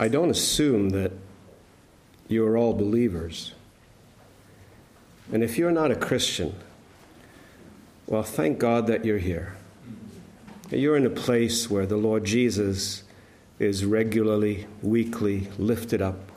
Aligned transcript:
I 0.00 0.08
don't 0.08 0.30
assume 0.30 0.90
that 0.90 1.12
you're 2.26 2.56
all 2.56 2.72
believers. 2.72 3.52
And 5.30 5.44
if 5.44 5.58
you're 5.58 5.70
not 5.70 5.90
a 5.90 5.94
Christian, 5.94 6.54
well, 8.06 8.22
thank 8.22 8.58
God 8.58 8.86
that 8.86 9.04
you're 9.04 9.18
here. 9.18 9.56
You're 10.70 10.96
in 10.96 11.04
a 11.04 11.10
place 11.10 11.68
where 11.68 11.84
the 11.84 11.98
Lord 11.98 12.24
Jesus 12.24 13.02
is 13.58 13.84
regularly, 13.84 14.66
weekly 14.80 15.48
lifted 15.58 16.00
up 16.00 16.32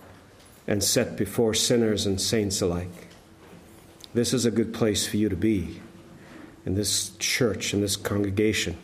and 0.67 0.83
set 0.83 1.15
before 1.15 1.53
sinners 1.53 2.05
and 2.05 2.19
saints 2.19 2.61
alike. 2.61 3.07
This 4.13 4.33
is 4.33 4.45
a 4.45 4.51
good 4.51 4.73
place 4.73 5.07
for 5.07 5.15
you 5.15 5.29
to 5.29 5.37
be 5.37 5.79
in 6.65 6.75
this 6.75 7.11
church, 7.17 7.73
in 7.73 7.79
this 7.79 7.95
congregation. 7.95 8.75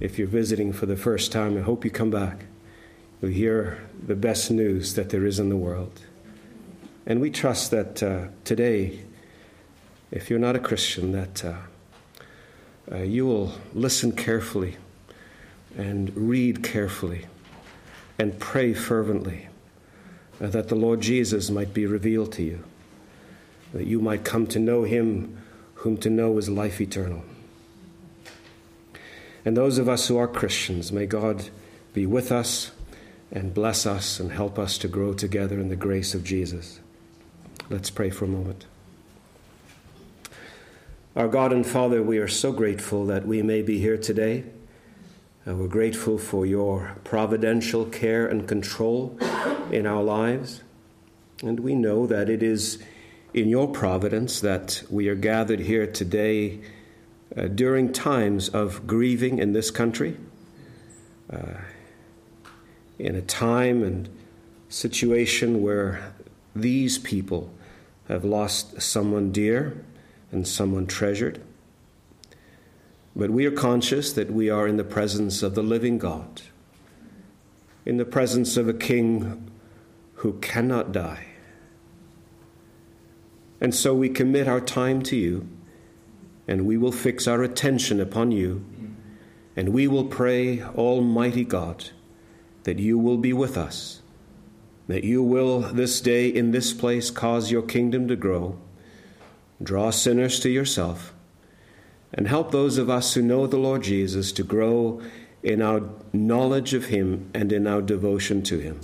If 0.00 0.18
you're 0.18 0.26
visiting 0.26 0.72
for 0.72 0.86
the 0.86 0.96
first 0.96 1.30
time, 1.30 1.56
I 1.56 1.60
hope 1.60 1.84
you 1.84 1.90
come 1.92 2.10
back. 2.10 2.46
You'll 3.22 3.30
hear 3.30 3.78
the 4.04 4.16
best 4.16 4.50
news 4.50 4.94
that 4.94 5.10
there 5.10 5.24
is 5.24 5.38
in 5.38 5.48
the 5.48 5.56
world. 5.56 6.00
And 7.06 7.20
we 7.20 7.30
trust 7.30 7.70
that 7.70 8.02
uh, 8.02 8.26
today, 8.42 8.98
if 10.10 10.28
you're 10.28 10.40
not 10.40 10.56
a 10.56 10.58
Christian, 10.58 11.12
that 11.12 11.44
uh, 11.44 11.54
uh, 12.90 12.96
you 12.96 13.24
will 13.24 13.52
listen 13.74 14.10
carefully 14.10 14.76
and 15.78 16.14
read 16.16 16.64
carefully 16.64 17.26
and 18.18 18.40
pray 18.40 18.74
fervently 18.74 19.46
uh, 20.40 20.48
that 20.48 20.66
the 20.66 20.74
Lord 20.74 21.00
Jesus 21.00 21.48
might 21.48 21.72
be 21.72 21.86
revealed 21.86 22.32
to 22.32 22.42
you, 22.42 22.64
that 23.72 23.86
you 23.86 24.00
might 24.00 24.24
come 24.24 24.48
to 24.48 24.58
know 24.58 24.82
him 24.82 25.38
whom 25.74 25.96
to 25.98 26.10
know 26.10 26.38
is 26.38 26.48
life 26.48 26.80
eternal. 26.80 27.22
And 29.44 29.56
those 29.56 29.78
of 29.78 29.88
us 29.88 30.08
who 30.08 30.18
are 30.18 30.26
Christians, 30.26 30.90
may 30.90 31.06
God 31.06 31.50
be 31.94 32.04
with 32.04 32.32
us 32.32 32.72
and 33.32 33.54
bless 33.54 33.86
us 33.86 34.20
and 34.20 34.30
help 34.30 34.58
us 34.58 34.78
to 34.78 34.88
grow 34.88 35.14
together 35.14 35.58
in 35.58 35.68
the 35.68 35.76
grace 35.76 36.14
of 36.14 36.22
Jesus. 36.22 36.78
Let's 37.70 37.90
pray 37.90 38.10
for 38.10 38.26
a 38.26 38.28
moment. 38.28 38.66
Our 41.16 41.28
God 41.28 41.52
and 41.52 41.66
Father, 41.66 42.02
we 42.02 42.18
are 42.18 42.28
so 42.28 42.52
grateful 42.52 43.06
that 43.06 43.26
we 43.26 43.42
may 43.42 43.62
be 43.62 43.78
here 43.78 43.96
today. 43.96 44.44
Uh, 45.46 45.56
we're 45.56 45.66
grateful 45.66 46.18
for 46.18 46.46
your 46.46 46.96
providential 47.04 47.84
care 47.86 48.26
and 48.26 48.46
control 48.46 49.18
in 49.70 49.86
our 49.86 50.02
lives. 50.02 50.62
And 51.42 51.60
we 51.60 51.74
know 51.74 52.06
that 52.06 52.30
it 52.30 52.42
is 52.42 52.82
in 53.34 53.48
your 53.48 53.66
providence 53.68 54.40
that 54.40 54.82
we 54.90 55.08
are 55.08 55.14
gathered 55.14 55.60
here 55.60 55.86
today 55.86 56.60
uh, 57.36 57.48
during 57.48 57.92
times 57.92 58.48
of 58.50 58.86
grieving 58.86 59.38
in 59.38 59.52
this 59.52 59.70
country, 59.70 60.16
uh, 61.32 61.54
in 62.98 63.14
a 63.14 63.22
time 63.22 63.82
and 63.82 64.08
situation 64.68 65.62
where 65.62 66.12
these 66.54 66.98
people 66.98 67.52
have 68.08 68.24
lost 68.24 68.80
someone 68.80 69.32
dear 69.32 69.84
and 70.30 70.46
someone 70.46 70.86
treasured. 70.86 71.40
But 73.14 73.30
we 73.30 73.44
are 73.46 73.52
conscious 73.52 74.12
that 74.14 74.30
we 74.30 74.48
are 74.48 74.66
in 74.66 74.76
the 74.76 74.84
presence 74.84 75.42
of 75.42 75.54
the 75.54 75.62
living 75.62 75.98
God, 75.98 76.42
in 77.84 77.98
the 77.98 78.04
presence 78.04 78.56
of 78.56 78.68
a 78.68 78.74
king 78.74 79.50
who 80.14 80.34
cannot 80.34 80.92
die. 80.92 81.26
And 83.60 83.74
so 83.74 83.94
we 83.94 84.08
commit 84.08 84.48
our 84.48 84.60
time 84.60 85.02
to 85.02 85.16
you, 85.16 85.46
and 86.48 86.66
we 86.66 86.76
will 86.76 86.92
fix 86.92 87.28
our 87.28 87.42
attention 87.42 88.00
upon 88.00 88.32
you, 88.32 88.64
and 89.54 89.68
we 89.68 89.86
will 89.86 90.06
pray, 90.06 90.62
Almighty 90.62 91.44
God, 91.44 91.90
that 92.64 92.78
you 92.78 92.98
will 92.98 93.18
be 93.18 93.32
with 93.32 93.56
us, 93.56 94.00
that 94.88 95.04
you 95.04 95.22
will 95.22 95.60
this 95.60 96.00
day 96.00 96.28
in 96.28 96.50
this 96.50 96.72
place 96.72 97.10
cause 97.10 97.50
your 97.50 97.62
kingdom 97.62 98.08
to 98.08 98.16
grow 98.16 98.58
Draw 99.62 99.90
sinners 99.90 100.40
to 100.40 100.50
yourself 100.50 101.12
and 102.12 102.26
help 102.26 102.50
those 102.50 102.78
of 102.78 102.90
us 102.90 103.14
who 103.14 103.22
know 103.22 103.46
the 103.46 103.58
Lord 103.58 103.82
Jesus 103.82 104.32
to 104.32 104.42
grow 104.42 105.00
in 105.42 105.62
our 105.62 105.82
knowledge 106.12 106.74
of 106.74 106.86
Him 106.86 107.30
and 107.32 107.52
in 107.52 107.66
our 107.66 107.80
devotion 107.80 108.42
to 108.44 108.58
Him. 108.58 108.80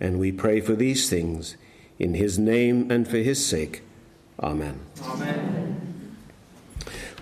And 0.00 0.18
we 0.18 0.30
pray 0.30 0.60
for 0.60 0.74
these 0.74 1.10
things 1.10 1.56
in 1.98 2.14
His 2.14 2.38
name 2.38 2.90
and 2.90 3.08
for 3.08 3.18
His 3.18 3.44
sake. 3.44 3.82
Amen. 4.40 4.80
Amen. 5.02 6.16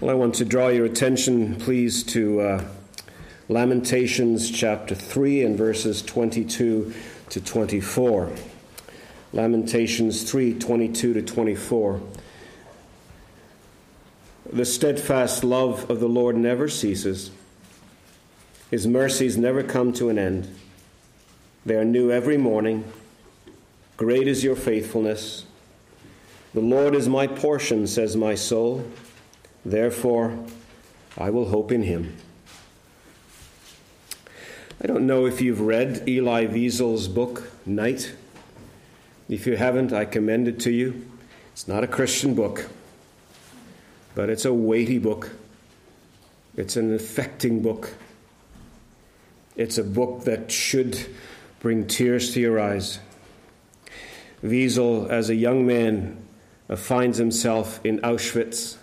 Well, 0.00 0.10
I 0.10 0.14
want 0.14 0.34
to 0.37 0.44
draw 0.44 0.69
your 0.69 0.84
attention, 0.84 1.56
please, 1.56 2.03
to 2.04 2.41
uh, 2.41 2.64
Lamentations 3.48 4.50
chapter 4.50 4.96
3 4.96 5.44
and 5.44 5.56
verses 5.56 6.02
22 6.02 6.92
to 7.28 7.40
24. 7.40 8.32
Lamentations 9.32 10.28
3 10.28 10.58
22 10.58 11.14
to 11.14 11.22
24. 11.22 12.00
The 14.52 14.64
steadfast 14.64 15.44
love 15.44 15.88
of 15.88 16.00
the 16.00 16.08
Lord 16.08 16.36
never 16.36 16.68
ceases. 16.68 17.30
His 18.70 18.84
mercies 18.84 19.36
never 19.36 19.62
come 19.62 19.92
to 19.92 20.08
an 20.08 20.18
end. 20.18 20.52
They 21.64 21.76
are 21.76 21.84
new 21.84 22.10
every 22.10 22.36
morning. 22.36 22.84
Great 23.96 24.26
is 24.26 24.42
your 24.42 24.56
faithfulness. 24.56 25.44
The 26.52 26.60
Lord 26.60 26.96
is 26.96 27.08
my 27.08 27.28
portion, 27.28 27.86
says 27.86 28.16
my 28.16 28.34
soul. 28.34 28.90
Therefore, 29.64 30.36
I 31.16 31.30
will 31.30 31.46
hope 31.46 31.70
in 31.70 31.84
him. 31.84 32.16
I 34.82 34.87
don't 34.87 35.06
know 35.06 35.26
if 35.26 35.41
you've 35.41 35.60
read 35.60 36.00
Elie 36.09 36.47
Wiesel's 36.48 37.09
book, 37.09 37.50
Night. 37.64 38.14
If 39.28 39.47
you 39.47 39.56
haven't, 39.56 39.92
I 39.92 40.04
commend 40.04 40.48
it 40.48 40.60
to 40.60 40.70
you. 40.70 41.09
It's 41.53 41.66
not 41.66 41.82
a 41.82 41.87
Christian 41.87 42.34
book. 42.34 42.69
But 44.14 44.28
it's 44.28 44.44
a 44.44 44.53
weighty 44.53 44.98
book, 44.98 45.31
it's 46.56 46.76
an 46.76 46.94
affecting 46.94 47.62
book. 47.62 47.94
It's 49.56 49.78
a 49.78 49.84
book 49.84 50.25
that 50.25 50.50
should 50.50 51.06
bring 51.60 51.87
tears 51.87 52.34
to 52.34 52.41
your 52.41 52.60
eyes. 52.60 52.98
Wiesel, 54.43 55.08
as 55.08 55.31
a 55.31 55.34
young 55.34 55.66
man, 55.66 56.22
finds 56.75 57.16
himself 57.16 57.81
in 57.84 58.00
Auschwitz 58.00 58.76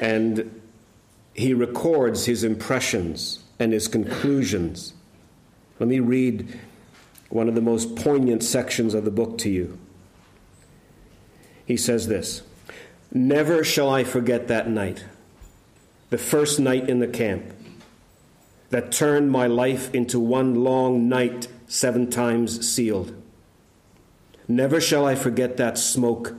and 0.00 0.60
he 1.32 1.54
records 1.54 2.26
his 2.26 2.44
impressions 2.44 3.43
and 3.58 3.72
his 3.72 3.88
conclusions. 3.88 4.94
Let 5.78 5.88
me 5.88 6.00
read 6.00 6.58
one 7.28 7.48
of 7.48 7.54
the 7.54 7.60
most 7.60 7.96
poignant 7.96 8.42
sections 8.42 8.94
of 8.94 9.04
the 9.04 9.10
book 9.10 9.38
to 9.38 9.50
you. 9.50 9.78
He 11.66 11.76
says 11.76 12.08
this. 12.08 12.42
Never 13.12 13.64
shall 13.64 13.90
I 13.90 14.04
forget 14.04 14.48
that 14.48 14.68
night, 14.68 15.04
the 16.10 16.18
first 16.18 16.58
night 16.58 16.88
in 16.88 16.98
the 16.98 17.08
camp, 17.08 17.44
that 18.70 18.90
turned 18.90 19.30
my 19.30 19.46
life 19.46 19.94
into 19.94 20.18
one 20.18 20.64
long 20.64 21.08
night, 21.08 21.48
seven 21.66 22.10
times 22.10 22.68
sealed. 22.68 23.14
Never 24.48 24.80
shall 24.80 25.06
I 25.06 25.14
forget 25.14 25.56
that 25.56 25.78
smoke. 25.78 26.34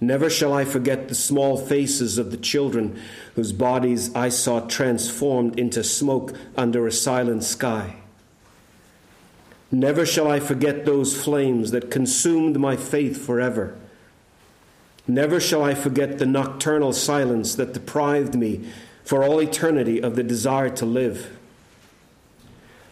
Never 0.00 0.28
shall 0.28 0.52
I 0.52 0.64
forget 0.64 1.08
the 1.08 1.14
small 1.14 1.56
faces 1.56 2.18
of 2.18 2.30
the 2.30 2.36
children 2.36 3.00
whose 3.34 3.52
bodies 3.52 4.14
I 4.14 4.28
saw 4.28 4.60
transformed 4.60 5.58
into 5.58 5.82
smoke 5.84 6.34
under 6.56 6.86
a 6.86 6.92
silent 6.92 7.44
sky. 7.44 7.96
Never 9.70 10.04
shall 10.04 10.30
I 10.30 10.40
forget 10.40 10.84
those 10.84 11.20
flames 11.20 11.70
that 11.70 11.90
consumed 11.90 12.58
my 12.58 12.76
faith 12.76 13.24
forever 13.24 13.76
Never 15.06 15.38
shall 15.38 15.62
I 15.62 15.74
forget 15.74 16.18
the 16.18 16.26
nocturnal 16.26 16.92
silence 16.92 17.54
that 17.56 17.74
deprived 17.74 18.34
me 18.34 18.64
for 19.04 19.22
all 19.22 19.40
eternity 19.40 20.02
of 20.02 20.16
the 20.16 20.22
desire 20.22 20.70
to 20.70 20.86
live. 20.86 21.36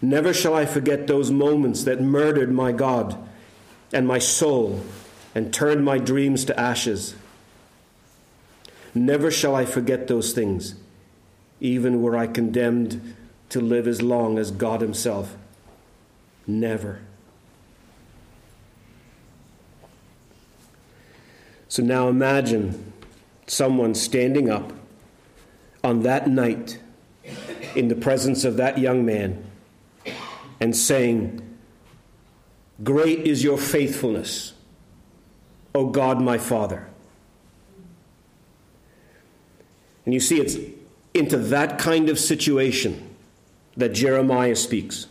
Never 0.02 0.34
shall 0.34 0.54
I 0.54 0.66
forget 0.66 1.06
those 1.06 1.30
moments 1.30 1.84
that 1.84 2.02
murdered 2.02 2.52
my 2.52 2.72
God 2.72 3.16
and 3.92 4.06
my 4.06 4.18
soul 4.18 4.82
and 5.34 5.52
turned 5.52 5.84
my 5.84 5.98
dreams 5.98 6.44
to 6.46 6.58
ashes. 6.58 7.14
Never 8.94 9.30
shall 9.30 9.54
I 9.54 9.64
forget 9.64 10.08
those 10.08 10.32
things, 10.32 10.74
even 11.60 12.02
were 12.02 12.16
I 12.16 12.26
condemned 12.26 13.14
to 13.50 13.60
live 13.60 13.86
as 13.86 14.02
long 14.02 14.38
as 14.38 14.50
God 14.50 14.80
Himself. 14.80 15.36
Never. 16.46 17.00
So 21.68 21.82
now 21.82 22.08
imagine 22.08 22.92
someone 23.46 23.94
standing 23.94 24.50
up 24.50 24.72
on 25.82 26.02
that 26.02 26.28
night 26.28 26.78
in 27.74 27.88
the 27.88 27.94
presence 27.94 28.44
of 28.44 28.58
that 28.58 28.78
young 28.78 29.06
man 29.06 29.42
and 30.60 30.76
saying, 30.76 31.40
Great 32.82 33.20
is 33.20 33.42
your 33.42 33.58
faithfulness, 33.58 34.51
O 35.74 35.86
God 35.86 36.20
my 36.20 36.38
Father. 36.38 36.88
And 40.04 40.12
you 40.12 40.20
see, 40.20 40.40
it's 40.40 40.56
into 41.14 41.36
that 41.36 41.78
kind 41.78 42.08
of 42.08 42.18
situation 42.18 43.14
that 43.76 43.90
Jeremiah 43.90 44.56
speaks. 44.56 45.06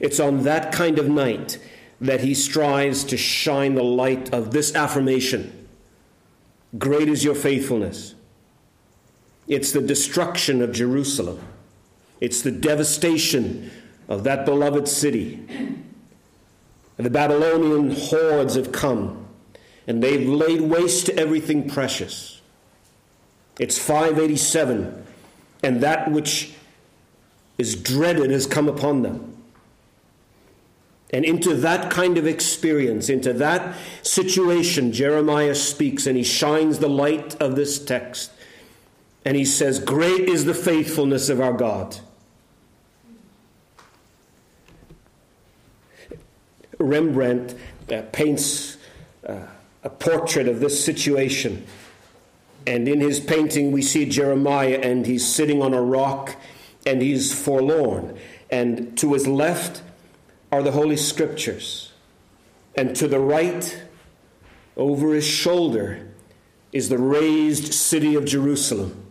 It's 0.00 0.20
on 0.20 0.44
that 0.44 0.72
kind 0.72 0.98
of 0.98 1.08
night 1.08 1.58
that 2.00 2.20
he 2.20 2.34
strives 2.34 3.02
to 3.04 3.16
shine 3.16 3.74
the 3.74 3.82
light 3.82 4.32
of 4.32 4.52
this 4.52 4.74
affirmation 4.74 5.58
Great 6.76 7.08
is 7.08 7.24
your 7.24 7.34
faithfulness. 7.34 8.14
It's 9.46 9.72
the 9.72 9.80
destruction 9.80 10.60
of 10.60 10.72
Jerusalem, 10.72 11.40
it's 12.20 12.42
the 12.42 12.50
devastation 12.50 13.70
of 14.08 14.24
that 14.24 14.44
beloved 14.44 14.88
city. 14.88 15.46
And 16.98 17.06
the 17.06 17.10
Babylonian 17.10 17.92
hordes 17.92 18.56
have 18.56 18.72
come, 18.72 19.26
and 19.86 20.02
they've 20.02 20.28
laid 20.28 20.60
waste 20.60 21.06
to 21.06 21.16
everything 21.16 21.70
precious. 21.70 22.40
It's 23.58 23.78
587, 23.78 25.06
and 25.62 25.80
that 25.80 26.10
which 26.10 26.54
is 27.56 27.74
dreaded 27.76 28.30
has 28.30 28.46
come 28.46 28.68
upon 28.68 29.02
them. 29.02 29.36
And 31.10 31.24
into 31.24 31.54
that 31.54 31.90
kind 31.90 32.18
of 32.18 32.26
experience, 32.26 33.08
into 33.08 33.32
that 33.34 33.76
situation, 34.02 34.92
Jeremiah 34.92 35.54
speaks 35.54 36.06
and 36.06 36.16
he 36.16 36.22
shines 36.22 36.78
the 36.78 36.88
light 36.88 37.40
of 37.40 37.56
this 37.56 37.82
text. 37.82 38.30
And 39.24 39.36
he 39.36 39.44
says, 39.44 39.80
Great 39.80 40.28
is 40.28 40.44
the 40.44 40.54
faithfulness 40.54 41.28
of 41.30 41.40
our 41.40 41.54
God. 41.54 41.98
Rembrandt 46.78 47.54
uh, 47.90 48.02
paints 48.12 48.76
uh, 49.26 49.46
a 49.82 49.90
portrait 49.90 50.48
of 50.48 50.60
this 50.60 50.82
situation. 50.82 51.66
And 52.66 52.88
in 52.88 53.00
his 53.00 53.20
painting, 53.20 53.72
we 53.72 53.82
see 53.82 54.04
Jeremiah, 54.04 54.80
and 54.82 55.06
he's 55.06 55.26
sitting 55.26 55.62
on 55.62 55.74
a 55.74 55.80
rock 55.80 56.36
and 56.86 57.02
he's 57.02 57.32
forlorn. 57.32 58.18
And 58.50 58.96
to 58.98 59.12
his 59.12 59.26
left, 59.26 59.82
are 60.50 60.62
the 60.62 60.72
Holy 60.72 60.96
Scriptures. 60.96 61.92
And 62.74 62.96
to 62.96 63.08
the 63.08 63.20
right, 63.20 63.82
over 64.76 65.14
his 65.14 65.26
shoulder, 65.26 66.08
is 66.72 66.88
the 66.88 66.98
razed 66.98 67.72
city 67.72 68.14
of 68.14 68.24
Jerusalem 68.24 69.04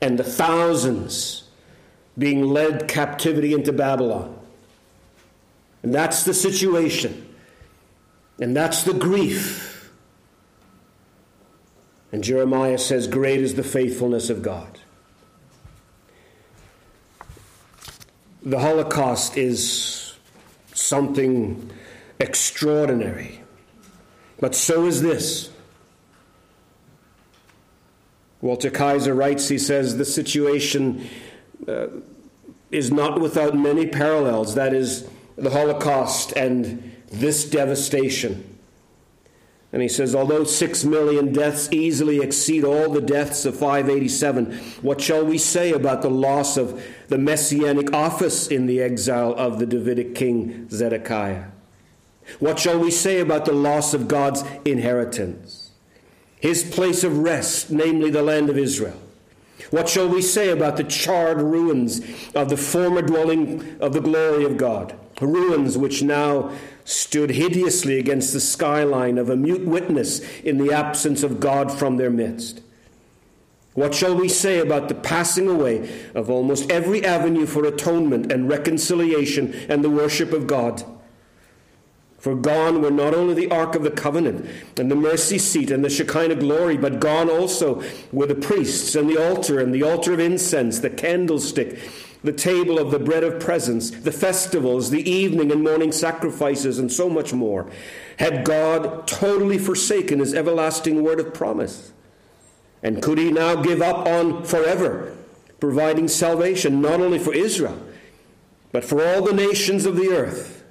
and 0.00 0.18
the 0.18 0.24
thousands 0.24 1.44
being 2.16 2.42
led 2.42 2.88
captivity 2.88 3.52
into 3.52 3.72
Babylon. 3.72 4.35
And 5.86 5.94
that's 5.94 6.24
the 6.24 6.34
situation. 6.34 7.32
And 8.40 8.56
that's 8.56 8.82
the 8.82 8.92
grief. 8.92 9.92
And 12.10 12.24
Jeremiah 12.24 12.76
says, 12.76 13.06
Great 13.06 13.40
is 13.40 13.54
the 13.54 13.62
faithfulness 13.62 14.28
of 14.28 14.42
God. 14.42 14.80
The 18.42 18.58
Holocaust 18.58 19.36
is 19.36 20.14
something 20.74 21.70
extraordinary. 22.18 23.44
But 24.40 24.56
so 24.56 24.86
is 24.86 25.02
this. 25.02 25.52
Walter 28.40 28.70
Kaiser 28.70 29.14
writes, 29.14 29.48
he 29.48 29.58
says, 29.58 29.98
the 29.98 30.04
situation 30.04 31.08
uh, 31.68 31.86
is 32.72 32.90
not 32.90 33.20
without 33.20 33.56
many 33.56 33.86
parallels. 33.86 34.56
That 34.56 34.74
is, 34.74 35.08
the 35.36 35.50
Holocaust 35.50 36.32
and 36.32 36.96
this 37.10 37.48
devastation. 37.48 38.56
And 39.72 39.82
he 39.82 39.88
says, 39.88 40.14
although 40.14 40.44
six 40.44 40.84
million 40.84 41.32
deaths 41.32 41.68
easily 41.70 42.20
exceed 42.20 42.64
all 42.64 42.90
the 42.90 43.00
deaths 43.00 43.44
of 43.44 43.58
587, 43.58 44.58
what 44.80 45.00
shall 45.00 45.24
we 45.24 45.38
say 45.38 45.72
about 45.72 46.02
the 46.02 46.10
loss 46.10 46.56
of 46.56 46.82
the 47.08 47.18
messianic 47.18 47.92
office 47.92 48.46
in 48.46 48.66
the 48.66 48.80
exile 48.80 49.34
of 49.34 49.58
the 49.58 49.66
Davidic 49.66 50.14
king 50.14 50.68
Zedekiah? 50.70 51.48
What 52.38 52.58
shall 52.58 52.78
we 52.78 52.90
say 52.90 53.20
about 53.20 53.44
the 53.44 53.52
loss 53.52 53.92
of 53.92 54.08
God's 54.08 54.44
inheritance? 54.64 55.72
His 56.40 56.62
place 56.62 57.04
of 57.04 57.18
rest, 57.18 57.70
namely 57.70 58.10
the 58.10 58.22
land 58.22 58.48
of 58.50 58.58
Israel. 58.58 59.00
What 59.70 59.88
shall 59.88 60.08
we 60.08 60.22
say 60.22 60.50
about 60.50 60.76
the 60.76 60.84
charred 60.84 61.40
ruins 61.40 62.00
of 62.34 62.48
the 62.48 62.56
former 62.56 63.02
dwelling 63.02 63.78
of 63.80 63.92
the 63.92 64.00
glory 64.00 64.44
of 64.44 64.56
God? 64.56 64.98
Ruins 65.20 65.78
which 65.78 66.02
now 66.02 66.52
stood 66.84 67.30
hideously 67.30 67.98
against 67.98 68.32
the 68.32 68.40
skyline 68.40 69.18
of 69.18 69.30
a 69.30 69.36
mute 69.36 69.66
witness 69.66 70.20
in 70.40 70.58
the 70.58 70.72
absence 70.72 71.22
of 71.22 71.40
God 71.40 71.72
from 71.72 71.96
their 71.96 72.10
midst. 72.10 72.60
What 73.74 73.94
shall 73.94 74.14
we 74.14 74.28
say 74.28 74.58
about 74.58 74.88
the 74.88 74.94
passing 74.94 75.48
away 75.48 75.90
of 76.14 76.30
almost 76.30 76.70
every 76.70 77.04
avenue 77.04 77.44
for 77.44 77.64
atonement 77.66 78.32
and 78.32 78.48
reconciliation 78.48 79.52
and 79.68 79.84
the 79.84 79.90
worship 79.90 80.32
of 80.32 80.46
God? 80.46 80.82
For 82.18 82.34
gone 82.34 82.80
were 82.80 82.90
not 82.90 83.14
only 83.14 83.34
the 83.34 83.50
Ark 83.50 83.74
of 83.74 83.82
the 83.82 83.90
Covenant 83.90 84.48
and 84.78 84.90
the 84.90 84.96
mercy 84.96 85.38
seat 85.38 85.70
and 85.70 85.84
the 85.84 85.90
Shekinah 85.90 86.36
glory, 86.36 86.76
but 86.76 87.00
gone 87.00 87.28
also 87.28 87.82
were 88.12 88.26
the 88.26 88.34
priests 88.34 88.94
and 88.94 89.08
the 89.08 89.22
altar 89.22 89.60
and 89.60 89.74
the 89.74 89.82
altar 89.82 90.14
of 90.14 90.20
incense, 90.20 90.80
the 90.80 90.90
candlestick 90.90 91.78
the 92.22 92.32
table 92.32 92.78
of 92.78 92.90
the 92.90 92.98
bread 92.98 93.24
of 93.24 93.40
presence, 93.40 93.90
the 93.90 94.12
festivals, 94.12 94.90
the 94.90 95.08
evening 95.08 95.52
and 95.52 95.62
morning 95.62 95.92
sacrifices, 95.92 96.78
and 96.78 96.90
so 96.90 97.08
much 97.08 97.32
more. 97.32 97.70
Had 98.18 98.44
God 98.44 99.06
totally 99.06 99.58
forsaken 99.58 100.18
his 100.18 100.34
everlasting 100.34 101.02
word 101.02 101.20
of 101.20 101.34
promise? 101.34 101.92
And 102.82 103.02
could 103.02 103.18
he 103.18 103.30
now 103.30 103.56
give 103.56 103.82
up 103.82 104.06
on 104.06 104.44
forever, 104.44 105.16
providing 105.60 106.08
salvation 106.08 106.80
not 106.80 107.00
only 107.00 107.18
for 107.18 107.34
Israel, 107.34 107.80
but 108.72 108.84
for 108.84 109.04
all 109.04 109.22
the 109.22 109.32
nations 109.32 109.86
of 109.86 109.96
the 109.96 110.10
earth? 110.10 110.64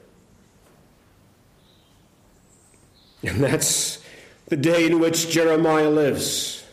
And 3.24 3.44
that's 3.44 4.04
the 4.48 4.58
day 4.58 4.86
in 4.86 5.00
which 5.00 5.30
Jeremiah 5.30 5.90
lives. 5.90 6.64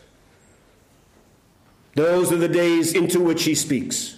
Those 1.95 2.31
are 2.31 2.37
the 2.37 2.47
days 2.47 2.93
into 2.93 3.19
which 3.19 3.43
he 3.43 3.55
speaks. 3.55 4.17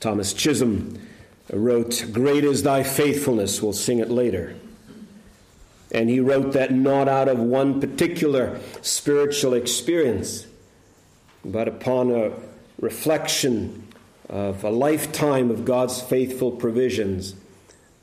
Thomas 0.00 0.32
Chisholm 0.32 1.00
wrote, 1.52 2.06
Great 2.12 2.44
is 2.44 2.62
thy 2.62 2.82
faithfulness. 2.82 3.62
We'll 3.62 3.72
sing 3.72 3.98
it 3.98 4.10
later. 4.10 4.56
And 5.92 6.10
he 6.10 6.20
wrote 6.20 6.52
that 6.52 6.72
not 6.72 7.08
out 7.08 7.28
of 7.28 7.38
one 7.38 7.80
particular 7.80 8.60
spiritual 8.82 9.54
experience, 9.54 10.46
but 11.44 11.68
upon 11.68 12.10
a 12.10 12.32
reflection 12.80 13.86
of 14.28 14.64
a 14.64 14.70
lifetime 14.70 15.50
of 15.50 15.64
God's 15.64 16.00
faithful 16.02 16.50
provisions. 16.50 17.34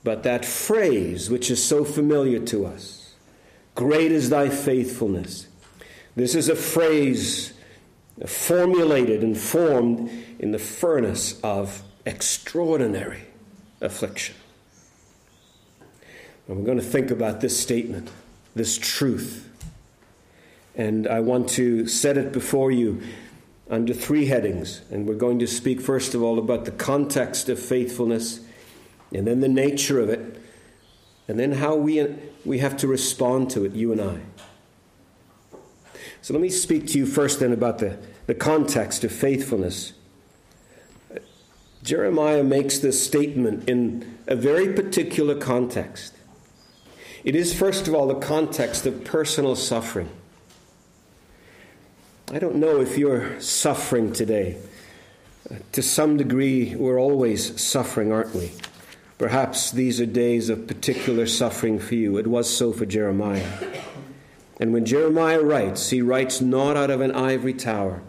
But 0.03 0.23
that 0.23 0.45
phrase, 0.45 1.29
which 1.29 1.51
is 1.51 1.63
so 1.63 1.83
familiar 1.83 2.39
to 2.47 2.65
us, 2.65 3.13
great 3.75 4.12
is 4.12 4.29
thy 4.29 4.50
faithfulness. 4.50 5.47
This 6.15 6.35
is 6.35 6.50
a 6.50 6.55
phrase 6.55 7.52
formulated 8.25 9.24
and 9.24 9.38
formed 9.38 10.10
in 10.39 10.51
the 10.51 10.60
furnace 10.60 11.39
of 11.41 11.82
extraordinary 12.05 13.24
affliction. 13.82 14.36
And 16.48 16.58
we're 16.58 16.65
going 16.65 16.77
to 16.77 16.84
think 16.84 17.12
about 17.12 17.41
this 17.41 17.60
statement, 17.60 18.10
this 18.55 18.77
truth. 18.77 19.50
And 20.75 21.08
I 21.08 21.20
want 21.20 21.50
to 21.50 21.88
set 21.88 22.17
it 22.17 22.32
before 22.32 22.72
you 22.72 23.01
under 23.70 23.93
three 23.93 24.25
headings. 24.25 24.82
And 24.91 25.08
we're 25.08 25.15
going 25.15 25.39
to 25.39 25.48
speak, 25.48 25.82
first 25.82 26.13
of 26.13 26.22
all, 26.22 26.38
about 26.38 26.65
the 26.65 26.72
context 26.72 27.50
of 27.50 27.60
faithfulness, 27.60 28.41
and 29.13 29.25
then 29.27 29.39
the 29.39 29.48
nature 29.48 30.00
of 30.00 30.10
it, 30.10 30.41
and 31.27 31.39
then 31.39 31.53
how 31.53 31.75
we, 31.75 32.05
we 32.43 32.60
have 32.60 32.75
to 32.77 32.88
respond 32.88 33.50
to 33.51 33.63
it, 33.63 33.74
you 33.74 33.91
and 33.91 34.01
I. 34.01 34.20
So 36.23 36.33
let 36.33 36.41
me 36.41 36.47
speak 36.47 36.87
to 36.87 36.97
you 36.97 37.05
first 37.05 37.41
then 37.41 37.51
about 37.51 37.79
the, 37.79 37.97
the 38.27 38.33
context 38.33 39.03
of 39.03 39.11
faithfulness. 39.11 39.91
Jeremiah 41.83 42.45
makes 42.45 42.79
this 42.79 43.05
statement 43.05 43.67
in 43.67 44.17
a 44.25 44.35
very 44.37 44.71
particular 44.71 45.35
context. 45.35 46.13
It 47.25 47.35
is, 47.35 47.53
first 47.53 47.89
of 47.89 47.93
all, 47.93 48.07
the 48.07 48.15
context 48.15 48.85
of 48.85 49.03
personal 49.03 49.57
suffering. 49.57 50.09
I 52.31 52.39
don't 52.39 52.55
know 52.55 52.79
if 52.79 52.97
you're 52.97 53.37
suffering 53.41 54.13
today. 54.13 54.55
To 55.73 55.81
some 55.81 56.15
degree, 56.15 56.73
we're 56.73 57.01
always 57.01 57.61
suffering, 57.61 58.13
aren't 58.13 58.33
we? 58.33 58.53
Perhaps 59.17 59.71
these 59.71 59.99
are 59.99 60.05
days 60.05 60.47
of 60.49 60.67
particular 60.67 61.27
suffering 61.27 61.79
for 61.79 61.95
you. 61.95 62.17
It 62.17 62.27
was 62.27 62.49
so 62.49 62.71
for 62.71 62.85
Jeremiah. 62.85 63.45
And 64.60 64.72
when 64.72 64.86
Jeremiah 64.86 65.41
writes, 65.41 65.89
he 65.89 66.01
writes 66.01 66.41
not 66.41 66.77
out 66.77 66.89
of 66.89 67.01
an 67.01 67.12
ivory 67.12 67.53
tower 67.53 68.01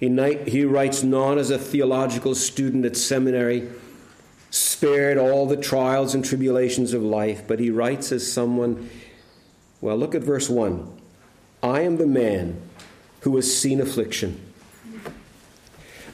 he, 0.00 0.64
writes 0.64 1.02
not 1.02 1.38
as 1.38 1.50
a 1.50 1.58
theological 1.58 2.34
student 2.34 2.84
at 2.84 2.96
seminary, 2.96 3.68
spared 4.50 5.18
all 5.18 5.46
the 5.46 5.56
trials 5.56 6.14
and 6.14 6.24
tribulations 6.24 6.92
of 6.92 7.02
life, 7.02 7.42
but 7.46 7.58
he 7.58 7.70
writes 7.70 8.12
as 8.12 8.30
someone. 8.30 8.88
Well, 9.80 9.96
look 9.96 10.14
at 10.14 10.22
verse 10.22 10.48
1. 10.48 11.00
I 11.62 11.80
am 11.80 11.96
the 11.96 12.06
man 12.06 12.60
who 13.22 13.34
has 13.36 13.56
seen 13.56 13.80
affliction. 13.80 14.40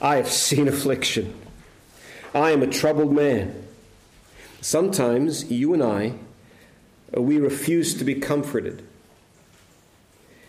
I 0.01 0.15
have 0.15 0.27
seen 0.31 0.67
affliction. 0.67 1.33
I 2.33 2.51
am 2.51 2.63
a 2.63 2.67
troubled 2.67 3.13
man. 3.13 3.63
Sometimes 4.61 5.51
you 5.51 5.73
and 5.73 5.83
I, 5.83 6.13
we 7.15 7.37
refuse 7.37 7.93
to 7.95 8.03
be 8.03 8.15
comforted. 8.15 8.83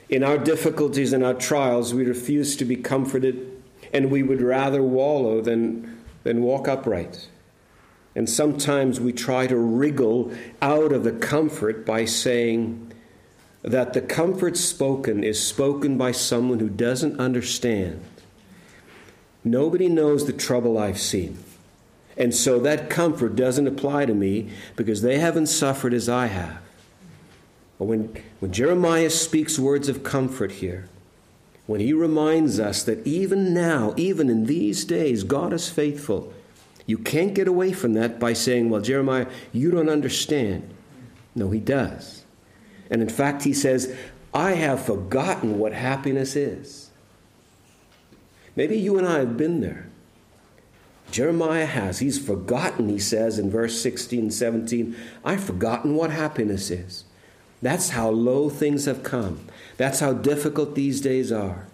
In 0.08 0.22
our 0.22 0.38
difficulties 0.38 1.12
and 1.12 1.24
our 1.24 1.34
trials, 1.34 1.92
we 1.92 2.04
refuse 2.04 2.56
to 2.56 2.64
be 2.64 2.76
comforted, 2.76 3.62
and 3.92 4.10
we 4.10 4.22
would 4.22 4.40
rather 4.40 4.82
wallow 4.82 5.40
than, 5.40 5.98
than 6.22 6.42
walk 6.42 6.68
upright. 6.68 7.28
And 8.14 8.30
sometimes 8.30 9.00
we 9.00 9.12
try 9.12 9.46
to 9.46 9.56
wriggle 9.56 10.32
out 10.62 10.92
of 10.92 11.04
the 11.04 11.12
comfort 11.12 11.84
by 11.84 12.04
saying 12.04 12.92
that 13.62 13.92
the 13.92 14.00
comfort 14.00 14.56
spoken 14.56 15.24
is 15.24 15.44
spoken 15.44 15.98
by 15.98 16.12
someone 16.12 16.60
who 16.60 16.68
doesn't 16.68 17.18
understand. 17.18 18.02
Nobody 19.44 19.88
knows 19.88 20.26
the 20.26 20.32
trouble 20.32 20.78
I've 20.78 21.00
seen. 21.00 21.38
And 22.16 22.34
so 22.34 22.58
that 22.60 22.88
comfort 22.88 23.36
doesn't 23.36 23.66
apply 23.66 24.06
to 24.06 24.14
me 24.14 24.50
because 24.76 25.02
they 25.02 25.18
haven't 25.18 25.48
suffered 25.48 25.92
as 25.92 26.08
I 26.08 26.26
have. 26.26 26.58
When, 27.78 28.16
when 28.40 28.52
Jeremiah 28.52 29.10
speaks 29.10 29.58
words 29.58 29.88
of 29.88 30.02
comfort 30.02 30.52
here, 30.52 30.88
when 31.66 31.80
he 31.80 31.92
reminds 31.92 32.58
us 32.58 32.82
that 32.84 33.06
even 33.06 33.52
now, 33.52 33.92
even 33.96 34.30
in 34.30 34.46
these 34.46 34.84
days, 34.84 35.24
God 35.24 35.52
is 35.52 35.68
faithful, 35.68 36.32
you 36.86 36.96
can't 36.96 37.34
get 37.34 37.48
away 37.48 37.72
from 37.72 37.94
that 37.94 38.20
by 38.20 38.32
saying, 38.32 38.70
Well, 38.70 38.80
Jeremiah, 38.80 39.26
you 39.52 39.70
don't 39.70 39.88
understand. 39.88 40.72
No, 41.34 41.50
he 41.50 41.60
does. 41.60 42.24
And 42.88 43.02
in 43.02 43.08
fact, 43.08 43.42
he 43.42 43.52
says, 43.52 43.94
I 44.32 44.52
have 44.52 44.84
forgotten 44.84 45.58
what 45.58 45.72
happiness 45.72 46.36
is. 46.36 46.90
Maybe 48.54 48.78
you 48.78 48.96
and 48.96 49.06
I 49.06 49.18
have 49.18 49.36
been 49.36 49.60
there. 49.60 49.88
Jeremiah 51.10 51.66
has. 51.66 51.98
He's 51.98 52.24
forgotten, 52.24 52.88
he 52.88 52.98
says 52.98 53.38
in 53.38 53.50
verse 53.50 53.80
16 53.80 54.30
17, 54.30 54.96
I've 55.24 55.42
forgotten 55.42 55.94
what 55.94 56.10
happiness 56.10 56.70
is. 56.70 57.04
That's 57.62 57.90
how 57.90 58.10
low 58.10 58.48
things 58.48 58.84
have 58.84 59.02
come. 59.02 59.46
That's 59.76 60.00
how 60.00 60.12
difficult 60.12 60.74
these 60.74 61.00
days 61.00 61.32
are. 61.32 61.66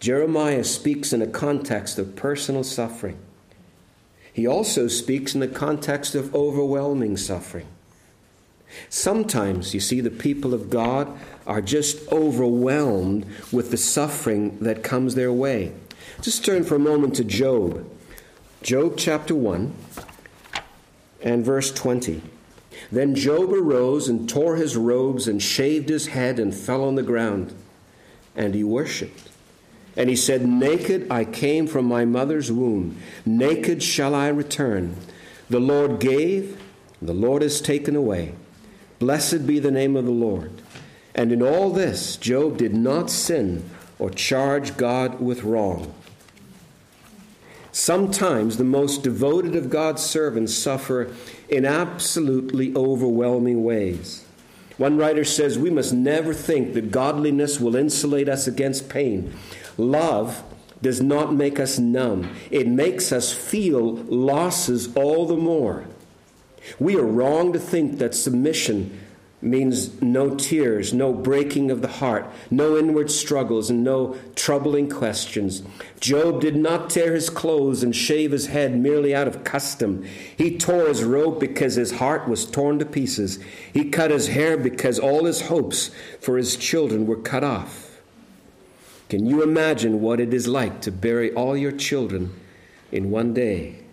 Jeremiah 0.00 0.64
speaks 0.64 1.12
in 1.12 1.22
a 1.22 1.26
context 1.26 1.98
of 1.98 2.16
personal 2.16 2.64
suffering. 2.64 3.18
He 4.32 4.46
also 4.46 4.88
speaks 4.88 5.34
in 5.34 5.40
the 5.40 5.48
context 5.48 6.14
of 6.14 6.34
overwhelming 6.34 7.16
suffering. 7.16 7.66
Sometimes, 8.88 9.72
you 9.72 9.80
see, 9.80 10.00
the 10.00 10.10
people 10.10 10.52
of 10.52 10.68
God 10.68 11.16
are 11.46 11.60
just 11.60 12.10
overwhelmed 12.10 13.24
with 13.52 13.70
the 13.70 13.76
suffering 13.76 14.58
that 14.58 14.82
comes 14.82 15.14
their 15.14 15.32
way. 15.32 15.72
Just 16.20 16.44
turn 16.44 16.64
for 16.64 16.74
a 16.74 16.80
moment 16.80 17.14
to 17.16 17.24
Job. 17.24 17.88
Job 18.62 18.94
chapter 18.96 19.34
1 19.34 19.74
and 21.22 21.44
verse 21.44 21.72
20. 21.72 22.22
Then 22.90 23.14
Job 23.14 23.52
arose 23.52 24.08
and 24.08 24.28
tore 24.28 24.56
his 24.56 24.76
robes 24.76 25.26
and 25.26 25.42
shaved 25.42 25.88
his 25.88 26.08
head 26.08 26.38
and 26.38 26.54
fell 26.54 26.84
on 26.84 26.94
the 26.94 27.02
ground. 27.02 27.54
And 28.36 28.54
he 28.54 28.64
worshipped. 28.64 29.30
And 29.96 30.10
he 30.10 30.16
said, 30.16 30.46
Naked 30.46 31.06
I 31.10 31.24
came 31.24 31.66
from 31.66 31.86
my 31.86 32.04
mother's 32.04 32.50
womb, 32.50 32.98
naked 33.24 33.82
shall 33.82 34.14
I 34.14 34.28
return. 34.28 34.96
The 35.48 35.60
Lord 35.60 36.00
gave, 36.00 36.60
the 37.00 37.14
Lord 37.14 37.42
has 37.42 37.60
taken 37.60 37.94
away. 37.94 38.34
Blessed 38.98 39.46
be 39.46 39.58
the 39.58 39.70
name 39.70 39.96
of 39.96 40.04
the 40.04 40.10
Lord. 40.10 40.50
And 41.14 41.30
in 41.32 41.42
all 41.42 41.70
this, 41.70 42.16
Job 42.16 42.56
did 42.56 42.74
not 42.74 43.10
sin 43.10 43.68
or 43.98 44.10
charge 44.10 44.76
God 44.76 45.20
with 45.20 45.44
wrong. 45.44 45.94
Sometimes 47.70 48.56
the 48.56 48.64
most 48.64 49.02
devoted 49.02 49.56
of 49.56 49.68
God's 49.68 50.02
servants 50.02 50.54
suffer 50.54 51.12
in 51.54 51.64
absolutely 51.64 52.74
overwhelming 52.74 53.62
ways. 53.64 54.24
One 54.76 54.96
writer 54.96 55.24
says 55.24 55.58
we 55.58 55.70
must 55.70 55.92
never 55.92 56.34
think 56.34 56.74
that 56.74 56.90
godliness 56.90 57.60
will 57.60 57.76
insulate 57.76 58.28
us 58.28 58.46
against 58.46 58.88
pain. 58.88 59.32
Love 59.76 60.42
does 60.82 61.00
not 61.00 61.32
make 61.32 61.58
us 61.58 61.78
numb, 61.78 62.30
it 62.50 62.66
makes 62.66 63.10
us 63.12 63.32
feel 63.32 63.94
losses 63.94 64.94
all 64.96 65.26
the 65.26 65.36
more. 65.36 65.86
We 66.78 66.96
are 66.96 67.06
wrong 67.06 67.52
to 67.52 67.58
think 67.58 67.98
that 67.98 68.14
submission 68.14 69.00
means 69.44 70.00
no 70.00 70.34
tears, 70.34 70.92
no 70.92 71.12
breaking 71.12 71.70
of 71.70 71.82
the 71.82 71.88
heart, 71.88 72.26
no 72.50 72.76
inward 72.76 73.10
struggles, 73.10 73.70
and 73.70 73.84
no 73.84 74.16
troubling 74.34 74.88
questions. 74.88 75.62
Job 76.00 76.40
did 76.40 76.56
not 76.56 76.90
tear 76.90 77.14
his 77.14 77.30
clothes 77.30 77.82
and 77.82 77.94
shave 77.94 78.32
his 78.32 78.46
head 78.46 78.76
merely 78.76 79.14
out 79.14 79.28
of 79.28 79.44
custom. 79.44 80.04
He 80.36 80.56
tore 80.56 80.88
his 80.88 81.04
robe 81.04 81.40
because 81.40 81.74
his 81.74 81.92
heart 81.92 82.28
was 82.28 82.44
torn 82.44 82.78
to 82.78 82.86
pieces. 82.86 83.38
He 83.72 83.90
cut 83.90 84.10
his 84.10 84.28
hair 84.28 84.56
because 84.56 84.98
all 84.98 85.24
his 85.24 85.42
hopes 85.42 85.90
for 86.20 86.36
his 86.36 86.56
children 86.56 87.06
were 87.06 87.16
cut 87.16 87.44
off. 87.44 88.00
Can 89.08 89.26
you 89.26 89.42
imagine 89.42 90.00
what 90.00 90.20
it 90.20 90.32
is 90.32 90.48
like 90.48 90.80
to 90.80 90.90
bury 90.90 91.32
all 91.34 91.56
your 91.56 91.72
children 91.72 92.34
in 92.90 93.10
one 93.10 93.34
day? 93.34 93.83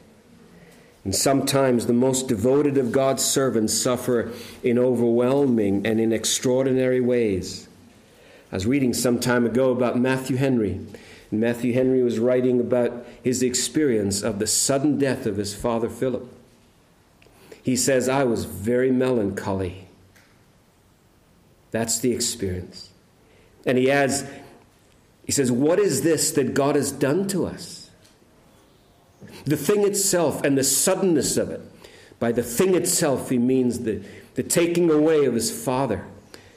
And 1.04 1.16
sometimes 1.16 1.88
the 1.88 1.94
most 1.94 2.28
devoted 2.28 2.78
of 2.78 2.92
God's 2.92 3.24
servants 3.24 3.74
suffer 3.74 4.32
in 4.62 4.78
overwhelming 4.78 5.86
and 5.86 6.00
in 6.00 6.14
extraordinary 6.14 7.02
ways. 7.02 7.68
I 8.52 8.56
was 8.56 8.68
reading 8.68 8.94
some 8.94 9.20
time 9.20 9.46
ago 9.46 9.72
about 9.72 9.98
Matthew 9.98 10.36
Henry. 10.36 10.80
And 11.32 11.40
Matthew 11.40 11.74
Henry 11.74 12.04
was 12.04 12.20
writing 12.20 12.60
about 12.60 13.06
his 13.24 13.42
experience 13.42 14.22
of 14.22 14.38
the 14.38 14.48
sudden 14.48 15.00
death 15.00 15.26
of 15.26 15.38
his 15.38 15.56
father 15.56 15.90
Philip. 15.90 16.32
He 17.64 17.76
says, 17.76 18.10
I 18.10 18.24
was 18.24 18.46
very 18.46 18.92
melancholy. 18.92 19.88
That's 21.72 22.00
the 22.00 22.12
experience. 22.12 22.90
And 23.66 23.78
he 23.78 23.90
adds, 23.90 24.26
he 25.26 25.32
says, 25.32 25.52
What 25.52 25.80
is 25.80 26.04
this 26.04 26.32
that 26.32 26.54
God 26.54 26.76
has 26.76 26.92
done 26.92 27.28
to 27.30 27.46
us? 27.46 27.81
The 29.46 29.58
thing 29.58 29.84
itself 29.84 30.44
and 30.44 30.58
the 30.58 30.64
suddenness 30.64 31.38
of 31.38 31.50
it. 31.50 31.62
By 32.20 32.32
the 32.32 32.44
thing 32.44 32.76
itself, 32.76 33.30
he 33.30 33.38
means 33.38 33.80
the, 33.80 34.04
the 34.36 34.44
taking 34.44 34.92
away 34.92 35.26
of 35.26 35.34
his 35.34 35.52
father 35.52 36.06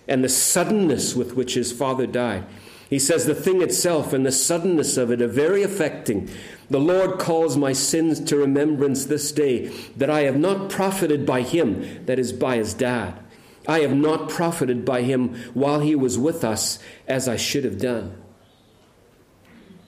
and 0.06 0.22
the 0.22 0.28
suddenness 0.28 1.14
with 1.14 1.34
which 1.34 1.54
his 1.54 1.72
father 1.72 2.06
died. 2.06 2.44
He 2.90 2.98
says 2.98 3.24
the 3.24 3.34
thing 3.34 3.62
itself 3.62 4.12
and 4.12 4.24
the 4.26 4.32
suddenness 4.32 4.96
of 4.96 5.10
it 5.10 5.22
are 5.22 5.28
very 5.28 5.62
affecting. 5.62 6.28
The 6.70 6.80
Lord 6.80 7.18
calls 7.18 7.56
my 7.56 7.72
sins 7.72 8.20
to 8.20 8.36
remembrance 8.36 9.06
this 9.06 9.32
day, 9.32 9.68
that 9.96 10.10
I 10.10 10.20
have 10.22 10.38
not 10.38 10.70
profited 10.70 11.26
by 11.26 11.42
him, 11.42 12.04
that 12.06 12.18
is, 12.18 12.32
by 12.32 12.56
his 12.56 12.74
dad. 12.74 13.18
I 13.66 13.80
have 13.80 13.94
not 13.94 14.28
profited 14.28 14.84
by 14.84 15.02
him 15.02 15.34
while 15.54 15.80
he 15.80 15.94
was 15.94 16.18
with 16.18 16.44
us 16.44 16.78
as 17.08 17.26
I 17.26 17.36
should 17.36 17.64
have 17.64 17.78
done. 17.78 18.23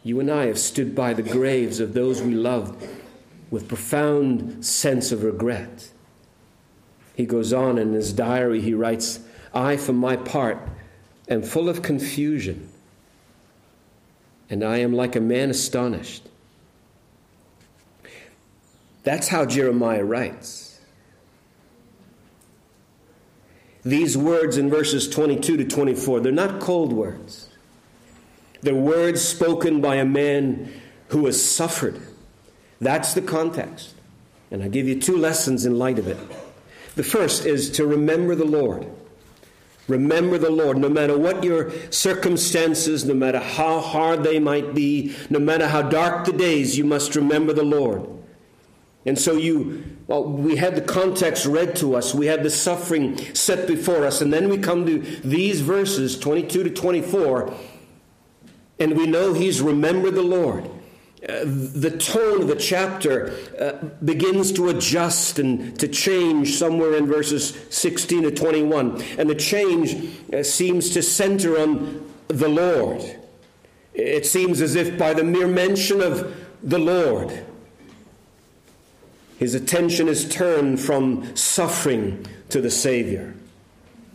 You 0.06 0.20
and 0.20 0.30
I 0.30 0.46
have 0.46 0.58
stood 0.60 0.94
by 0.94 1.14
the 1.14 1.22
graves 1.24 1.80
of 1.80 1.92
those 1.92 2.22
we 2.22 2.32
loved 2.32 2.80
with 3.50 3.66
profound 3.66 4.64
sense 4.64 5.10
of 5.10 5.24
regret. 5.24 5.90
He 7.16 7.26
goes 7.26 7.52
on 7.52 7.76
in 7.76 7.92
his 7.92 8.12
diary, 8.12 8.60
he 8.60 8.72
writes, 8.72 9.18
I, 9.52 9.76
for 9.76 9.92
my 9.92 10.14
part, 10.14 10.60
am 11.28 11.42
full 11.42 11.68
of 11.68 11.82
confusion, 11.82 12.68
and 14.48 14.62
I 14.62 14.76
am 14.76 14.92
like 14.92 15.16
a 15.16 15.20
man 15.20 15.50
astonished. 15.50 16.22
That's 19.02 19.26
how 19.26 19.44
Jeremiah 19.44 20.04
writes. 20.04 20.78
These 23.84 24.16
words 24.16 24.56
in 24.56 24.70
verses 24.70 25.08
22 25.08 25.56
to 25.56 25.64
24, 25.64 26.20
they're 26.20 26.30
not 26.30 26.60
cold 26.60 26.92
words. 26.92 27.45
The 28.62 28.74
words 28.74 29.22
spoken 29.22 29.80
by 29.80 29.96
a 29.96 30.04
man 30.04 30.72
who 31.08 31.26
has 31.26 31.42
suffered. 31.42 32.00
That's 32.80 33.14
the 33.14 33.22
context. 33.22 33.94
And 34.50 34.62
I 34.62 34.68
give 34.68 34.86
you 34.86 35.00
two 35.00 35.16
lessons 35.16 35.66
in 35.66 35.78
light 35.78 35.98
of 35.98 36.08
it. 36.08 36.18
The 36.94 37.02
first 37.02 37.44
is 37.44 37.70
to 37.72 37.86
remember 37.86 38.34
the 38.34 38.44
Lord. 38.44 38.86
Remember 39.88 40.36
the 40.36 40.50
Lord, 40.50 40.78
no 40.78 40.88
matter 40.88 41.16
what 41.16 41.44
your 41.44 41.70
circumstances, 41.90 43.04
no 43.04 43.14
matter 43.14 43.38
how 43.38 43.80
hard 43.80 44.24
they 44.24 44.40
might 44.40 44.74
be, 44.74 45.14
no 45.30 45.38
matter 45.38 45.68
how 45.68 45.82
dark 45.82 46.24
the 46.24 46.32
days, 46.32 46.76
you 46.76 46.84
must 46.84 47.14
remember 47.14 47.52
the 47.52 47.62
Lord. 47.62 48.08
And 49.04 49.16
so 49.16 49.34
you, 49.34 49.84
well, 50.08 50.24
we 50.24 50.56
had 50.56 50.74
the 50.74 50.80
context 50.80 51.46
read 51.46 51.76
to 51.76 51.94
us, 51.94 52.12
we 52.12 52.26
had 52.26 52.42
the 52.42 52.50
suffering 52.50 53.16
set 53.34 53.68
before 53.68 54.04
us, 54.04 54.20
and 54.20 54.32
then 54.32 54.48
we 54.48 54.58
come 54.58 54.84
to 54.86 54.98
these 54.98 55.60
verses, 55.60 56.18
22 56.18 56.64
to 56.64 56.70
24, 56.70 57.54
and 58.78 58.96
we 58.96 59.06
know 59.06 59.32
he's 59.32 59.60
remembered 59.60 60.14
the 60.14 60.22
Lord. 60.22 60.70
Uh, 61.26 61.40
the 61.44 61.96
tone 61.98 62.42
of 62.42 62.48
the 62.48 62.56
chapter 62.56 63.34
uh, 63.58 63.72
begins 64.04 64.52
to 64.52 64.68
adjust 64.68 65.38
and 65.38 65.78
to 65.80 65.88
change 65.88 66.54
somewhere 66.56 66.94
in 66.94 67.06
verses 67.06 67.58
16 67.70 68.24
to 68.24 68.30
21. 68.30 69.02
And 69.18 69.28
the 69.28 69.34
change 69.34 70.14
uh, 70.32 70.42
seems 70.42 70.90
to 70.90 71.02
center 71.02 71.58
on 71.58 72.08
the 72.28 72.48
Lord. 72.48 73.02
It 73.94 74.26
seems 74.26 74.60
as 74.60 74.74
if 74.74 74.98
by 74.98 75.14
the 75.14 75.24
mere 75.24 75.48
mention 75.48 76.02
of 76.02 76.36
the 76.62 76.78
Lord, 76.78 77.44
His 79.38 79.54
attention 79.54 80.08
is 80.08 80.28
turned 80.28 80.80
from 80.80 81.34
suffering 81.34 82.26
to 82.50 82.60
the 82.60 82.70
Savior. 82.70 83.34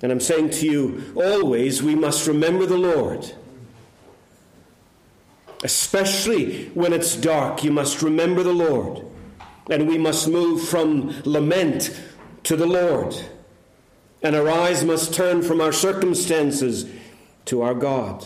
And 0.04 0.12
I'm 0.12 0.20
saying 0.20 0.52
to 0.52 0.66
you, 0.66 1.14
always 1.16 1.84
we 1.84 1.96
must 1.96 2.28
remember 2.28 2.66
the 2.66 2.78
Lord. 2.78 3.34
Especially 5.64 6.70
when 6.70 6.94
it's 6.94 7.16
dark, 7.16 7.64
you 7.64 7.72
must 7.72 8.02
remember 8.02 8.44
the 8.44 8.54
Lord. 8.54 9.06
And 9.70 9.88
we 9.88 9.98
must 9.98 10.28
move 10.28 10.68
from 10.68 11.22
lament 11.24 12.00
to 12.44 12.56
the 12.56 12.66
Lord. 12.66 13.16
And 14.24 14.36
our 14.36 14.50
eyes 14.50 14.84
must 14.84 15.14
turn 15.14 15.42
from 15.42 15.62
our 15.62 15.72
circumstances 15.72 16.90
to 17.46 17.62
our 17.62 17.74
God. 17.74 18.26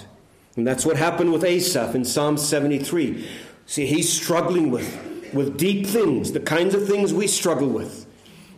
And 0.56 0.66
that's 0.66 0.86
what 0.86 0.96
happened 0.96 1.34
with 1.34 1.44
Asaph 1.44 1.96
in 1.96 2.06
Psalm 2.06 2.38
73. 2.38 3.28
See, 3.66 3.86
he's 3.86 4.12
struggling 4.12 4.72
with, 4.72 5.34
with 5.34 5.58
deep 5.58 5.86
things, 5.86 6.32
the 6.32 6.40
kinds 6.40 6.74
of 6.74 6.88
things 6.88 7.14
we 7.14 7.28
struggle 7.28 7.68
with. 7.68 8.06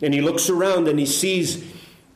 And 0.00 0.14
he 0.14 0.20
looks 0.20 0.48
around 0.48 0.86
and 0.86 0.98
he 0.98 1.06
sees 1.06 1.64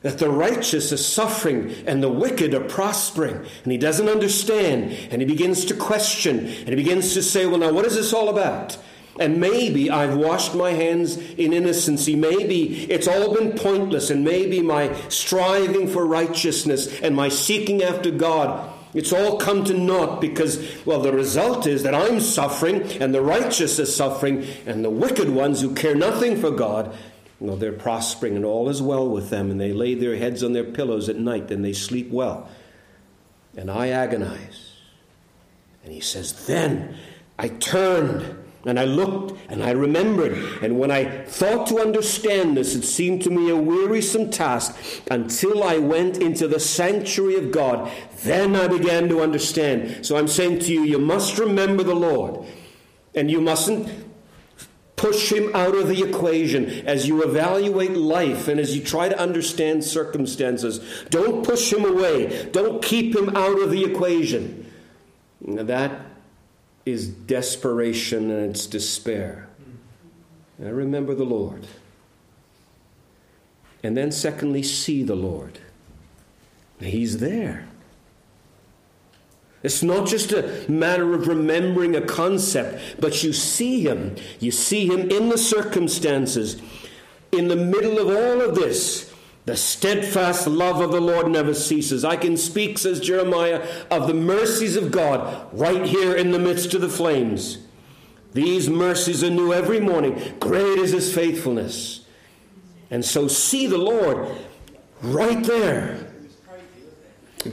that 0.03 0.19
the 0.19 0.29
righteous 0.29 0.91
are 0.93 0.97
suffering 0.97 1.73
and 1.87 2.03
the 2.03 2.09
wicked 2.09 2.53
are 2.53 2.63
prospering. 2.63 3.37
And 3.63 3.71
he 3.71 3.77
doesn't 3.77 4.07
understand. 4.07 4.91
And 5.09 5.21
he 5.21 5.25
begins 5.25 5.65
to 5.65 5.73
question. 5.73 6.39
And 6.39 6.69
he 6.69 6.75
begins 6.75 7.13
to 7.15 7.23
say, 7.23 7.45
Well, 7.45 7.57
now, 7.57 7.71
what 7.73 7.85
is 7.85 7.95
this 7.95 8.13
all 8.13 8.29
about? 8.29 8.77
And 9.19 9.39
maybe 9.39 9.91
I've 9.91 10.15
washed 10.15 10.55
my 10.55 10.71
hands 10.71 11.17
in 11.17 11.53
innocency. 11.53 12.15
Maybe 12.15 12.85
it's 12.91 13.07
all 13.07 13.33
been 13.33 13.53
pointless. 13.53 14.09
And 14.09 14.23
maybe 14.23 14.61
my 14.61 14.93
striving 15.09 15.87
for 15.87 16.05
righteousness 16.05 16.99
and 17.01 17.15
my 17.15 17.29
seeking 17.29 17.83
after 17.83 18.11
God, 18.11 18.71
it's 18.93 19.13
all 19.13 19.37
come 19.37 19.63
to 19.65 19.73
naught 19.73 20.19
because, 20.19 20.83
well, 20.85 20.99
the 20.99 21.13
result 21.13 21.65
is 21.65 21.83
that 21.83 21.95
I'm 21.95 22.19
suffering 22.19 22.81
and 23.01 23.13
the 23.13 23.21
righteous 23.21 23.79
are 23.79 23.85
suffering 23.85 24.45
and 24.65 24.83
the 24.83 24.89
wicked 24.89 25.29
ones 25.29 25.61
who 25.61 25.73
care 25.73 25.95
nothing 25.95 26.39
for 26.39 26.51
God 26.51 26.95
they're 27.51 27.73
prospering 27.73 28.35
and 28.35 28.45
all 28.45 28.69
is 28.69 28.81
well 28.81 29.07
with 29.07 29.29
them, 29.29 29.51
and 29.51 29.59
they 29.59 29.73
lay 29.73 29.95
their 29.95 30.15
heads 30.15 30.43
on 30.43 30.53
their 30.53 30.63
pillows 30.63 31.09
at 31.09 31.17
night 31.17 31.51
and 31.51 31.63
they 31.63 31.73
sleep 31.73 32.09
well. 32.09 32.49
And 33.55 33.69
I 33.69 33.89
agonize. 33.89 34.73
And 35.83 35.93
he 35.93 35.99
says, 35.99 36.45
Then 36.47 36.95
I 37.37 37.49
turned 37.49 38.37
and 38.65 38.79
I 38.79 38.85
looked 38.85 39.37
and 39.49 39.61
I 39.61 39.71
remembered. 39.71 40.33
And 40.63 40.79
when 40.79 40.89
I 40.89 41.25
thought 41.25 41.67
to 41.67 41.79
understand 41.79 42.55
this, 42.55 42.75
it 42.75 42.83
seemed 42.83 43.21
to 43.23 43.29
me 43.29 43.49
a 43.49 43.55
wearisome 43.55 44.31
task 44.31 44.75
until 45.11 45.63
I 45.63 45.77
went 45.77 46.17
into 46.17 46.47
the 46.47 46.59
sanctuary 46.59 47.35
of 47.35 47.51
God. 47.51 47.91
Then 48.23 48.55
I 48.55 48.67
began 48.67 49.09
to 49.09 49.21
understand. 49.21 50.05
So 50.05 50.15
I'm 50.15 50.29
saying 50.29 50.59
to 50.59 50.73
you, 50.73 50.83
you 50.83 50.99
must 50.99 51.37
remember 51.37 51.83
the 51.83 51.95
Lord. 51.95 52.47
And 53.15 53.29
you 53.29 53.41
mustn't 53.41 54.12
Push 55.03 55.33
him 55.33 55.53
out 55.53 55.75
of 55.75 55.89
the 55.89 56.01
equation 56.01 56.87
as 56.87 57.09
you 57.09 57.23
evaluate 57.23 57.91
life 57.91 58.47
and 58.47 58.57
as 58.57 58.73
you 58.73 58.81
try 58.81 59.09
to 59.09 59.19
understand 59.19 59.83
circumstances. 59.83 60.79
Don't 61.09 61.45
push 61.45 61.73
him 61.73 61.83
away. 61.83 62.49
Don't 62.53 62.81
keep 62.81 63.13
him 63.13 63.35
out 63.35 63.59
of 63.61 63.69
the 63.69 63.83
equation. 63.83 64.71
Now 65.41 65.63
that 65.63 65.91
is 66.85 67.09
desperation 67.09 68.31
and 68.31 68.51
it's 68.51 68.65
despair. 68.65 69.49
And 70.57 70.73
remember 70.73 71.13
the 71.13 71.25
Lord. 71.25 71.67
And 73.83 73.97
then, 73.97 74.09
secondly, 74.13 74.63
see 74.63 75.03
the 75.03 75.17
Lord. 75.17 75.59
He's 76.79 77.17
there. 77.17 77.67
It's 79.63 79.81
not 79.81 80.07
just 80.07 80.33
a 80.33 80.65
matter 80.69 81.13
of 81.13 81.27
remembering 81.27 81.95
a 81.95 82.01
concept, 82.01 82.99
but 82.99 83.23
you 83.23 83.31
see 83.31 83.81
him. 83.81 84.15
You 84.39 84.51
see 84.51 84.87
him 84.87 85.09
in 85.09 85.29
the 85.29 85.37
circumstances. 85.37 86.61
In 87.31 87.47
the 87.47 87.55
middle 87.55 87.97
of 87.97 88.07
all 88.07 88.41
of 88.41 88.55
this, 88.55 89.11
the 89.45 89.55
steadfast 89.55 90.47
love 90.47 90.81
of 90.81 90.91
the 90.91 91.01
Lord 91.01 91.29
never 91.29 91.53
ceases. 91.53 92.05
I 92.05 92.17
can 92.17 92.37
speak, 92.37 92.77
says 92.77 92.99
Jeremiah, 92.99 93.65
of 93.89 94.07
the 94.07 94.13
mercies 94.13 94.75
of 94.75 94.91
God 94.91 95.47
right 95.53 95.85
here 95.85 96.13
in 96.15 96.31
the 96.31 96.39
midst 96.39 96.73
of 96.73 96.81
the 96.81 96.89
flames. 96.89 97.59
These 98.33 98.69
mercies 98.69 99.23
are 99.23 99.29
new 99.29 99.53
every 99.53 99.79
morning. 99.79 100.35
Great 100.39 100.79
is 100.79 100.91
his 100.91 101.13
faithfulness. 101.13 102.05
And 102.89 103.03
so 103.03 103.27
see 103.27 103.67
the 103.67 103.77
Lord 103.77 104.27
right 105.01 105.43
there. 105.43 106.07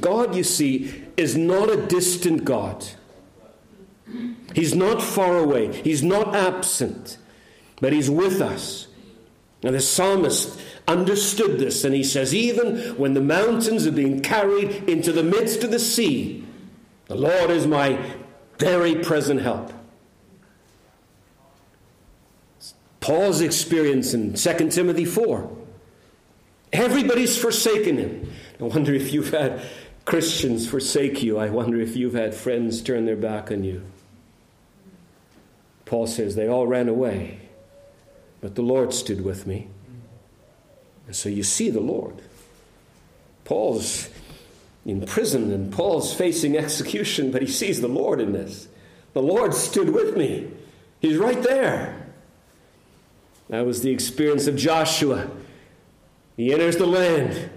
God, 0.01 0.37
you 0.37 0.45
see, 0.45 1.05
is 1.21 1.37
not 1.37 1.71
a 1.71 1.87
distant 1.87 2.45
God. 2.45 2.85
He's 4.55 4.75
not 4.75 5.01
far 5.01 5.39
away. 5.39 5.81
He's 5.83 6.03
not 6.03 6.35
absent, 6.35 7.19
but 7.81 7.93
He's 7.93 8.11
with 8.11 8.41
us. 8.41 8.89
And 9.63 9.75
the 9.75 9.81
psalmist 9.81 10.59
understood 10.89 11.59
this, 11.59 11.85
and 11.85 11.95
he 11.95 12.03
says, 12.03 12.35
Even 12.35 12.97
when 12.97 13.15
the 13.15 13.21
mountains 13.21 13.87
are 13.87 13.93
being 13.93 14.21
carried 14.21 14.89
into 14.89 15.13
the 15.13 15.23
midst 15.23 15.63
of 15.63 15.71
the 15.71 15.79
sea, 15.79 16.45
the 17.07 17.15
Lord 17.15 17.51
is 17.51 17.67
my 17.67 17.99
very 18.59 18.95
present 18.97 19.43
help. 19.43 19.73
Paul's 23.01 23.41
experience 23.41 24.15
in 24.15 24.35
2 24.35 24.71
Timothy 24.71 25.05
4. 25.05 25.57
Everybody's 26.73 27.37
forsaken 27.37 27.99
him. 27.99 28.33
I 28.61 28.65
wonder 28.65 28.95
if 28.95 29.13
you've 29.13 29.31
had 29.31 29.63
Christians 30.11 30.69
forsake 30.69 31.23
you, 31.23 31.39
I 31.39 31.51
wonder 31.51 31.81
if 31.81 31.95
you've 31.95 32.15
had 32.15 32.35
friends 32.35 32.83
turn 32.83 33.05
their 33.05 33.15
back 33.15 33.53
on 33.53 33.63
you. 33.63 33.85
Paul 35.85 36.09
says, 36.09 36.35
They 36.35 36.49
all 36.49 36.67
ran 36.67 36.89
away, 36.89 37.39
but 38.41 38.57
the 38.57 38.63
Lord 38.63 38.93
stood 38.93 39.25
with 39.25 39.47
me. 39.47 39.69
And 41.07 41.15
so 41.15 41.29
you 41.29 41.45
see 41.45 41.71
the 41.71 41.79
Lord. 41.79 42.23
Paul's 43.45 44.11
in 44.85 45.07
prison 45.07 45.53
and 45.53 45.73
Paul's 45.73 46.13
facing 46.13 46.57
execution, 46.57 47.31
but 47.31 47.41
he 47.41 47.47
sees 47.47 47.81
the 47.81 47.87
Lord 47.87 48.21
in 48.21 48.33
this. 48.33 48.67
The 49.13 49.23
Lord 49.23 49.55
stood 49.55 49.91
with 49.91 50.17
me. 50.17 50.51
He's 50.99 51.19
right 51.19 51.41
there. 51.41 52.09
That 53.49 53.65
was 53.65 53.83
the 53.83 53.93
experience 53.93 54.49
of 54.49 54.57
Joshua. 54.57 55.31
He 56.37 56.53
enters 56.53 56.79
the 56.79 56.87
land. 56.87 57.51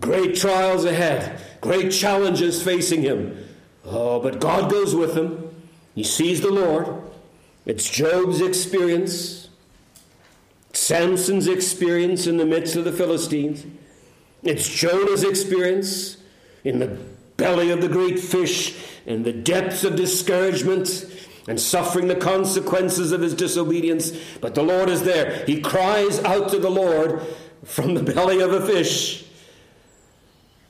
Great 0.00 0.36
trials 0.36 0.84
ahead 0.84 1.40
great 1.66 1.90
challenges 1.90 2.62
facing 2.62 3.02
him. 3.02 3.44
Oh, 3.84 4.20
but 4.20 4.40
God 4.40 4.70
goes 4.70 4.94
with 4.94 5.16
him. 5.16 5.50
He 5.94 6.04
sees 6.04 6.40
the 6.40 6.50
Lord. 6.50 7.02
It's 7.64 7.90
Job's 7.90 8.40
experience, 8.40 9.48
Samson's 10.72 11.48
experience 11.48 12.28
in 12.28 12.36
the 12.36 12.46
midst 12.46 12.76
of 12.76 12.84
the 12.84 12.92
Philistines. 12.92 13.66
It's 14.44 14.68
Jonah's 14.68 15.24
experience 15.24 16.18
in 16.62 16.78
the 16.78 16.98
belly 17.36 17.70
of 17.70 17.80
the 17.80 17.88
great 17.88 18.20
fish 18.20 18.76
and 19.06 19.24
the 19.24 19.32
depths 19.32 19.82
of 19.82 19.96
discouragement 19.96 21.04
and 21.48 21.60
suffering 21.60 22.06
the 22.06 22.14
consequences 22.14 23.10
of 23.10 23.20
his 23.20 23.34
disobedience. 23.34 24.12
But 24.40 24.54
the 24.54 24.62
Lord 24.62 24.88
is 24.88 25.02
there. 25.02 25.44
He 25.46 25.60
cries 25.60 26.22
out 26.22 26.50
to 26.50 26.58
the 26.58 26.70
Lord 26.70 27.22
from 27.64 27.94
the 27.94 28.02
belly 28.02 28.40
of 28.40 28.52
a 28.52 28.64
fish. 28.64 29.25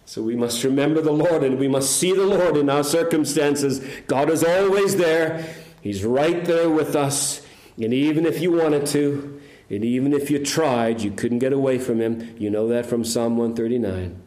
So 0.06 0.22
we 0.22 0.36
must 0.36 0.62
remember 0.62 1.00
the 1.00 1.12
Lord 1.12 1.42
and 1.42 1.58
we 1.58 1.66
must 1.66 1.96
see 1.96 2.12
the 2.12 2.24
Lord 2.24 2.56
in 2.56 2.70
our 2.70 2.84
circumstances. 2.84 3.80
God 4.06 4.30
is 4.30 4.42
always 4.42 4.96
there, 4.96 5.54
He's 5.82 6.04
right 6.04 6.44
there 6.44 6.70
with 6.70 6.96
us. 6.96 7.42
And 7.76 7.92
even 7.92 8.24
if 8.24 8.40
you 8.40 8.52
wanted 8.52 8.86
to, 8.86 9.40
and 9.68 9.84
even 9.84 10.12
if 10.12 10.30
you 10.30 10.44
tried, 10.44 11.00
you 11.00 11.10
couldn't 11.10 11.40
get 11.40 11.52
away 11.52 11.78
from 11.78 12.00
Him. 12.00 12.36
You 12.38 12.50
know 12.50 12.68
that 12.68 12.86
from 12.86 13.04
Psalm 13.04 13.36
139. 13.36 14.22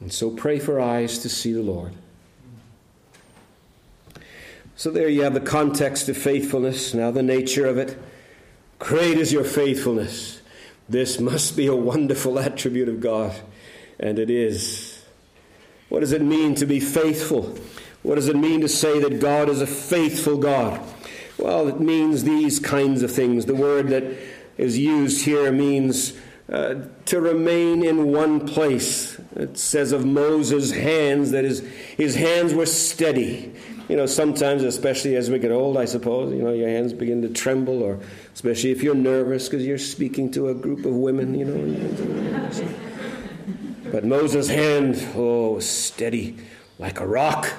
And 0.00 0.12
so 0.12 0.30
pray 0.30 0.60
for 0.60 0.80
eyes 0.80 1.18
to 1.18 1.28
see 1.28 1.52
the 1.52 1.62
Lord. 1.62 1.92
So 4.76 4.90
there 4.90 5.08
you 5.08 5.22
have 5.22 5.34
the 5.34 5.40
context 5.40 6.08
of 6.08 6.16
faithfulness, 6.16 6.94
now 6.94 7.10
the 7.10 7.22
nature 7.22 7.66
of 7.66 7.78
it. 7.78 8.00
Great 8.78 9.18
is 9.18 9.32
your 9.32 9.44
faithfulness. 9.44 10.40
This 10.88 11.20
must 11.20 11.56
be 11.56 11.66
a 11.66 11.76
wonderful 11.76 12.38
attribute 12.38 12.88
of 12.88 13.00
God. 13.00 13.34
And 14.00 14.18
it 14.18 14.30
is. 14.30 15.02
What 15.88 16.00
does 16.00 16.12
it 16.12 16.22
mean 16.22 16.54
to 16.56 16.66
be 16.66 16.80
faithful? 16.80 17.56
What 18.02 18.16
does 18.16 18.28
it 18.28 18.36
mean 18.36 18.62
to 18.62 18.68
say 18.68 18.98
that 19.00 19.20
God 19.20 19.48
is 19.48 19.60
a 19.60 19.66
faithful 19.66 20.38
God? 20.38 20.80
Well, 21.38 21.68
it 21.68 21.80
means 21.80 22.24
these 22.24 22.58
kinds 22.58 23.02
of 23.02 23.12
things. 23.12 23.46
The 23.46 23.54
word 23.54 23.88
that 23.88 24.04
is 24.58 24.78
used 24.78 25.24
here 25.24 25.52
means 25.52 26.14
uh, 26.50 26.86
to 27.06 27.20
remain 27.20 27.84
in 27.84 28.12
one 28.12 28.46
place. 28.46 29.18
It 29.36 29.56
says 29.56 29.92
of 29.92 30.04
Moses' 30.04 30.70
hands 30.70 31.30
that 31.30 31.44
his, 31.44 31.60
his 31.96 32.14
hands 32.14 32.52
were 32.52 32.66
steady. 32.66 33.52
You 33.88 33.96
know, 33.96 34.06
sometimes, 34.06 34.62
especially 34.62 35.16
as 35.16 35.30
we 35.30 35.38
get 35.38 35.50
old, 35.50 35.76
I 35.76 35.84
suppose, 35.84 36.32
you 36.32 36.42
know, 36.42 36.52
your 36.52 36.68
hands 36.68 36.92
begin 36.92 37.22
to 37.22 37.28
tremble, 37.28 37.82
or 37.82 38.00
especially 38.34 38.70
if 38.70 38.82
you're 38.82 38.94
nervous 38.94 39.48
because 39.48 39.66
you're 39.66 39.78
speaking 39.78 40.30
to 40.32 40.48
a 40.48 40.54
group 40.54 40.84
of 40.84 40.94
women, 40.94 41.34
you 41.34 41.44
know. 41.44 42.91
But 43.92 44.04
Moses' 44.04 44.48
hand, 44.48 45.06
oh, 45.14 45.60
steady 45.60 46.38
like 46.80 46.98
a 46.98 47.06
rock. 47.06 47.52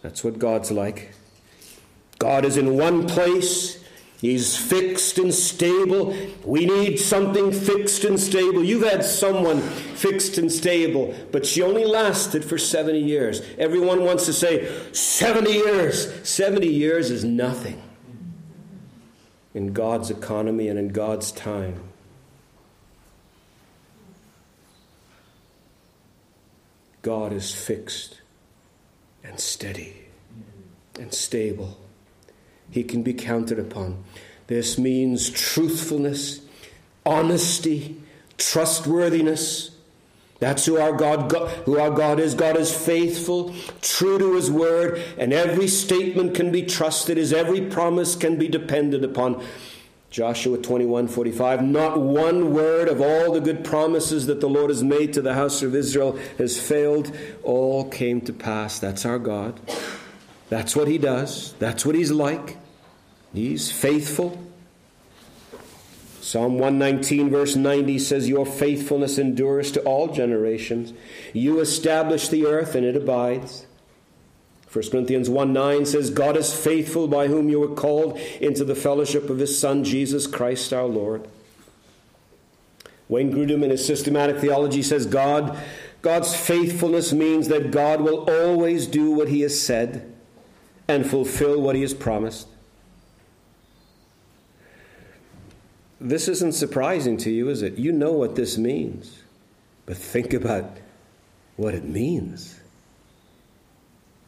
That's 0.00 0.24
what 0.24 0.38
God's 0.38 0.70
like. 0.70 1.12
God 2.18 2.46
is 2.46 2.56
in 2.56 2.78
one 2.78 3.06
place 3.06 3.84
He's 4.20 4.56
fixed 4.56 5.18
and 5.18 5.32
stable. 5.32 6.16
We 6.44 6.66
need 6.66 6.98
something 6.98 7.52
fixed 7.52 8.02
and 8.02 8.18
stable. 8.18 8.64
You've 8.64 8.82
had 8.82 9.04
someone 9.04 9.60
fixed 9.60 10.38
and 10.38 10.50
stable, 10.50 11.14
but 11.30 11.46
she 11.46 11.62
only 11.62 11.84
lasted 11.84 12.44
for 12.44 12.58
70 12.58 12.98
years. 12.98 13.42
Everyone 13.58 14.04
wants 14.04 14.26
to 14.26 14.32
say, 14.32 14.68
70 14.92 15.52
years. 15.52 16.28
70 16.28 16.66
years 16.66 17.12
is 17.12 17.22
nothing 17.22 17.80
in 19.54 19.72
God's 19.72 20.10
economy 20.10 20.66
and 20.66 20.80
in 20.80 20.88
God's 20.88 21.30
time. 21.30 21.87
God 27.02 27.32
is 27.32 27.54
fixed 27.54 28.20
and 29.22 29.38
steady 29.38 30.06
and 30.98 31.12
stable 31.12 31.78
he 32.70 32.82
can 32.82 33.02
be 33.02 33.14
counted 33.14 33.58
upon. 33.58 34.04
This 34.46 34.78
means 34.78 35.30
truthfulness, 35.30 36.40
honesty, 37.04 38.00
trustworthiness. 38.36 39.70
That's 40.38 40.64
who 40.66 40.78
our 40.78 40.92
God, 40.92 41.32
who 41.64 41.78
our 41.78 41.90
God 41.90 42.20
is. 42.20 42.34
God 42.34 42.56
is 42.56 42.74
faithful, 42.74 43.54
true 43.82 44.18
to 44.18 44.34
his 44.34 44.50
word, 44.50 45.02
and 45.18 45.32
every 45.32 45.66
statement 45.66 46.34
can 46.34 46.52
be 46.52 46.62
trusted 46.62 47.18
as 47.18 47.32
every 47.32 47.62
promise 47.62 48.14
can 48.14 48.38
be 48.38 48.48
depended 48.48 49.04
upon. 49.04 49.44
Joshua 50.10 50.56
21 50.56 51.08
45. 51.08 51.62
Not 51.62 52.00
one 52.00 52.54
word 52.54 52.88
of 52.88 53.00
all 53.00 53.32
the 53.32 53.40
good 53.40 53.64
promises 53.64 54.26
that 54.26 54.40
the 54.40 54.48
Lord 54.48 54.70
has 54.70 54.82
made 54.82 55.12
to 55.12 55.22
the 55.22 55.34
house 55.34 55.62
of 55.62 55.74
Israel 55.74 56.18
has 56.38 56.58
failed. 56.58 57.14
All 57.42 57.88
came 57.88 58.20
to 58.22 58.32
pass. 58.32 58.78
That's 58.78 59.04
our 59.04 59.18
God. 59.18 59.60
That's 60.48 60.74
what 60.74 60.88
he 60.88 60.96
does. 60.96 61.54
That's 61.58 61.84
what 61.84 61.94
he's 61.94 62.10
like. 62.10 62.56
He's 63.34 63.70
faithful. 63.70 64.42
Psalm 66.20 66.58
119, 66.58 67.30
verse 67.30 67.56
90 67.56 67.98
says, 67.98 68.28
Your 68.28 68.44
faithfulness 68.44 69.18
endures 69.18 69.72
to 69.72 69.80
all 69.82 70.08
generations. 70.08 70.92
You 71.32 71.60
establish 71.60 72.28
the 72.28 72.44
earth, 72.44 72.74
and 72.74 72.84
it 72.84 72.96
abides. 72.96 73.66
1 74.72 74.90
Corinthians 74.90 75.30
1 75.30 75.52
9 75.52 75.86
says, 75.86 76.10
God 76.10 76.36
is 76.36 76.54
faithful 76.54 77.08
by 77.08 77.28
whom 77.28 77.48
you 77.48 77.60
were 77.60 77.74
called 77.74 78.18
into 78.40 78.64
the 78.64 78.74
fellowship 78.74 79.30
of 79.30 79.38
his 79.38 79.58
Son, 79.58 79.82
Jesus 79.82 80.26
Christ 80.26 80.72
our 80.72 80.84
Lord. 80.84 81.26
Wayne 83.08 83.32
Grudem 83.32 83.64
in 83.64 83.70
his 83.70 83.84
systematic 83.84 84.38
theology 84.38 84.82
says, 84.82 85.06
God, 85.06 85.58
God's 86.02 86.36
faithfulness 86.36 87.12
means 87.12 87.48
that 87.48 87.70
God 87.70 88.02
will 88.02 88.28
always 88.30 88.86
do 88.86 89.10
what 89.10 89.28
he 89.28 89.40
has 89.40 89.58
said 89.60 90.14
and 90.86 91.08
fulfill 91.08 91.60
what 91.60 91.74
he 91.74 91.82
has 91.82 91.94
promised. 91.94 92.48
This 96.00 96.28
isn't 96.28 96.52
surprising 96.52 97.16
to 97.18 97.30
you, 97.30 97.48
is 97.48 97.62
it? 97.62 97.76
You 97.78 97.90
know 97.90 98.12
what 98.12 98.36
this 98.36 98.56
means. 98.56 99.22
But 99.86 99.96
think 99.96 100.32
about 100.32 100.76
what 101.56 101.74
it 101.74 101.84
means. 101.84 102.60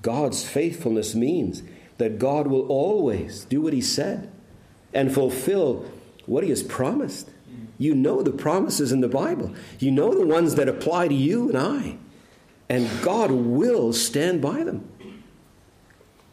God's 0.02 0.44
faithfulness 0.44 1.14
means 1.14 1.62
that 1.98 2.18
God 2.18 2.46
will 2.46 2.66
always 2.68 3.44
do 3.44 3.60
what 3.60 3.72
He 3.72 3.80
said 3.80 4.30
and 4.94 5.12
fulfill 5.12 5.84
what 6.26 6.42
He 6.44 6.50
has 6.50 6.62
promised. 6.62 7.30
You 7.78 7.94
know 7.94 8.22
the 8.22 8.30
promises 8.30 8.92
in 8.92 9.00
the 9.00 9.08
Bible, 9.08 9.54
you 9.78 9.90
know 9.90 10.14
the 10.14 10.26
ones 10.26 10.54
that 10.56 10.68
apply 10.68 11.08
to 11.08 11.14
you 11.14 11.48
and 11.48 11.58
I. 11.58 11.96
And 12.68 12.88
God 13.02 13.30
will 13.30 13.92
stand 13.92 14.40
by 14.40 14.62
them. 14.62 14.88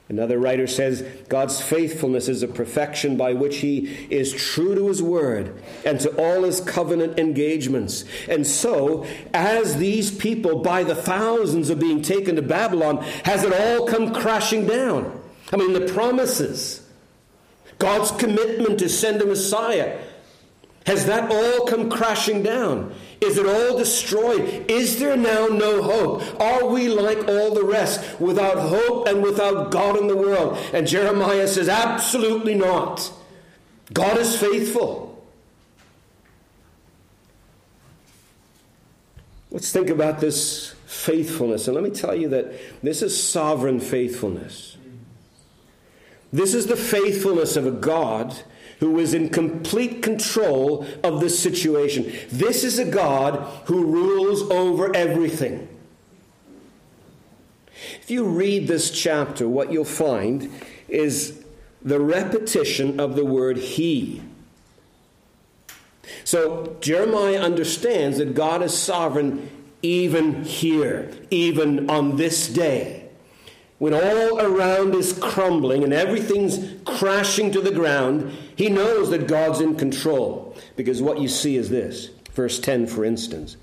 Another 0.10 0.40
writer 0.40 0.68
says 0.68 1.02
God's 1.28 1.62
faithfulness 1.62 2.30
is 2.30 2.42
a 2.42 2.48
perfection 2.48 3.18
by 3.18 3.34
which 3.34 3.58
he 3.58 4.08
is 4.10 4.32
true 4.32 4.74
to 4.74 4.88
his 4.88 5.04
word 5.04 5.62
and 5.86 6.00
to 6.00 6.10
all 6.16 6.44
his 6.44 6.62
covenant 6.62 7.20
engagements. 7.20 8.06
And 8.30 8.48
so, 8.48 9.06
as 9.34 9.76
these 9.78 10.10
people 10.10 10.60
by 10.60 10.84
the 10.84 10.96
thousands 10.96 11.70
are 11.70 11.76
being 11.76 12.02
taken 12.02 12.38
to 12.38 12.42
Babylon, 12.42 13.04
has 13.26 13.44
it 13.44 13.52
all 13.52 13.86
come 13.86 14.14
crashing 14.14 14.66
down? 14.66 15.22
I 15.52 15.58
mean, 15.58 15.74
the 15.74 15.92
promises, 15.94 16.88
God's 17.78 18.12
commitment 18.12 18.80
to 18.80 18.88
send 18.88 19.22
a 19.22 19.26
Messiah, 19.26 20.00
has 20.86 21.06
that 21.08 21.30
all 21.30 21.68
come 21.68 21.90
crashing 21.90 22.44
down? 22.44 22.94
Is 23.20 23.38
it 23.38 23.46
all 23.46 23.78
destroyed? 23.78 24.70
Is 24.70 25.00
there 25.00 25.18
now 25.18 25.48
no 25.48 25.82
hope? 25.82 26.40
Are 26.40 26.68
we 26.68 26.88
like 26.88 27.28
all 27.28 27.54
the 27.54 27.64
rest, 27.64 28.20
without 28.20 28.58
hope 28.58 29.08
and 29.08 29.24
without 29.24 29.72
God 29.72 29.98
in 29.98 30.08
the 30.08 30.16
world? 30.16 30.58
And 30.74 30.88
Jeremiah 30.88 31.48
says, 31.48 31.68
Absolutely 31.68 32.54
not. 32.54 33.12
God 33.94 34.18
is 34.18 34.38
faithful. 34.38 35.08
Let's 39.50 39.72
think 39.72 39.90
about 39.90 40.20
this 40.20 40.76
faithfulness. 40.86 41.68
And 41.68 41.76
let 41.76 41.84
me 41.84 41.90
tell 41.90 42.14
you 42.14 42.30
that 42.30 42.54
this 42.84 43.02
is 43.02 43.22
sovereign 43.22 43.80
faithfulness. 43.80 44.78
This 46.32 46.54
is 46.54 46.68
the 46.68 46.76
faithfulness 46.76 47.56
of 47.56 47.66
a 47.66 47.72
God 47.72 48.36
who 48.80 49.00
is 49.00 49.14
in 49.14 49.30
complete 49.30 50.02
control 50.04 50.86
of 51.04 51.20
the 51.20 51.30
situation. 51.30 52.12
This 52.30 52.64
is 52.64 52.80
a 52.80 52.86
God 52.86 53.38
who 53.66 53.86
rules 53.86 54.44
over 54.52 54.96
everything. 54.96 55.68
If 58.02 58.12
you 58.12 58.26
read 58.26 58.68
this 58.68 58.92
chapter, 58.92 59.48
what 59.48 59.72
you'll 59.72 59.86
find 59.86 60.52
is 60.88 61.44
the 61.82 62.00
repetition 62.00 63.00
of 63.00 63.16
the 63.16 63.26
word 63.26 63.58
He. 63.58 64.22
So 66.24 66.78
Jeremiah 66.82 67.40
understands 67.40 68.18
that 68.18 68.34
God 68.34 68.62
is 68.62 68.78
sovereign 68.78 69.50
even 69.82 70.44
here, 70.44 71.12
even 71.30 71.90
on 71.90 72.18
this 72.18 72.48
day 72.48 73.08
when 73.80 73.94
all 73.94 74.40
around 74.42 74.96
is 74.96 75.14
crumbling 75.14 75.84
and 75.84 75.94
everything's 75.94 76.60
crashing 76.84 77.52
to 77.52 77.62
the 77.62 77.72
ground, 77.72 78.36
he 78.58 78.70
knows 78.70 79.12
that 79.12 79.28
God's 79.28 79.62
in 79.62 79.76
control. 79.76 80.58
Because 80.76 81.02
what 81.02 81.20
you 81.20 81.28
see 81.28 81.56
is 81.56 81.70
this. 81.70 82.10
Verse 82.34 82.60
10, 82.60 82.88
for 82.88 83.06
instance 83.06 83.56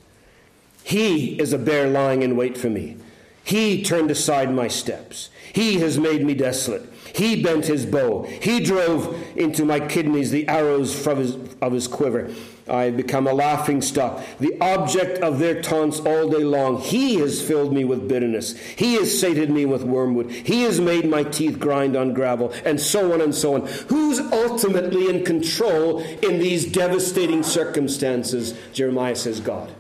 He 0.83 1.39
is 1.39 1.53
a 1.53 1.59
bear 1.59 1.89
lying 1.89 2.23
in 2.23 2.37
wait 2.37 2.57
for 2.57 2.71
me. 2.71 2.97
He 3.43 3.83
turned 3.83 4.11
aside 4.11 4.55
my 4.55 4.69
steps. 4.69 5.29
He 5.53 5.81
has 5.81 5.99
made 5.99 6.25
me 6.25 6.33
desolate. 6.35 6.89
He 7.15 7.43
bent 7.43 7.67
his 7.67 7.85
bow. 7.85 8.23
He 8.23 8.61
drove 8.61 9.15
into 9.37 9.65
my 9.65 9.81
kidneys 9.81 10.31
the 10.31 10.49
arrows 10.49 10.95
his, 11.05 11.37
of 11.61 11.73
his 11.73 11.87
quiver. 11.87 12.31
I 12.69 12.85
have 12.85 12.97
become 12.97 13.27
a 13.27 13.35
laughing 13.35 13.83
stock, 13.83 14.25
the 14.41 14.59
object 14.59 15.19
of 15.19 15.39
their 15.39 15.61
taunts 15.61 16.01
all 16.01 16.31
day 16.31 16.45
long. 16.45 16.81
He 16.81 17.17
has 17.17 17.43
filled 17.43 17.75
me 17.75 17.85
with 17.85 18.09
bitterness. 18.09 18.57
He 18.57 18.95
has 18.95 19.21
sated 19.21 19.51
me 19.51 19.67
with 19.67 19.83
wormwood. 19.83 20.31
He 20.31 20.63
has 20.63 20.81
made 20.81 21.09
my 21.09 21.25
teeth 21.25 21.59
grind 21.59 21.95
on 21.95 22.15
gravel, 22.15 22.53
and 22.65 22.81
so 22.81 23.13
on 23.13 23.21
and 23.21 23.35
so 23.35 23.55
on. 23.55 23.67
Who's 23.89 24.19
ultimately 24.19 25.11
in 25.11 25.25
control 25.25 26.01
in 26.01 26.39
these 26.39 26.65
devastating 26.65 27.43
circumstances? 27.43 28.55
Jeremiah 28.73 29.17
says, 29.17 29.41
God. 29.41 29.71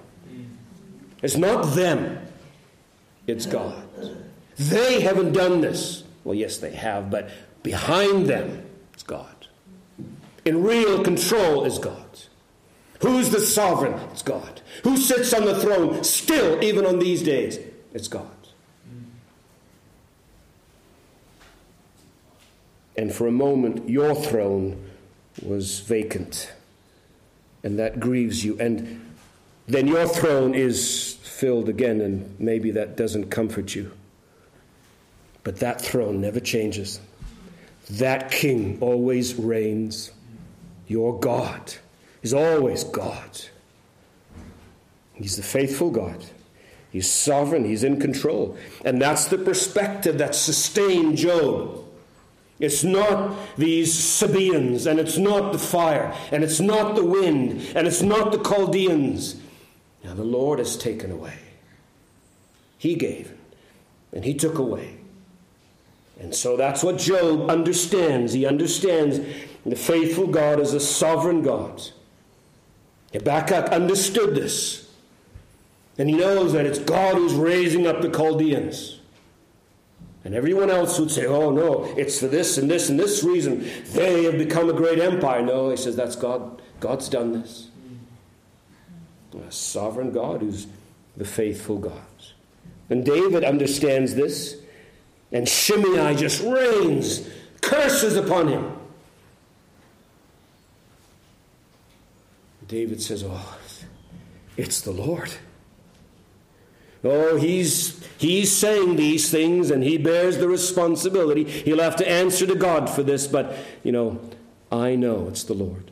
It's 1.23 1.39
not 1.39 1.75
them, 1.75 2.19
it's 3.27 3.47
God. 3.47 3.83
They 4.59 5.01
haven't 5.01 5.33
done 5.33 5.63
this. 5.63 6.05
Well, 6.23 6.35
yes, 6.35 6.59
they 6.59 6.73
have, 6.73 7.11
but 7.11 7.31
behind 7.63 8.27
them 8.27 8.67
is 8.95 9.03
God. 9.03 9.47
In 10.45 10.63
real 10.63 11.03
control 11.03 11.65
is 11.65 11.79
God. 11.79 12.05
Who's 13.05 13.29
the 13.29 13.41
sovereign? 13.41 13.93
It's 14.13 14.23
God. 14.23 14.63
Who 14.83 14.97
sits 14.97 15.35
on 15.35 15.45
the 15.45 15.61
throne 15.61 16.03
still, 16.05 16.65
even 16.65 16.87
on 16.87 17.01
these 17.01 17.23
days? 17.23 17.59
It's 17.93 18.09
God. 18.09 18.31
And 22.97 23.15
for 23.15 23.27
a 23.27 23.31
moment, 23.31 23.91
your 23.91 24.15
throne 24.15 24.89
was 25.43 25.81
vacant. 25.81 26.51
And 27.63 27.79
that 27.79 28.01
grieves 28.01 28.43
you. 28.43 28.59
And 28.59 29.15
then 29.67 29.87
your 29.87 30.09
throne 30.09 30.55
is 30.55 31.19
filled 31.23 31.69
again, 31.69 32.01
and 32.01 32.35
maybe 32.41 32.71
that 32.71 32.97
doesn't 32.97 33.29
comfort 33.29 33.75
you. 33.75 33.93
But 35.43 35.57
that 35.57 35.79
throne 35.79 36.23
never 36.23 36.41
changes. 36.41 37.03
That 37.91 38.31
king 38.31 38.79
always 38.81 39.35
reigns. 39.35 40.11
Your 40.87 41.21
God 41.21 41.75
is 42.25 42.35
always 42.35 42.83
God. 42.83 43.43
He's 45.13 45.37
the 45.37 45.43
faithful 45.43 45.91
God. 45.91 46.25
He's 46.91 47.09
sovereign, 47.09 47.65
he's 47.65 47.85
in 47.85 48.01
control. 48.01 48.57
And 48.85 49.01
that's 49.01 49.27
the 49.27 49.39
perspective 49.39 50.19
that 50.19 50.35
sustained 50.35 51.17
Job. 51.17 51.85
It's 52.61 52.85
not 52.85 53.37
these 53.57 53.93
Sabaeans, 53.93 54.87
and 54.87 55.01
it's 55.01 55.19
not 55.19 55.53
the 55.53 55.59
fire, 55.59 56.15
and 56.31 56.45
it's 56.45 56.61
not 56.61 56.95
the 56.95 57.05
wind, 57.05 57.73
and 57.75 57.87
it's 57.87 58.01
not 58.01 58.31
the 58.31 58.39
Chaldeans. 58.39 59.37
Now 60.05 60.15
the 60.15 60.25
Lord 60.25 60.61
has 60.61 60.77
taken 60.77 61.11
away. 61.11 61.39
He 62.79 62.95
gave, 62.95 63.33
and 64.13 64.25
He 64.25 64.35
took 64.35 64.59
away. 64.59 64.97
And 66.21 66.33
so 66.33 66.57
that's 66.57 66.85
what 66.85 66.99
Job 66.99 67.51
understands. 67.51 68.33
He 68.33 68.47
understands 68.47 69.19
the 69.67 69.77
faithful 69.77 70.29
God 70.29 70.61
is 70.61 70.75
a 70.75 70.81
sovereign 70.81 71.43
God. 71.43 71.83
Habakkuk 73.15 73.71
understood 73.71 74.35
this. 74.35 74.91
And 75.97 76.11
he 76.11 76.17
knows 76.17 76.53
that 76.53 76.67
it's 76.67 76.81
God 76.81 77.15
who's 77.15 77.33
raising 77.33 77.87
up 77.87 78.03
the 78.03 78.11
Chaldeans. 78.11 79.01
And 80.25 80.35
everyone 80.35 80.71
else 80.71 80.99
would 80.99 81.11
say, 81.11 81.27
oh 81.27 81.51
no, 81.51 81.85
it's 81.97 82.19
for 82.19 82.27
this 82.27 82.59
and 82.59 82.71
this 82.71 82.89
and 82.89 82.99
this 82.99 83.23
reason. 83.23 83.67
They 83.93 84.25
have 84.25 84.37
become 84.37 84.69
a 84.69 84.73
great 84.73 84.99
empire. 84.99 85.43
No, 85.43 85.71
he 85.71 85.77
says, 85.77 85.97
that's 85.97 86.17
God. 86.17 86.61
God's 86.81 87.09
done 87.09 87.33
this. 87.33 87.69
A 89.47 89.51
sovereign 89.51 90.13
God 90.13 90.41
who's 90.41 90.67
the 91.17 91.25
faithful 91.25 91.79
God. 91.79 91.93
And 92.89 93.05
David 93.05 93.45
understands 93.45 94.15
this. 94.15 94.61
And 95.33 95.49
Shimei 95.49 96.15
just 96.15 96.43
rains 96.43 97.29
curses 97.61 98.17
upon 98.17 98.49
him. 98.49 98.73
David 102.69 103.03
says, 103.03 103.25
Oh, 103.27 103.59
it's 104.57 104.81
the 104.81 104.93
Lord. 104.93 105.31
Oh, 107.03 107.37
he's, 107.37 108.03
he's 108.17 108.51
saying 108.51 108.97
these 108.97 109.31
things 109.31 109.71
and 109.71 109.85
he 109.85 109.99
bears 109.99 110.39
the 110.39 110.49
responsibility. 110.49 111.45
He'll 111.45 111.83
have 111.83 111.97
to 111.97 112.09
answer 112.09 112.47
to 112.47 112.55
God 112.55 112.89
for 112.89 113.03
this, 113.03 113.27
but, 113.27 113.55
you 113.83 113.93
know, 113.93 114.19
I 114.73 114.97
know 114.97 115.29
it's 115.29 115.45
the 115.45 115.53
Lord. 115.53 115.91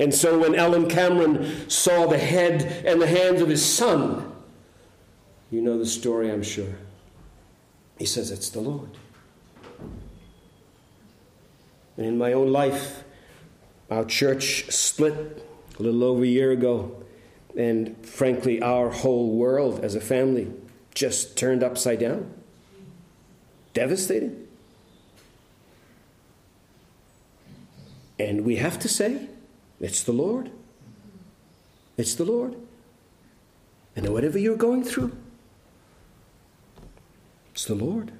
And 0.00 0.12
so 0.12 0.38
when 0.38 0.56
Allan 0.56 0.88
Cameron 0.88 1.68
saw 1.70 2.06
the 2.06 2.18
head 2.18 2.84
and 2.84 3.00
the 3.00 3.06
hands 3.06 3.40
of 3.40 3.48
his 3.48 3.64
son, 3.64 4.32
you 5.50 5.60
know 5.60 5.78
the 5.78 5.86
story, 5.86 6.30
I'm 6.30 6.42
sure. 6.42 6.74
He 7.98 8.06
says, 8.06 8.30
It's 8.30 8.48
the 8.48 8.60
Lord. 8.60 8.90
And 11.96 12.06
in 12.06 12.18
my 12.18 12.32
own 12.32 12.50
life, 12.50 13.04
our 13.90 14.04
church 14.04 14.70
split 14.70 15.44
a 15.78 15.82
little 15.82 16.04
over 16.04 16.22
a 16.22 16.26
year 16.26 16.52
ago. 16.52 16.96
And 17.56 17.96
frankly, 18.06 18.62
our 18.62 18.90
whole 18.90 19.34
world 19.34 19.84
as 19.84 19.94
a 19.94 20.00
family 20.00 20.52
just 20.94 21.36
turned 21.36 21.62
upside 21.62 21.98
down. 21.98 22.32
Devastating. 23.74 24.46
And 28.18 28.44
we 28.44 28.56
have 28.56 28.78
to 28.80 28.88
say, 28.88 29.28
it's 29.80 30.02
the 30.02 30.12
Lord. 30.12 30.50
It's 31.96 32.14
the 32.14 32.24
Lord. 32.24 32.56
And 33.96 34.08
whatever 34.10 34.38
you're 34.38 34.56
going 34.56 34.84
through, 34.84 35.16
it's 37.52 37.64
the 37.64 37.74
Lord. 37.74 38.12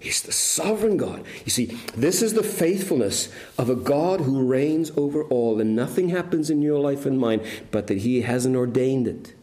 He's 0.00 0.22
the 0.22 0.32
sovereign 0.32 0.96
God. 0.96 1.24
You 1.44 1.50
see, 1.50 1.66
this 1.94 2.22
is 2.22 2.32
the 2.32 2.42
faithfulness 2.42 3.30
of 3.58 3.68
a 3.68 3.76
God 3.76 4.22
who 4.22 4.48
reigns 4.48 4.90
over 4.96 5.24
all, 5.24 5.60
and 5.60 5.76
nothing 5.76 6.08
happens 6.08 6.48
in 6.48 6.62
your 6.62 6.80
life 6.80 7.04
and 7.04 7.20
mine 7.20 7.44
but 7.70 7.86
that 7.88 7.98
He 7.98 8.22
hasn't 8.22 8.56
ordained 8.56 9.06
it. 9.06 9.34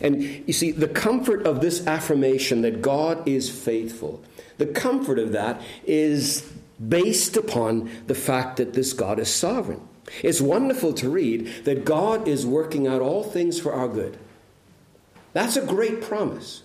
And 0.00 0.22
you 0.22 0.52
see, 0.54 0.72
the 0.72 0.88
comfort 0.88 1.46
of 1.46 1.60
this 1.60 1.86
affirmation 1.86 2.62
that 2.62 2.80
God 2.80 3.28
is 3.28 3.50
faithful, 3.50 4.22
the 4.56 4.66
comfort 4.66 5.18
of 5.18 5.32
that 5.32 5.60
is 5.84 6.50
based 6.88 7.36
upon 7.36 7.90
the 8.06 8.14
fact 8.14 8.56
that 8.56 8.72
this 8.72 8.94
God 8.94 9.18
is 9.18 9.32
sovereign. 9.32 9.86
It's 10.22 10.40
wonderful 10.40 10.94
to 10.94 11.08
read 11.08 11.64
that 11.64 11.84
God 11.84 12.26
is 12.26 12.46
working 12.46 12.86
out 12.86 13.02
all 13.02 13.22
things 13.22 13.60
for 13.60 13.72
our 13.72 13.88
good. 13.88 14.18
That's 15.32 15.56
a 15.56 15.64
great 15.64 16.02
promise. 16.02 16.63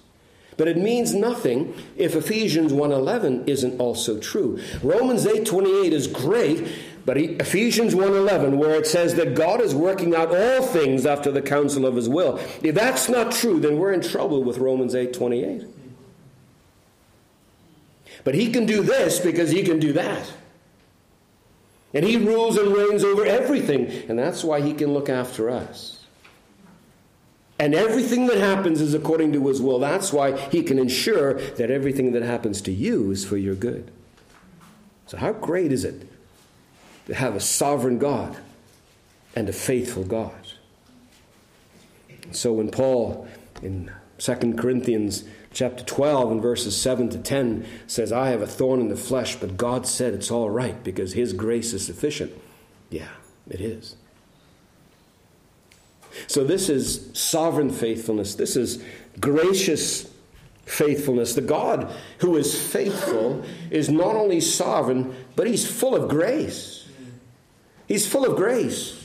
But 0.60 0.68
it 0.68 0.76
means 0.76 1.16
nothing 1.16 1.74
if 1.96 2.18
Ephesians 2.18 2.74
1:11 2.74 3.48
isn't 3.48 3.80
also 3.80 4.20
true. 4.20 4.60
Romans 4.84 5.26
8:28 5.26 5.94
is 5.94 6.06
great, 6.06 6.68
but 7.06 7.18
Ephesians 7.18 7.96
1:11 7.96 8.58
where 8.58 8.76
it 8.76 8.86
says 8.86 9.16
that 9.16 9.36
God 9.36 9.62
is 9.62 9.74
working 9.74 10.14
out 10.14 10.36
all 10.36 10.62
things 10.62 11.06
after 11.06 11.32
the 11.32 11.42
counsel 11.42 11.86
of 11.86 11.96
his 11.96 12.10
will. 12.10 12.42
If 12.62 12.76
that's 12.76 13.08
not 13.08 13.32
true, 13.32 13.62
then 13.62 13.80
we're 13.80 13.94
in 13.94 14.02
trouble 14.02 14.44
with 14.44 14.58
Romans 14.58 14.94
8:28. 14.94 15.64
But 18.26 18.36
he 18.36 18.52
can 18.52 18.66
do 18.66 18.84
this 18.84 19.18
because 19.22 19.52
he 19.52 19.64
can 19.64 19.80
do 19.80 19.94
that. 19.94 20.30
And 21.94 22.04
he 22.04 22.18
rules 22.18 22.58
and 22.58 22.76
reigns 22.76 23.06
over 23.06 23.26
everything, 23.26 23.90
and 24.10 24.20
that's 24.20 24.44
why 24.44 24.60
he 24.60 24.74
can 24.74 24.94
look 24.94 25.08
after 25.08 25.50
us. 25.50 25.99
And 27.60 27.76
everything 27.76 28.28
that 28.28 28.38
happens 28.38 28.80
is 28.80 28.94
according 28.94 29.34
to 29.34 29.48
his 29.48 29.62
will. 29.62 29.80
That's 29.80 30.14
why 30.14 30.38
he 30.50 30.64
can 30.64 30.80
ensure 30.80 31.34
that 31.34 31.70
everything 31.70 32.14
that 32.14 32.24
happens 32.24 32.62
to 32.62 32.72
you 32.72 33.12
is 33.12 33.26
for 33.26 33.36
your 33.36 33.56
good. 33.56 33.92
So, 35.08 35.18
how 35.18 35.34
great 35.34 35.72
is 35.72 35.84
it 35.84 36.08
to 37.08 37.16
have 37.16 37.36
a 37.36 37.42
sovereign 37.42 38.00
God 38.00 38.38
and 39.36 39.50
a 39.50 39.54
faithful 39.54 40.06
God? 40.06 40.54
So, 42.32 42.54
when 42.54 42.72
Paul 42.72 43.28
in 43.62 43.92
2 44.20 44.54
Corinthians 44.54 45.26
chapter 45.52 45.84
12 45.84 46.32
and 46.32 46.42
verses 46.42 46.80
7 46.80 47.10
to 47.10 47.18
10 47.18 47.66
says, 47.88 48.12
I 48.12 48.30
have 48.30 48.42
a 48.42 48.48
thorn 48.48 48.80
in 48.80 48.90
the 48.90 48.96
flesh, 48.96 49.36
but 49.36 49.58
God 49.58 49.88
said 49.88 50.14
it's 50.14 50.32
all 50.32 50.50
right 50.50 50.82
because 50.84 51.14
his 51.14 51.34
grace 51.34 51.74
is 51.74 51.86
sufficient. 51.86 52.32
Yeah, 52.90 53.10
it 53.50 53.60
is. 53.62 53.96
So, 56.28 56.44
this 56.44 56.70
is 56.70 57.10
sovereign 57.14 57.70
faithfulness. 57.70 58.36
This 58.36 58.56
is 58.56 58.84
gracious 59.20 60.10
faithfulness. 60.66 61.34
The 61.34 61.42
God 61.42 61.92
who 62.20 62.38
is 62.38 62.60
faithful 62.72 63.44
is 63.72 63.90
not 63.90 64.16
only 64.16 64.40
sovereign, 64.40 65.16
but 65.36 65.48
he's 65.48 65.70
full 65.70 65.96
of 65.96 66.10
grace. 66.10 66.88
He's 67.88 68.08
full 68.08 68.26
of 68.26 68.36
grace. 68.36 69.00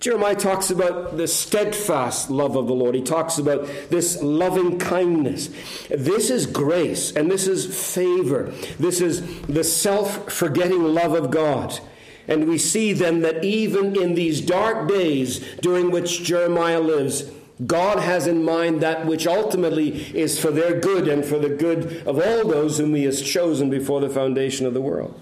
Jeremiah 0.00 0.34
talks 0.34 0.70
about 0.70 1.16
the 1.16 1.26
steadfast 1.26 2.28
love 2.28 2.56
of 2.56 2.66
the 2.66 2.74
Lord. 2.74 2.94
He 2.94 3.00
talks 3.00 3.38
about 3.38 3.66
this 3.88 4.20
loving 4.20 4.78
kindness. 4.78 5.48
This 5.88 6.28
is 6.28 6.44
grace 6.44 7.12
and 7.12 7.30
this 7.30 7.46
is 7.46 7.94
favor. 7.94 8.52
This 8.78 9.00
is 9.00 9.40
the 9.42 9.64
self 9.64 10.30
forgetting 10.30 10.82
love 10.82 11.14
of 11.14 11.30
God. 11.30 11.78
And 12.26 12.48
we 12.48 12.58
see 12.58 12.92
then 12.92 13.20
that 13.20 13.44
even 13.44 14.00
in 14.00 14.14
these 14.14 14.40
dark 14.40 14.88
days 14.88 15.40
during 15.56 15.90
which 15.90 16.22
Jeremiah 16.22 16.80
lives, 16.80 17.30
God 17.66 17.98
has 17.98 18.26
in 18.26 18.42
mind 18.44 18.80
that 18.80 19.06
which 19.06 19.26
ultimately 19.26 19.90
is 20.16 20.40
for 20.40 20.50
their 20.50 20.80
good 20.80 21.06
and 21.06 21.24
for 21.24 21.38
the 21.38 21.50
good 21.50 22.06
of 22.06 22.18
all 22.18 22.48
those 22.48 22.78
whom 22.78 22.94
He 22.94 23.04
has 23.04 23.22
chosen 23.22 23.70
before 23.70 24.00
the 24.00 24.10
foundation 24.10 24.66
of 24.66 24.74
the 24.74 24.80
world. 24.80 25.20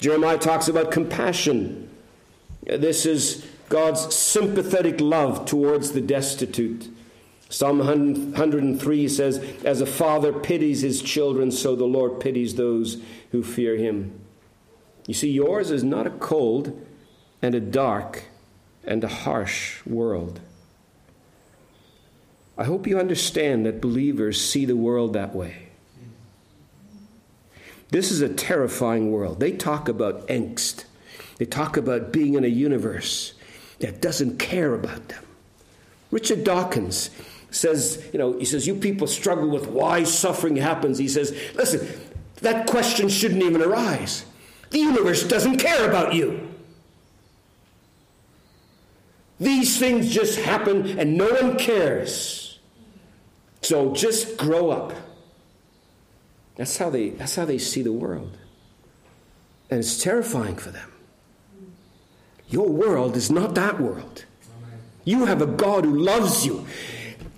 Jeremiah 0.00 0.38
talks 0.38 0.68
about 0.68 0.90
compassion. 0.90 1.88
This 2.64 3.06
is 3.06 3.46
God's 3.68 4.14
sympathetic 4.14 5.00
love 5.00 5.46
towards 5.46 5.92
the 5.92 6.00
destitute. 6.00 6.88
Psalm 7.48 7.78
103 7.78 9.08
says, 9.08 9.38
As 9.64 9.80
a 9.80 9.86
father 9.86 10.32
pities 10.32 10.82
his 10.82 11.00
children, 11.00 11.50
so 11.50 11.76
the 11.76 11.84
Lord 11.84 12.20
pities 12.20 12.56
those 12.56 13.00
who 13.30 13.42
fear 13.42 13.76
Him. 13.76 14.25
You 15.06 15.14
see, 15.14 15.30
yours 15.30 15.70
is 15.70 15.84
not 15.84 16.06
a 16.06 16.10
cold 16.10 16.84
and 17.40 17.54
a 17.54 17.60
dark 17.60 18.24
and 18.84 19.02
a 19.04 19.08
harsh 19.08 19.84
world. 19.86 20.40
I 22.58 22.64
hope 22.64 22.86
you 22.86 22.98
understand 22.98 23.66
that 23.66 23.80
believers 23.80 24.40
see 24.40 24.64
the 24.64 24.76
world 24.76 25.12
that 25.12 25.34
way. 25.34 25.68
This 27.90 28.10
is 28.10 28.20
a 28.20 28.28
terrifying 28.28 29.12
world. 29.12 29.38
They 29.38 29.52
talk 29.52 29.88
about 29.88 30.26
angst, 30.28 30.84
they 31.38 31.44
talk 31.44 31.76
about 31.76 32.12
being 32.12 32.34
in 32.34 32.44
a 32.44 32.48
universe 32.48 33.34
that 33.78 34.00
doesn't 34.00 34.38
care 34.38 34.74
about 34.74 35.08
them. 35.08 35.22
Richard 36.10 36.44
Dawkins 36.44 37.10
says, 37.50 38.08
you 38.12 38.18
know, 38.18 38.38
he 38.38 38.44
says, 38.44 38.66
you 38.66 38.74
people 38.74 39.06
struggle 39.06 39.48
with 39.48 39.66
why 39.66 40.04
suffering 40.04 40.56
happens. 40.56 40.98
He 40.98 41.08
says, 41.08 41.36
listen, 41.54 41.86
that 42.36 42.66
question 42.66 43.08
shouldn't 43.08 43.42
even 43.42 43.62
arise. 43.62 44.24
The 44.70 44.78
universe 44.78 45.22
doesn't 45.24 45.58
care 45.58 45.88
about 45.88 46.14
you. 46.14 46.48
These 49.38 49.78
things 49.78 50.12
just 50.12 50.38
happen 50.38 50.98
and 50.98 51.16
no 51.16 51.28
one 51.28 51.58
cares. 51.58 52.58
So 53.62 53.92
just 53.92 54.36
grow 54.38 54.70
up. 54.70 54.92
That's 56.56 56.78
how 56.78 56.88
they, 56.90 57.10
that's 57.10 57.36
how 57.36 57.44
they 57.44 57.58
see 57.58 57.82
the 57.82 57.92
world. 57.92 58.38
And 59.70 59.80
it's 59.80 60.02
terrifying 60.02 60.56
for 60.56 60.70
them. 60.70 60.92
Your 62.48 62.68
world 62.68 63.16
is 63.16 63.30
not 63.30 63.54
that 63.56 63.80
world. 63.80 64.24
You 65.04 65.26
have 65.26 65.42
a 65.42 65.46
God 65.46 65.84
who 65.84 65.98
loves 65.98 66.46
you. 66.46 66.66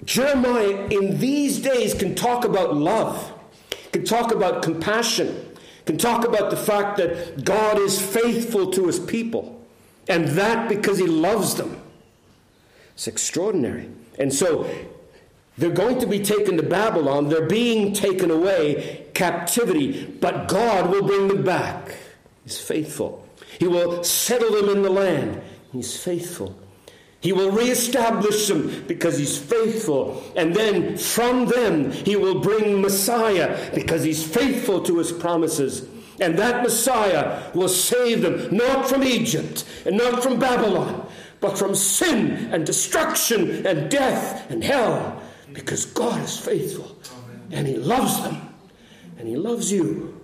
Jeremiah, 0.04 0.86
in 0.90 1.18
these 1.18 1.58
days, 1.58 1.94
can 1.94 2.14
talk 2.14 2.44
about 2.44 2.74
love, 2.74 3.32
can 3.92 4.04
talk 4.04 4.32
about 4.32 4.62
compassion, 4.62 5.47
can 5.88 5.96
talk 5.96 6.26
about 6.26 6.50
the 6.50 6.56
fact 6.56 6.98
that 6.98 7.44
God 7.44 7.78
is 7.78 7.98
faithful 7.98 8.70
to 8.72 8.86
his 8.86 9.00
people, 9.00 9.58
and 10.06 10.28
that 10.28 10.68
because 10.68 10.98
he 10.98 11.06
loves 11.06 11.54
them. 11.54 11.80
It's 12.94 13.08
extraordinary. 13.08 13.88
And 14.18 14.30
so, 14.30 14.68
They're 15.58 15.70
going 15.70 15.98
to 15.98 16.06
be 16.06 16.20
taken 16.20 16.56
to 16.56 16.62
Babylon. 16.62 17.28
They're 17.28 17.46
being 17.46 17.92
taken 17.92 18.30
away, 18.30 19.06
captivity, 19.12 20.06
but 20.06 20.46
God 20.46 20.90
will 20.90 21.02
bring 21.02 21.26
them 21.26 21.42
back. 21.42 21.96
He's 22.44 22.60
faithful. 22.60 23.26
He 23.58 23.66
will 23.66 24.04
settle 24.04 24.52
them 24.52 24.68
in 24.68 24.82
the 24.82 24.90
land. 24.90 25.42
He's 25.72 26.00
faithful. 26.00 26.56
He 27.20 27.32
will 27.32 27.50
reestablish 27.50 28.46
them 28.46 28.84
because 28.86 29.18
he's 29.18 29.36
faithful. 29.36 30.22
And 30.36 30.54
then 30.54 30.96
from 30.96 31.46
them, 31.46 31.90
he 31.90 32.14
will 32.14 32.40
bring 32.40 32.80
Messiah 32.80 33.74
because 33.74 34.04
he's 34.04 34.24
faithful 34.24 34.82
to 34.82 34.98
his 34.98 35.10
promises. 35.10 35.86
And 36.20 36.38
that 36.38 36.62
Messiah 36.62 37.50
will 37.54 37.68
save 37.68 38.22
them 38.22 38.56
not 38.56 38.88
from 38.88 39.02
Egypt 39.02 39.64
and 39.84 39.96
not 39.96 40.22
from 40.22 40.38
Babylon, 40.38 41.08
but 41.40 41.58
from 41.58 41.74
sin 41.74 42.52
and 42.52 42.64
destruction 42.64 43.66
and 43.66 43.90
death 43.90 44.50
and 44.50 44.62
hell 44.62 45.20
because 45.52 45.86
God 45.86 46.22
is 46.22 46.38
faithful 46.38 46.96
and 47.50 47.66
He 47.66 47.76
loves 47.76 48.22
them 48.22 48.54
and 49.18 49.28
He 49.28 49.36
loves 49.36 49.72
you. 49.72 50.14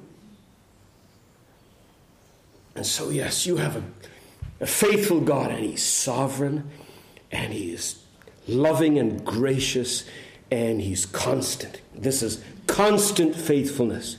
And 2.76 2.84
so, 2.84 3.10
yes, 3.10 3.46
you 3.46 3.56
have 3.56 3.76
a, 3.76 3.84
a 4.60 4.66
faithful 4.66 5.20
God 5.20 5.52
and 5.52 5.64
He's 5.64 5.82
sovereign 5.82 6.70
and 7.34 7.52
He 7.52 7.72
is 7.72 8.02
loving 8.46 8.98
and 8.98 9.24
gracious 9.24 10.04
and 10.50 10.80
He's 10.80 11.04
constant. 11.04 11.80
This 11.94 12.22
is 12.22 12.42
constant 12.66 13.34
faithfulness 13.34 14.18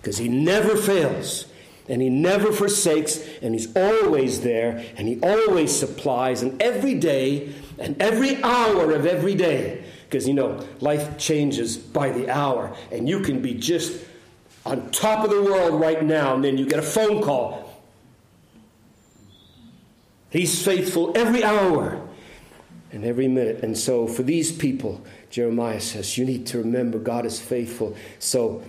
because 0.00 0.18
He 0.18 0.28
never 0.28 0.76
fails 0.76 1.46
and 1.88 2.00
he 2.00 2.08
never 2.08 2.50
forsakes, 2.50 3.20
and 3.42 3.54
he's 3.54 3.74
always 3.76 4.40
there, 4.40 4.84
and 4.96 5.06
he 5.06 5.20
always 5.20 5.76
supplies, 5.76 6.42
and 6.42 6.60
every 6.62 6.94
day, 6.94 7.52
and 7.78 8.00
every 8.00 8.42
hour 8.42 8.92
of 8.92 9.04
every 9.04 9.34
day, 9.34 9.84
because, 10.04 10.26
you 10.26 10.34
know, 10.34 10.64
life 10.80 11.18
changes 11.18 11.76
by 11.76 12.10
the 12.10 12.30
hour. 12.30 12.74
And 12.90 13.08
you 13.08 13.20
can 13.20 13.42
be 13.42 13.54
just 13.54 14.02
on 14.64 14.90
top 14.92 15.24
of 15.24 15.30
the 15.30 15.42
world 15.42 15.80
right 15.80 16.02
now, 16.02 16.34
and 16.34 16.44
then 16.44 16.56
you 16.56 16.66
get 16.66 16.78
a 16.78 16.82
phone 16.82 17.22
call. 17.22 17.82
He's 20.30 20.64
faithful 20.64 21.12
every 21.14 21.44
hour 21.44 22.00
and 22.94 23.04
every 23.04 23.28
minute. 23.28 23.62
And 23.62 23.76
so, 23.76 24.06
for 24.06 24.22
these 24.22 24.50
people, 24.50 25.04
Jeremiah 25.28 25.80
says, 25.80 26.16
you 26.16 26.24
need 26.24 26.46
to 26.46 26.58
remember 26.58 26.98
God 26.98 27.26
is 27.26 27.38
faithful. 27.38 27.94
So, 28.18 28.62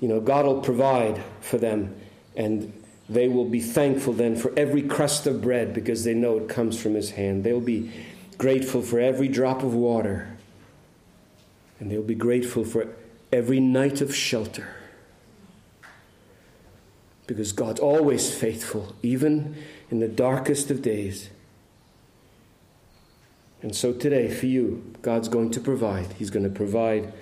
you 0.00 0.08
know, 0.08 0.20
God 0.20 0.46
will 0.46 0.60
provide 0.60 1.20
for 1.40 1.58
them, 1.58 1.96
and 2.36 2.72
they 3.08 3.28
will 3.28 3.48
be 3.48 3.60
thankful 3.60 4.12
then 4.12 4.36
for 4.36 4.52
every 4.56 4.82
crust 4.82 5.26
of 5.26 5.42
bread 5.42 5.74
because 5.74 6.04
they 6.04 6.14
know 6.14 6.38
it 6.38 6.48
comes 6.48 6.80
from 6.80 6.94
His 6.94 7.10
hand. 7.10 7.42
They'll 7.42 7.60
be 7.60 7.90
grateful 8.38 8.82
for 8.82 9.00
every 9.00 9.28
drop 9.28 9.62
of 9.62 9.74
water 9.74 10.32
and 11.82 11.90
they'll 11.90 12.00
be 12.00 12.14
grateful 12.14 12.64
for 12.64 12.86
every 13.32 13.58
night 13.58 14.00
of 14.00 14.14
shelter. 14.14 14.68
Because 17.26 17.50
God's 17.50 17.80
always 17.80 18.32
faithful, 18.32 18.94
even 19.02 19.56
in 19.90 19.98
the 19.98 20.06
darkest 20.06 20.70
of 20.70 20.80
days. 20.80 21.28
And 23.62 23.76
so 23.76 23.92
today, 23.92 24.28
for 24.28 24.46
you, 24.46 24.84
God's 25.02 25.28
going 25.28 25.50
to 25.52 25.60
provide. 25.60 26.14
He's 26.14 26.30
going 26.30 26.44
to 26.44 26.50
provide, 26.50 27.12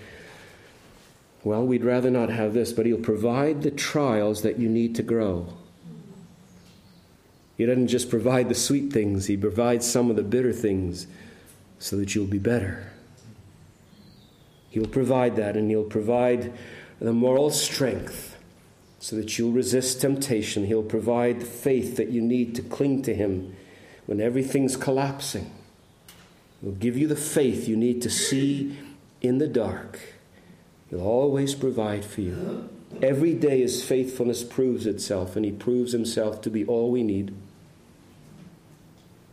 well, 1.44 1.66
we'd 1.66 1.84
rather 1.84 2.10
not 2.10 2.30
have 2.30 2.54
this, 2.54 2.72
but 2.72 2.86
He'll 2.86 2.96
provide 2.96 3.62
the 3.62 3.70
trials 3.70 4.40
that 4.40 4.58
you 4.58 4.68
need 4.68 4.94
to 4.94 5.02
grow. 5.02 5.52
He 7.58 7.66
doesn't 7.66 7.88
just 7.88 8.08
provide 8.08 8.48
the 8.48 8.54
sweet 8.54 8.90
things, 8.90 9.26
He 9.26 9.36
provides 9.36 9.86
some 9.86 10.08
of 10.08 10.16
the 10.16 10.22
bitter 10.22 10.52
things 10.52 11.06
so 11.78 11.96
that 11.96 12.14
you'll 12.14 12.26
be 12.26 12.38
better. 12.38 12.90
He'll 14.70 14.86
provide 14.86 15.36
that, 15.36 15.58
and 15.58 15.68
He'll 15.68 15.84
provide 15.84 16.54
the 17.00 17.12
moral 17.12 17.50
strength 17.50 18.38
so 18.98 19.16
that 19.16 19.38
you'll 19.38 19.52
resist 19.52 20.00
temptation. 20.00 20.64
He'll 20.64 20.82
provide 20.82 21.40
the 21.40 21.46
faith 21.46 21.96
that 21.96 22.08
you 22.08 22.22
need 22.22 22.54
to 22.54 22.62
cling 22.62 23.02
to 23.02 23.14
Him 23.14 23.56
when 24.06 24.22
everything's 24.22 24.76
collapsing. 24.76 25.50
He'll 26.62 26.72
give 26.72 26.96
you 26.96 27.06
the 27.06 27.16
faith 27.16 27.68
you 27.68 27.76
need 27.76 28.02
to 28.02 28.10
see 28.10 28.76
in 29.20 29.38
the 29.38 29.48
dark. 29.48 29.98
He'll 30.88 31.00
always 31.00 31.54
provide 31.54 32.04
for 32.04 32.20
you. 32.20 32.68
Every 33.02 33.34
day 33.34 33.60
His 33.60 33.82
faithfulness 33.82 34.42
proves 34.42 34.86
itself, 34.86 35.36
and 35.36 35.44
He 35.44 35.52
proves 35.52 35.92
Himself 35.92 36.40
to 36.42 36.50
be 36.50 36.64
all 36.64 36.90
we 36.90 37.02
need. 37.02 37.34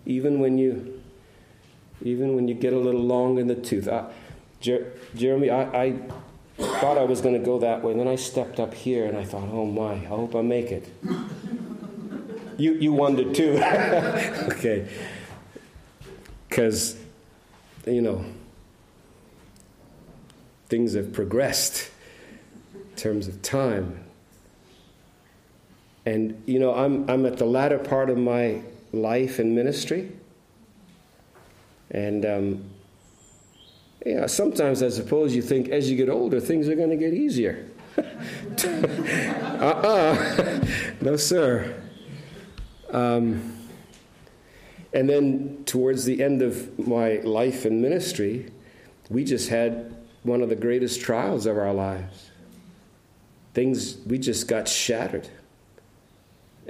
Even 0.05 0.39
when 0.39 0.57
you, 0.57 1.01
even 2.01 2.35
when 2.35 2.47
you 2.47 2.53
get 2.53 2.73
a 2.73 2.79
little 2.79 3.01
long 3.01 3.37
in 3.39 3.47
the 3.47 3.55
tooth. 3.55 3.87
I, 3.87 4.09
Jer- 4.61 4.93
Jeremy, 5.15 5.49
I, 5.49 5.83
I 5.83 5.99
thought 6.57 6.97
I 6.97 7.03
was 7.03 7.21
going 7.21 7.33
to 7.37 7.45
go 7.45 7.59
that 7.59 7.83
way. 7.83 7.91
And 7.91 7.99
then 7.99 8.07
I 8.07 8.15
stepped 8.15 8.59
up 8.59 8.73
here 8.73 9.05
and 9.05 9.17
I 9.17 9.23
thought, 9.23 9.49
oh 9.51 9.65
my, 9.65 9.93
I 9.93 9.97
hope 9.97 10.35
I 10.35 10.41
make 10.41 10.71
it. 10.71 10.87
you, 12.57 12.73
you 12.73 12.93
wondered 12.93 13.35
too. 13.35 13.57
okay. 13.63 14.89
Because, 16.47 16.96
you 17.87 18.01
know, 18.01 18.23
things 20.69 20.93
have 20.93 21.13
progressed 21.13 21.89
in 22.73 22.95
terms 22.95 23.27
of 23.27 23.41
time. 23.41 24.03
And, 26.05 26.41
you 26.45 26.59
know, 26.59 26.73
I'm, 26.73 27.09
I'm 27.09 27.25
at 27.25 27.37
the 27.37 27.45
latter 27.45 27.79
part 27.79 28.09
of 28.09 28.17
my 28.17 28.61
life 28.93 29.39
and 29.39 29.55
ministry. 29.55 30.11
And 31.91 32.25
um, 32.25 32.69
yeah, 34.05 34.25
sometimes 34.25 34.83
I 34.83 34.89
suppose 34.89 35.35
you 35.35 35.41
think 35.41 35.69
as 35.69 35.89
you 35.89 35.97
get 35.97 36.09
older, 36.09 36.39
things 36.39 36.69
are 36.69 36.75
going 36.75 36.89
to 36.89 36.97
get 36.97 37.13
easier. 37.13 37.69
uh 37.97 39.65
uh 39.65 40.65
no, 41.01 41.15
sir. 41.15 41.81
Um, 42.91 43.56
and 44.97 45.07
then 45.07 45.61
towards 45.67 46.05
the 46.05 46.23
end 46.23 46.41
of 46.41 46.87
my 46.87 47.17
life 47.17 47.65
and 47.65 47.83
ministry, 47.83 48.51
we 49.11 49.23
just 49.23 49.47
had 49.47 49.95
one 50.23 50.41
of 50.41 50.49
the 50.49 50.55
greatest 50.55 51.01
trials 51.01 51.45
of 51.45 51.55
our 51.55 51.71
lives. 51.71 52.31
Things, 53.53 53.95
we 54.07 54.17
just 54.17 54.47
got 54.47 54.67
shattered. 54.67 55.29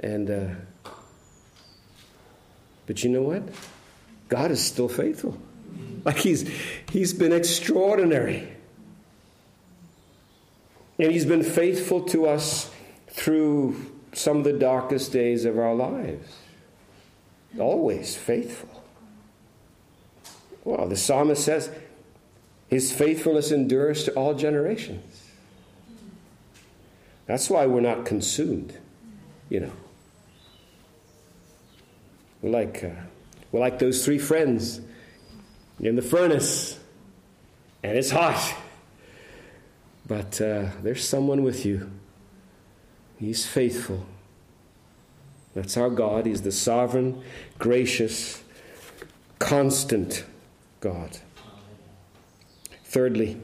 And, 0.00 0.30
uh, 0.30 0.90
but 2.84 3.02
you 3.02 3.08
know 3.08 3.22
what? 3.22 3.44
God 4.28 4.50
is 4.50 4.62
still 4.62 4.90
faithful. 4.90 5.38
Like 6.04 6.18
he's, 6.18 6.46
he's 6.92 7.14
been 7.14 7.32
extraordinary. 7.32 8.46
And 10.98 11.10
he's 11.10 11.24
been 11.24 11.44
faithful 11.44 12.02
to 12.08 12.26
us 12.26 12.70
through 13.08 13.90
some 14.12 14.36
of 14.36 14.44
the 14.44 14.52
darkest 14.52 15.12
days 15.12 15.46
of 15.46 15.58
our 15.58 15.74
lives. 15.74 16.37
Always 17.56 18.16
faithful. 18.16 18.82
Well, 20.64 20.88
the 20.88 20.96
psalmist 20.96 21.44
says, 21.44 21.70
His 22.68 22.92
faithfulness 22.92 23.52
endures 23.52 24.04
to 24.04 24.12
all 24.14 24.34
generations. 24.34 25.24
That's 27.26 27.48
why 27.48 27.66
we're 27.66 27.80
not 27.80 28.04
consumed, 28.04 28.76
you 29.48 29.60
know. 29.60 29.72
We're 32.42 32.50
like, 32.50 32.82
uh, 32.84 33.02
we're 33.52 33.60
like 33.60 33.78
those 33.78 34.04
three 34.04 34.18
friends 34.18 34.80
in 35.80 35.96
the 35.96 36.02
furnace 36.02 36.78
and 37.82 37.96
it's 37.96 38.10
hot. 38.10 38.54
But 40.06 40.40
uh, 40.40 40.70
there's 40.82 41.06
someone 41.06 41.42
with 41.42 41.66
you. 41.66 41.90
He's 43.18 43.46
faithful. 43.46 44.06
That's 45.58 45.76
our 45.76 45.90
God. 45.90 46.26
He's 46.26 46.42
the 46.42 46.52
sovereign, 46.52 47.20
gracious, 47.58 48.44
constant 49.40 50.24
God. 50.78 51.18
Thirdly, 52.84 53.40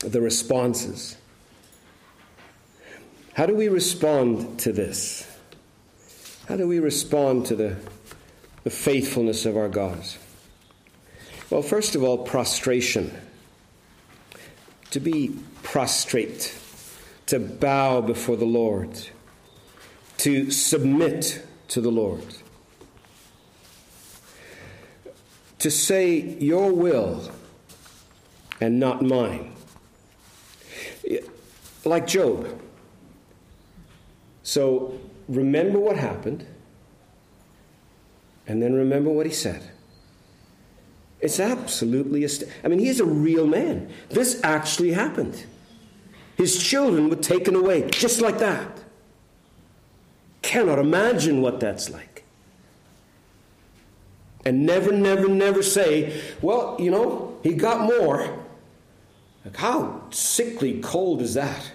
the 0.00 0.20
responses. 0.20 1.16
How 3.34 3.46
do 3.46 3.54
we 3.54 3.68
respond 3.68 4.58
to 4.58 4.72
this? 4.72 5.32
How 6.48 6.56
do 6.56 6.66
we 6.66 6.80
respond 6.80 7.46
to 7.46 7.54
the, 7.54 7.76
the 8.64 8.70
faithfulness 8.70 9.46
of 9.46 9.56
our 9.56 9.68
God? 9.68 10.04
Well, 11.50 11.62
first 11.62 11.94
of 11.94 12.02
all, 12.02 12.18
prostration. 12.18 13.16
To 14.90 14.98
be 14.98 15.36
prostrate, 15.62 16.58
to 17.26 17.38
bow 17.38 18.00
before 18.00 18.36
the 18.36 18.44
Lord, 18.44 19.08
to 20.18 20.50
submit 20.50 21.42
to 21.68 21.80
the 21.80 21.90
Lord, 21.90 22.24
to 25.58 25.70
say, 25.70 26.36
Your 26.38 26.72
will 26.72 27.30
and 28.60 28.78
not 28.78 29.02
mine. 29.02 29.54
Like 31.84 32.06
Job. 32.06 32.60
So 34.42 34.98
remember 35.28 35.78
what 35.78 35.96
happened, 35.96 36.46
and 38.46 38.62
then 38.62 38.74
remember 38.74 39.10
what 39.10 39.26
he 39.26 39.32
said 39.32 39.62
It's 41.20 41.38
absolutely, 41.38 42.24
ast- 42.24 42.44
I 42.64 42.68
mean, 42.68 42.78
he's 42.78 43.00
a 43.00 43.04
real 43.04 43.46
man. 43.46 43.90
This 44.08 44.40
actually 44.42 44.92
happened. 44.92 45.44
His 46.36 46.62
children 46.62 47.10
were 47.10 47.16
taken 47.16 47.54
away 47.54 47.88
just 47.90 48.20
like 48.20 48.38
that. 48.38 48.77
Cannot 50.48 50.78
imagine 50.78 51.42
what 51.42 51.60
that's 51.60 51.90
like. 51.90 52.24
And 54.46 54.64
never, 54.64 54.90
never, 54.92 55.28
never 55.28 55.62
say, 55.62 56.22
well, 56.40 56.74
you 56.78 56.90
know, 56.90 57.36
he 57.42 57.52
got 57.52 57.82
more. 57.82 58.34
Like, 59.44 59.56
how 59.56 60.04
sickly 60.08 60.80
cold 60.80 61.20
is 61.20 61.34
that? 61.34 61.70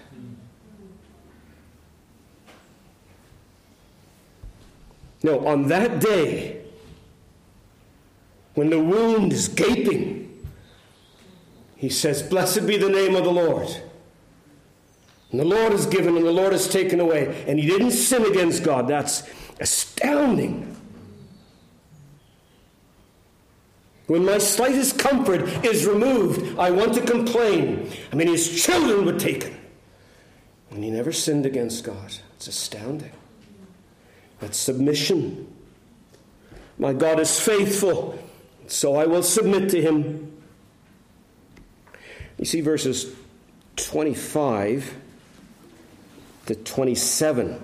No, 5.22 5.46
on 5.46 5.68
that 5.68 6.00
day, 6.00 6.64
when 8.54 8.70
the 8.70 8.82
wound 8.82 9.32
is 9.32 9.46
gaping, 9.46 10.44
he 11.76 11.88
says, 11.88 12.24
Blessed 12.24 12.66
be 12.66 12.76
the 12.76 12.88
name 12.88 13.14
of 13.14 13.22
the 13.22 13.30
Lord. 13.30 13.68
And 15.34 15.40
the 15.40 15.44
Lord 15.44 15.72
is 15.72 15.86
given 15.86 16.16
and 16.16 16.24
the 16.24 16.30
Lord 16.30 16.52
is 16.52 16.68
taken 16.68 17.00
away. 17.00 17.44
And 17.48 17.58
he 17.58 17.66
didn't 17.66 17.90
sin 17.90 18.24
against 18.24 18.62
God. 18.62 18.86
That's 18.86 19.28
astounding. 19.58 20.76
When 24.06 24.24
my 24.24 24.38
slightest 24.38 24.96
comfort 24.96 25.40
is 25.64 25.86
removed, 25.86 26.56
I 26.56 26.70
want 26.70 26.94
to 26.94 27.00
complain. 27.00 27.90
I 28.12 28.14
mean, 28.14 28.28
his 28.28 28.62
children 28.62 29.06
were 29.06 29.18
taken. 29.18 29.58
And 30.70 30.84
he 30.84 30.90
never 30.92 31.10
sinned 31.10 31.46
against 31.46 31.82
God. 31.82 32.14
It's 32.36 32.46
astounding. 32.46 33.10
That's 34.38 34.56
submission. 34.56 35.52
My 36.78 36.92
God 36.92 37.18
is 37.18 37.40
faithful, 37.40 38.16
so 38.68 38.94
I 38.94 39.06
will 39.06 39.24
submit 39.24 39.68
to 39.70 39.82
him. 39.82 40.40
You 42.38 42.44
see 42.44 42.60
verses 42.60 43.12
25 43.74 45.00
to 46.46 46.54
27. 46.54 47.60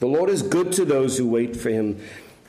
The 0.00 0.06
Lord 0.06 0.30
is 0.30 0.42
good 0.42 0.72
to 0.72 0.84
those 0.84 1.18
who 1.18 1.28
wait 1.28 1.56
for 1.56 1.70
him, 1.70 2.00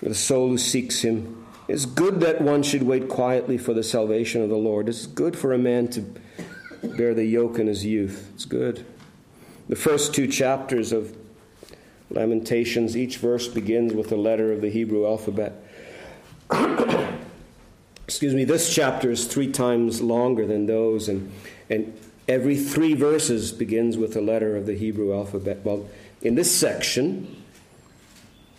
the 0.01 0.15
soul 0.15 0.49
who 0.49 0.57
seeks 0.57 1.01
him. 1.01 1.45
It's 1.67 1.86
good 1.86 2.19
that 2.19 2.41
one 2.41 2.63
should 2.63 2.83
wait 2.83 3.09
quietly 3.09 3.57
for 3.57 3.73
the 3.73 3.83
salvation 3.83 4.41
of 4.41 4.49
the 4.49 4.57
Lord. 4.57 4.88
It's 4.89 5.07
good 5.07 5.38
for 5.38 5.53
a 5.53 5.57
man 5.57 5.88
to 5.89 6.01
bear 6.83 7.13
the 7.13 7.25
yoke 7.25 7.57
in 7.59 7.67
his 7.67 7.86
youth. 7.86 8.31
It's 8.36 8.45
good. 8.45 8.86
The 9.67 9.75
first 9.75 10.13
two 10.13 10.27
chapters 10.27 10.91
of 10.91 11.15
Lamentations, 12.11 12.95
each 12.95 13.17
verse 13.17 13.47
begins 13.47 13.93
with 13.93 14.11
a 14.11 14.15
letter 14.15 14.51
of 14.51 14.61
the 14.61 14.69
Hebrew 14.69 15.07
alphabet. 15.07 15.53
Excuse 18.03 18.36
me, 18.36 18.43
this 18.43 18.73
chapter 18.73 19.09
is 19.09 19.25
three 19.25 19.51
times 19.51 20.01
longer 20.01 20.45
than 20.45 20.67
those, 20.67 21.09
and, 21.09 21.31
and 21.69 21.97
every 22.28 22.57
three 22.57 22.93
verses 22.93 23.51
begins 23.51 23.97
with 23.97 24.15
a 24.15 24.21
letter 24.21 24.55
of 24.55 24.65
the 24.65 24.76
Hebrew 24.76 25.13
alphabet. 25.13 25.59
Well, 25.63 25.88
in 26.21 26.36
this 26.36 26.53
section, 26.53 27.43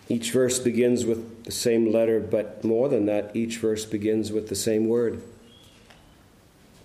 each 0.09 0.31
verse 0.31 0.59
begins 0.59 1.05
with 1.05 1.45
the 1.45 1.53
same 1.53 1.91
letter, 1.93 2.21
but 2.21 2.63
more 2.63 2.89
than 2.89 3.07
that, 3.07 3.35
each 3.35 3.59
verse 3.59 3.85
begins 3.85 4.31
with 4.31 4.49
the 4.49 4.55
same 4.55 4.87
word. 4.87 5.21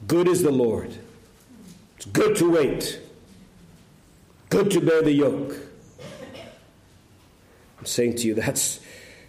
Good 0.08 0.28
is 0.28 0.42
the 0.42 0.52
Lord. 0.52 0.96
It's 1.98 2.06
good 2.08 2.36
to 2.38 2.50
wait, 2.50 3.00
good 4.50 4.72
to 4.72 4.82
bear 4.82 5.04
the 5.04 5.12
yoke. 5.12 5.56
I'm 7.78 7.86
saying 7.86 8.16
to 8.18 8.28
you, 8.28 8.34
that's 8.34 8.80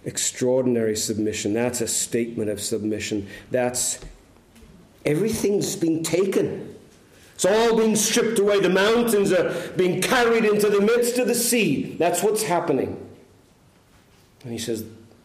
extraordinary 0.05 0.97
submission. 0.97 1.53
That's 1.53 1.81
a 1.83 1.87
statement 1.87 2.51
of 2.51 2.61
submission. 2.61 3.29
That's 3.51 3.99
everything's 5.05 5.77
being 5.77 6.03
taken. 6.03 6.72
It's 7.43 7.51
all 7.51 7.77
being 7.77 7.97
stripped 7.97 8.39
away. 8.39 8.61
The 8.61 8.71
mountains 8.71 9.33
are 9.33 9.73
being 9.73 10.01
carried 10.01 10.45
into 10.45 10.71
the 10.71 10.81
midst 10.81 11.19
of 11.19 11.27
the 11.27 11.35
sea. 11.35 11.97
That's 11.99 12.23
what's 12.23 12.45
happening. 12.45 13.05
And 14.45 14.53
he 14.53 14.59
says, 14.59 14.85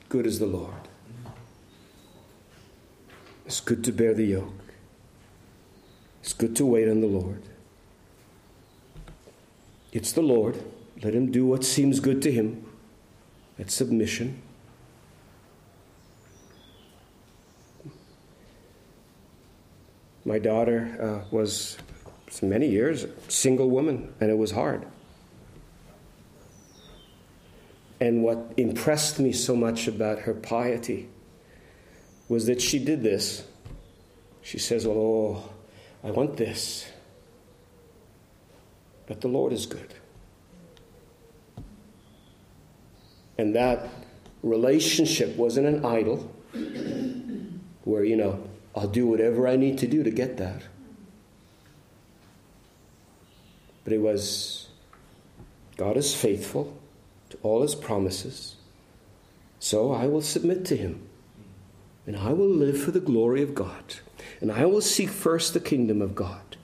Good 0.10 0.26
is 0.26 0.40
the 0.40 0.48
Lord. 0.48 0.74
It's 3.46 3.60
good 3.60 3.84
to 3.84 3.92
bear 3.92 4.16
the 4.16 4.24
yoke. 4.24 4.52
It's 6.24 6.34
good 6.34 6.56
to 6.56 6.66
wait 6.66 6.90
on 6.90 7.02
the 7.02 7.08
Lord. 7.08 7.44
It's 9.92 10.12
the 10.12 10.24
Lord. 10.24 10.60
Let 11.04 11.14
him 11.14 11.30
do 11.30 11.46
what 11.46 11.64
seems 11.64 12.00
good 12.00 12.24
to 12.24 12.32
him. 12.32 12.66
It's 13.60 13.76
submission. 13.76 14.42
My 20.26 20.40
daughter 20.40 20.98
uh, 21.00 21.28
was 21.30 21.78
many 22.42 22.68
years 22.68 23.06
single 23.28 23.70
woman, 23.70 24.14
and 24.20 24.30
it 24.30 24.38
was 24.38 24.52
hard. 24.52 24.86
And 28.00 28.24
what 28.24 28.54
impressed 28.58 29.20
me 29.20 29.32
so 29.32 29.56
much 29.56 29.88
about 29.88 30.20
her 30.20 30.34
piety 30.34 31.10
was 32.30 32.46
that 32.46 32.62
she 32.62 32.80
did 32.80 33.02
this. 33.02 33.44
She 34.42 34.60
says, 34.60 34.86
Oh, 34.86 35.50
I 36.04 36.12
want 36.12 36.38
this. 36.38 36.88
But 39.08 39.22
the 39.22 39.30
Lord 39.30 39.54
is 39.54 39.66
good. 39.66 39.94
And 43.38 43.56
that 43.56 43.88
relationship 44.44 45.36
wasn't 45.36 45.68
an 45.68 45.86
idol 45.86 46.32
where, 47.84 48.04
you 48.04 48.16
know, 48.16 48.44
I'll 48.76 48.88
do 48.88 49.08
whatever 49.08 49.48
I 49.48 49.56
need 49.56 49.78
to 49.80 49.88
do 49.88 50.04
to 50.04 50.12
get 50.12 50.38
that. 50.38 50.62
But 53.88 53.94
it 53.94 54.02
was 54.02 54.68
God 55.78 55.96
is 55.96 56.14
faithful 56.14 56.78
to 57.30 57.38
all 57.42 57.62
his 57.62 57.74
promises, 57.74 58.58
so 59.60 59.94
I 59.94 60.08
will 60.08 60.20
submit 60.20 60.66
to 60.66 60.76
him. 60.76 61.08
And 62.06 62.18
I 62.18 62.34
will 62.34 62.50
live 62.50 62.78
for 62.78 62.92
the 62.92 63.00
glory 63.00 63.42
of 63.42 63.56
God. 63.56 63.96
And 64.42 64.52
I 64.52 64.66
will 64.66 64.82
seek 64.82 65.08
first 65.08 65.54
the 65.54 65.62
kingdom 65.62 66.02
of 66.02 66.16
God. 66.16 66.58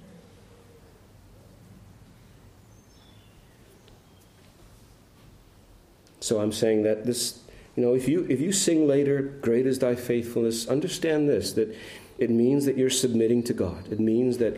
So 6.20 6.42
I'm 6.42 6.52
saying 6.52 6.84
that 6.84 7.06
this, 7.06 7.40
you 7.78 7.86
know, 7.86 7.94
if 7.94 8.10
you 8.10 8.28
if 8.28 8.42
you 8.42 8.52
sing 8.52 8.86
later, 8.86 9.22
"Great 9.22 9.66
is 9.66 9.80
Thy 9.80 9.96
faithfulness," 9.96 10.68
understand 10.68 11.30
this 11.30 11.54
that 11.54 11.74
it 12.18 12.30
means 12.30 12.66
that 12.66 12.78
you're 12.78 12.90
submitting 12.90 13.44
to 13.44 13.54
God. 13.54 13.90
It 13.90 14.02
means 14.02 14.40
that 14.40 14.58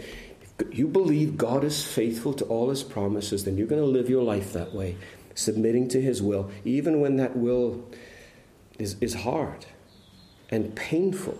you 0.72 0.88
believe 0.88 1.38
God 1.38 1.64
is 1.64 1.84
faithful 1.84 2.34
to 2.34 2.46
all 2.46 2.70
His 2.70 2.84
promises, 2.84 3.44
then 3.44 3.58
you're 3.58 3.68
going 3.68 3.82
to 3.82 3.88
live 3.88 4.10
your 4.10 4.24
life 4.24 4.54
that 4.54 4.74
way, 4.74 4.98
submitting 5.34 5.88
to 5.90 6.02
His 6.02 6.22
will, 6.22 6.50
even 6.64 7.02
when 7.02 7.18
that 7.18 7.36
will 7.36 7.86
is, 8.80 8.96
is 9.02 9.14
hard 9.14 9.66
and 10.50 10.76
painful, 10.76 11.38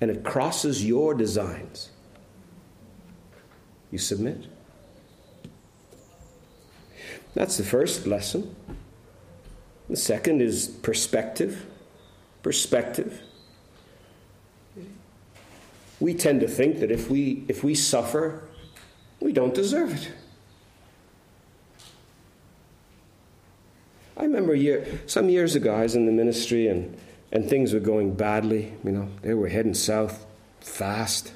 and 0.00 0.10
it 0.10 0.24
crosses 0.24 0.84
your 0.84 1.14
designs. 1.14 1.90
You 3.90 3.98
submit. 3.98 4.46
That's 7.34 7.56
the 7.56 7.64
first 7.64 8.06
lesson. 8.06 8.54
The 9.88 9.96
second 9.96 10.40
is 10.40 10.68
perspective. 10.68 11.66
Perspective. 12.42 13.20
We 16.00 16.14
tend 16.14 16.40
to 16.40 16.48
think 16.48 16.80
that 16.80 16.90
if 16.90 17.10
we, 17.10 17.44
if 17.46 17.62
we 17.62 17.74
suffer, 17.74 18.48
we 19.20 19.32
don't 19.32 19.54
deserve 19.54 19.94
it. 19.94 20.10
I 24.16 24.24
remember 24.24 24.54
year, 24.54 25.00
some 25.06 25.28
years 25.28 25.54
ago, 25.54 25.74
I 25.74 25.82
was 25.82 25.94
in 25.94 26.06
the 26.06 26.12
ministry 26.12 26.68
and, 26.68 26.96
and 27.32 27.48
things 27.48 27.72
were 27.72 27.80
going 27.80 28.14
badly. 28.14 28.72
You 28.82 28.92
know, 28.92 29.08
they 29.22 29.34
were 29.34 29.48
heading 29.48 29.74
south 29.74 30.26
fast. 30.60 31.32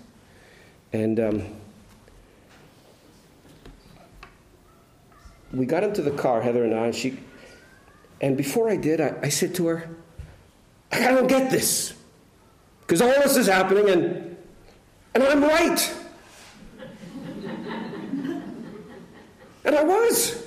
And 0.92 1.20
um, 1.20 1.42
we 5.52 5.66
got 5.66 5.82
into 5.82 6.02
the 6.02 6.10
car, 6.10 6.40
Heather 6.40 6.64
and 6.64 6.74
I, 6.74 6.86
and 6.86 6.94
she, 6.94 7.18
and 8.20 8.36
before 8.36 8.70
I 8.70 8.76
did, 8.76 9.00
I, 9.00 9.14
I 9.22 9.28
said 9.28 9.54
to 9.56 9.66
her, 9.66 9.88
I 10.92 11.00
don't 11.00 11.26
get 11.26 11.50
this. 11.50 11.94
Because 12.80 13.00
all 13.00 13.08
this 13.08 13.36
is 13.36 13.46
happening 13.46 13.88
and, 13.88 14.23
and 15.14 15.22
I'm 15.22 15.42
right. 15.42 15.96
and 19.64 19.74
I 19.74 19.84
was. 19.84 20.42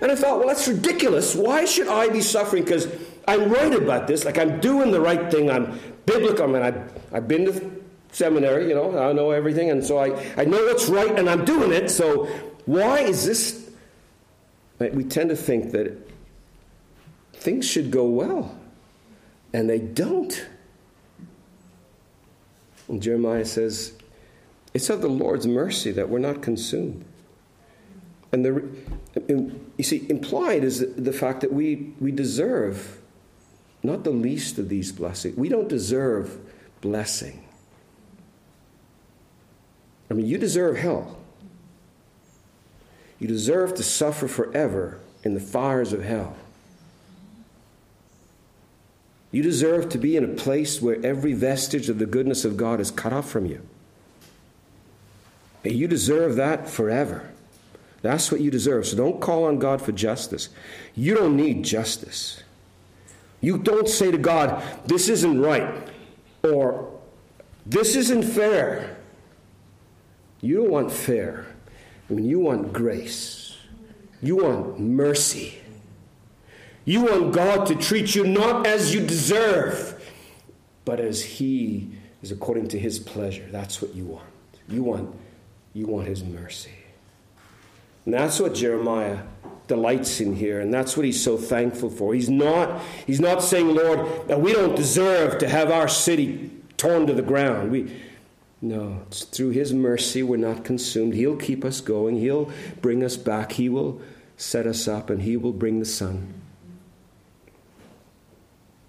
And 0.00 0.12
I 0.12 0.14
thought, 0.14 0.38
well, 0.38 0.48
that's 0.48 0.68
ridiculous. 0.68 1.34
Why 1.34 1.64
should 1.64 1.88
I 1.88 2.08
be 2.08 2.20
suffering? 2.20 2.62
Because 2.64 2.86
I'm 3.26 3.50
right 3.50 3.74
about 3.74 4.06
this. 4.06 4.24
Like 4.24 4.38
I'm 4.38 4.60
doing 4.60 4.92
the 4.92 5.00
right 5.00 5.30
thing. 5.30 5.50
I'm 5.50 5.78
biblical. 6.06 6.44
I 6.44 6.46
mean, 6.46 6.62
I've, 6.62 7.12
I've 7.12 7.28
been 7.28 7.46
to 7.46 7.82
seminary, 8.12 8.68
you 8.68 8.74
know, 8.74 8.96
I 8.98 9.12
know 9.12 9.32
everything. 9.32 9.70
And 9.70 9.84
so 9.84 9.98
I, 9.98 10.16
I 10.36 10.44
know 10.44 10.64
what's 10.64 10.88
right 10.88 11.18
and 11.18 11.28
I'm 11.28 11.44
doing 11.44 11.72
it. 11.72 11.90
So 11.90 12.26
why 12.64 13.00
is 13.00 13.26
this 13.26 13.68
we 14.78 15.04
tend 15.04 15.30
to 15.30 15.36
think 15.36 15.72
that 15.72 15.96
things 17.32 17.68
should 17.68 17.90
go 17.90 18.04
well, 18.04 18.56
and 19.52 19.68
they 19.68 19.78
don't. 19.78 20.46
And 22.88 23.02
Jeremiah 23.02 23.44
says, 23.44 23.92
It's 24.74 24.90
of 24.90 25.02
the 25.02 25.08
Lord's 25.08 25.46
mercy 25.46 25.90
that 25.92 26.08
we're 26.08 26.18
not 26.18 26.42
consumed. 26.42 27.04
And 28.32 28.44
the, 28.44 28.68
you 29.76 29.84
see, 29.84 30.06
implied 30.08 30.64
is 30.64 30.94
the 30.94 31.12
fact 31.12 31.40
that 31.40 31.52
we, 31.52 31.92
we 32.00 32.12
deserve 32.12 33.00
not 33.82 34.04
the 34.04 34.10
least 34.10 34.58
of 34.58 34.68
these 34.68 34.92
blessings. 34.92 35.36
We 35.36 35.48
don't 35.48 35.68
deserve 35.68 36.38
blessing. 36.80 37.44
I 40.10 40.14
mean, 40.14 40.26
you 40.26 40.38
deserve 40.38 40.76
hell. 40.76 41.18
You 43.18 43.28
deserve 43.28 43.74
to 43.74 43.82
suffer 43.82 44.28
forever 44.28 45.00
in 45.22 45.34
the 45.34 45.40
fires 45.40 45.92
of 45.92 46.02
hell. 46.02 46.36
You 49.30 49.42
deserve 49.42 49.88
to 49.90 49.98
be 49.98 50.16
in 50.16 50.24
a 50.24 50.28
place 50.28 50.80
where 50.80 51.04
every 51.04 51.34
vestige 51.34 51.88
of 51.88 51.98
the 51.98 52.06
goodness 52.06 52.44
of 52.44 52.56
God 52.56 52.80
is 52.80 52.90
cut 52.90 53.12
off 53.12 53.28
from 53.28 53.46
you. 53.46 53.60
And 55.64 55.74
you 55.74 55.86
deserve 55.86 56.36
that 56.36 56.68
forever. 56.68 57.30
That's 58.00 58.32
what 58.32 58.40
you 58.40 58.50
deserve. 58.50 58.86
So 58.86 58.96
don't 58.96 59.20
call 59.20 59.44
on 59.44 59.58
God 59.58 59.82
for 59.82 59.92
justice. 59.92 60.48
You 60.94 61.14
don't 61.14 61.36
need 61.36 61.64
justice. 61.64 62.42
You 63.40 63.58
don't 63.58 63.88
say 63.88 64.10
to 64.10 64.18
God, 64.18 64.62
this 64.86 65.08
isn't 65.08 65.40
right, 65.40 65.74
or 66.42 66.90
this 67.66 67.96
isn't 67.96 68.22
fair. 68.22 68.96
You 70.40 70.56
don't 70.56 70.70
want 70.70 70.92
fair. 70.92 71.46
I 72.08 72.14
mean, 72.14 72.26
you 72.26 72.40
want 72.40 72.72
grace. 72.72 73.56
You 74.22 74.36
want 74.36 74.80
mercy. 74.80 75.58
You 76.88 77.02
want 77.02 77.34
God 77.34 77.66
to 77.66 77.74
treat 77.74 78.14
you 78.14 78.26
not 78.26 78.66
as 78.66 78.94
you 78.94 79.06
deserve, 79.06 80.02
but 80.86 81.00
as 81.00 81.22
He 81.22 81.90
is 82.22 82.32
according 82.32 82.68
to 82.68 82.78
His 82.78 82.98
pleasure. 82.98 83.46
That's 83.52 83.82
what 83.82 83.94
you 83.94 84.06
want. 84.06 84.24
You 84.70 84.82
want, 84.84 85.14
you 85.74 85.86
want 85.86 86.08
His 86.08 86.24
mercy. 86.24 86.72
And 88.06 88.14
that's 88.14 88.40
what 88.40 88.54
Jeremiah 88.54 89.18
delights 89.66 90.22
in 90.22 90.34
here, 90.34 90.60
and 90.60 90.72
that's 90.72 90.96
what 90.96 91.04
he's 91.04 91.22
so 91.22 91.36
thankful 91.36 91.90
for. 91.90 92.14
He's 92.14 92.30
not, 92.30 92.80
he's 93.06 93.20
not 93.20 93.42
saying, 93.42 93.74
Lord, 93.74 94.30
uh, 94.32 94.38
we 94.38 94.54
don't 94.54 94.74
deserve 94.74 95.36
to 95.40 95.48
have 95.48 95.70
our 95.70 95.88
city 95.88 96.50
torn 96.78 97.06
to 97.06 97.12
the 97.12 97.20
ground. 97.20 97.70
We, 97.70 97.94
no, 98.62 99.02
it's 99.08 99.24
through 99.24 99.50
his 99.50 99.74
mercy 99.74 100.22
we're 100.22 100.38
not 100.38 100.64
consumed. 100.64 101.12
He'll 101.12 101.36
keep 101.36 101.66
us 101.66 101.82
going, 101.82 102.16
he'll 102.16 102.50
bring 102.80 103.04
us 103.04 103.18
back, 103.18 103.52
he 103.52 103.68
will 103.68 104.00
set 104.38 104.66
us 104.66 104.88
up, 104.88 105.10
and 105.10 105.20
he 105.20 105.36
will 105.36 105.52
bring 105.52 105.80
the 105.80 105.84
son. 105.84 106.37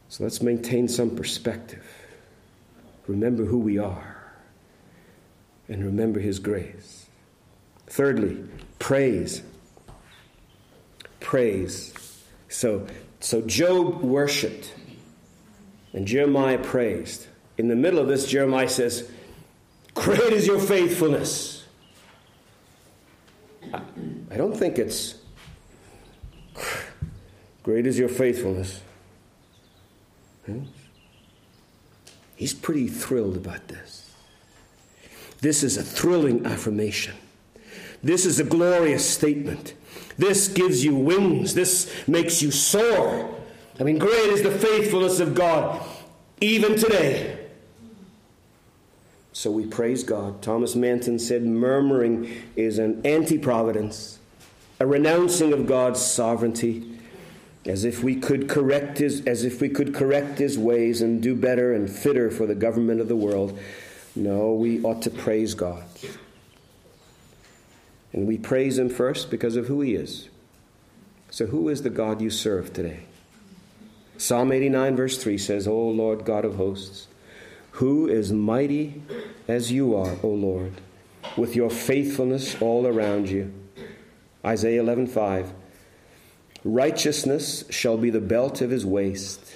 So 0.10 0.24
let's 0.24 0.42
maintain 0.42 0.88
some 0.88 1.16
perspective. 1.16 1.86
Remember 3.08 3.46
who 3.46 3.60
we 3.60 3.78
are, 3.78 4.34
and 5.68 5.84
remember 5.84 6.20
his 6.20 6.40
grace. 6.40 7.08
Thirdly, 7.88 8.44
praise. 8.80 9.44
Praise. 11.20 11.94
So, 12.50 12.88
so 13.20 13.42
Job 13.42 14.02
worshiped, 14.02 14.74
and 15.94 16.08
Jeremiah 16.08 16.58
praised. 16.58 17.28
In 17.58 17.68
the 17.68 17.76
middle 17.76 18.00
of 18.00 18.08
this, 18.08 18.28
Jeremiah 18.28 18.70
says, 18.70 19.10
Great 19.94 20.34
is 20.34 20.48
your 20.48 20.60
faithfulness. 20.60 21.66
I 23.74 24.38
don't 24.38 24.56
think 24.56 24.80
it's 24.80 25.16
great 27.64 27.86
is 27.86 28.00
your 28.00 28.10
faithfulness. 28.10 28.82
Hmm? 30.50 30.66
He's 32.36 32.54
pretty 32.54 32.88
thrilled 32.88 33.36
about 33.36 33.68
this. 33.68 34.12
This 35.42 35.64
is 35.64 35.78
a 35.78 35.84
thrilling 35.84 36.46
affirmation. 36.46 37.16
This 38.02 38.26
is 38.26 38.40
a 38.40 38.44
glorious 38.44 39.08
statement. 39.08 39.74
This 40.18 40.48
gives 40.48 40.84
you 40.84 40.96
wings. 40.96 41.54
This 41.54 41.94
makes 42.08 42.42
you 42.42 42.52
soar. 42.52 43.30
I 43.80 43.84
mean, 43.84 43.98
great 43.98 44.30
is 44.30 44.42
the 44.42 44.52
faithfulness 44.52 45.20
of 45.20 45.36
God, 45.36 45.82
even 46.42 46.76
today. 46.78 47.48
So 49.34 49.52
we 49.52 49.66
praise 49.66 50.04
God. 50.04 50.42
Thomas 50.42 50.76
Manton 50.76 51.20
said, 51.20 51.44
murmuring 51.44 52.30
is 52.58 52.78
an 52.78 53.02
anti 53.06 53.38
providence, 53.38 54.20
a 54.80 54.86
renouncing 54.86 55.54
of 55.54 55.66
God's 55.66 56.02
sovereignty, 56.02 56.89
as 57.66 57.84
if 57.84 58.04
we 58.04 58.16
could 58.16 58.48
correct 58.48 58.98
his, 58.98 59.26
as 59.26 59.44
if 59.44 59.62
we 59.62 59.70
could 59.70 59.94
correct 59.94 60.40
his 60.40 60.58
ways 60.58 61.02
and 61.02 61.22
do 61.22 61.36
better 61.36 61.74
and 61.74 61.90
fitter 61.90 62.32
for 62.32 62.46
the 62.46 62.56
government 62.56 63.02
of 63.02 63.08
the 63.08 63.16
world. 63.16 63.58
No, 64.16 64.54
we 64.54 64.82
ought 64.82 65.02
to 65.04 65.10
praise 65.10 65.54
God. 65.54 65.84
And 68.14 68.28
we 68.28 68.38
praise 68.38 68.78
Him 68.78 68.90
first 68.90 69.30
because 69.30 69.56
of 69.56 69.68
who 69.68 69.82
He 69.82 69.96
is. 69.96 70.30
So, 71.30 71.46
who 71.46 71.70
is 71.70 71.84
the 71.84 71.90
God 71.90 72.22
you 72.22 72.30
serve 72.30 72.74
today? 72.74 73.02
Psalm 74.18 74.52
89, 74.52 74.96
verse 74.96 75.22
3 75.22 75.38
says, 75.38 75.68
O 75.68 75.78
Lord 75.78 76.26
God 76.26 76.44
of 76.44 76.56
hosts, 76.56 77.08
who 77.74 78.08
is 78.08 78.34
mighty 78.34 79.02
as 79.48 79.72
you 79.72 79.96
are, 79.96 80.18
O 80.24 80.28
Lord, 80.28 80.82
with 81.38 81.56
your 81.56 81.70
faithfulness 81.70 82.60
all 82.62 82.88
around 82.88 83.30
you? 83.30 83.54
Isaiah 84.44 84.82
11, 84.82 85.08
5. 85.08 85.54
Righteousness 86.64 87.64
shall 87.70 87.98
be 87.98 88.10
the 88.10 88.22
belt 88.22 88.62
of 88.62 88.70
his 88.70 88.86
waist, 88.86 89.56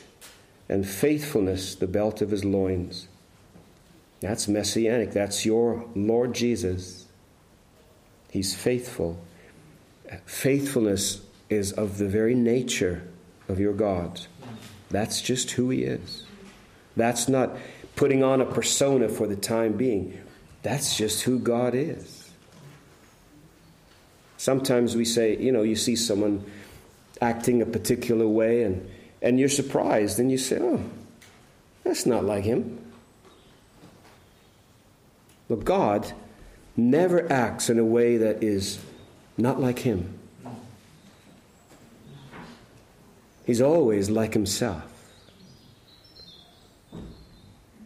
and 0.70 0.88
faithfulness 0.88 1.76
the 1.76 1.88
belt 1.88 2.22
of 2.22 2.32
his 2.32 2.46
loins. 2.46 3.08
That's 4.22 4.48
messianic. 4.48 5.12
That's 5.12 5.46
your 5.46 5.86
Lord 5.96 6.34
Jesus. 6.34 7.08
He's 8.32 8.56
faithful. 8.56 9.20
Faithfulness 10.26 11.22
is 11.50 11.74
of 11.74 11.98
the 11.98 12.08
very 12.08 12.34
nature 12.34 13.06
of 13.50 13.60
your 13.60 13.74
God. 13.74 14.22
That's 14.90 15.22
just 15.22 15.52
who 15.52 15.70
He 15.72 15.84
is. 15.84 16.24
That's 16.96 17.28
not 17.28 17.58
putting 17.96 18.24
on 18.24 18.42
a 18.42 18.46
persona 18.46 19.10
for 19.10 19.28
the 19.28 19.36
time 19.36 19.74
being. 19.74 20.20
That's 20.62 20.96
just 20.96 21.24
who 21.24 21.40
God 21.40 21.76
is. 21.76 22.32
Sometimes 24.38 24.96
we 24.96 25.04
say, 25.04 25.38
you 25.38 25.52
know, 25.52 25.64
you 25.64 25.76
see 25.76 25.96
someone 25.96 26.44
acting 27.22 27.62
a 27.62 27.66
particular 27.66 28.28
way 28.28 28.64
and, 28.64 28.90
and 29.22 29.40
you're 29.40 29.50
surprised 29.50 30.20
and 30.20 30.32
you 30.32 30.38
say, 30.38 30.60
oh, 30.62 30.84
that's 31.84 32.06
not 32.06 32.24
like 32.24 32.44
him. 32.44 32.80
But 35.48 35.66
God 35.66 36.12
never 36.76 37.32
acts 37.32 37.70
in 37.70 37.80
a 37.80 37.86
way 37.86 38.18
that 38.18 38.44
is 38.44 38.80
not 39.38 39.60
like 39.60 39.80
him. 39.80 40.20
He's 43.46 43.62
always 43.62 44.10
like 44.10 44.34
himself. 44.34 44.90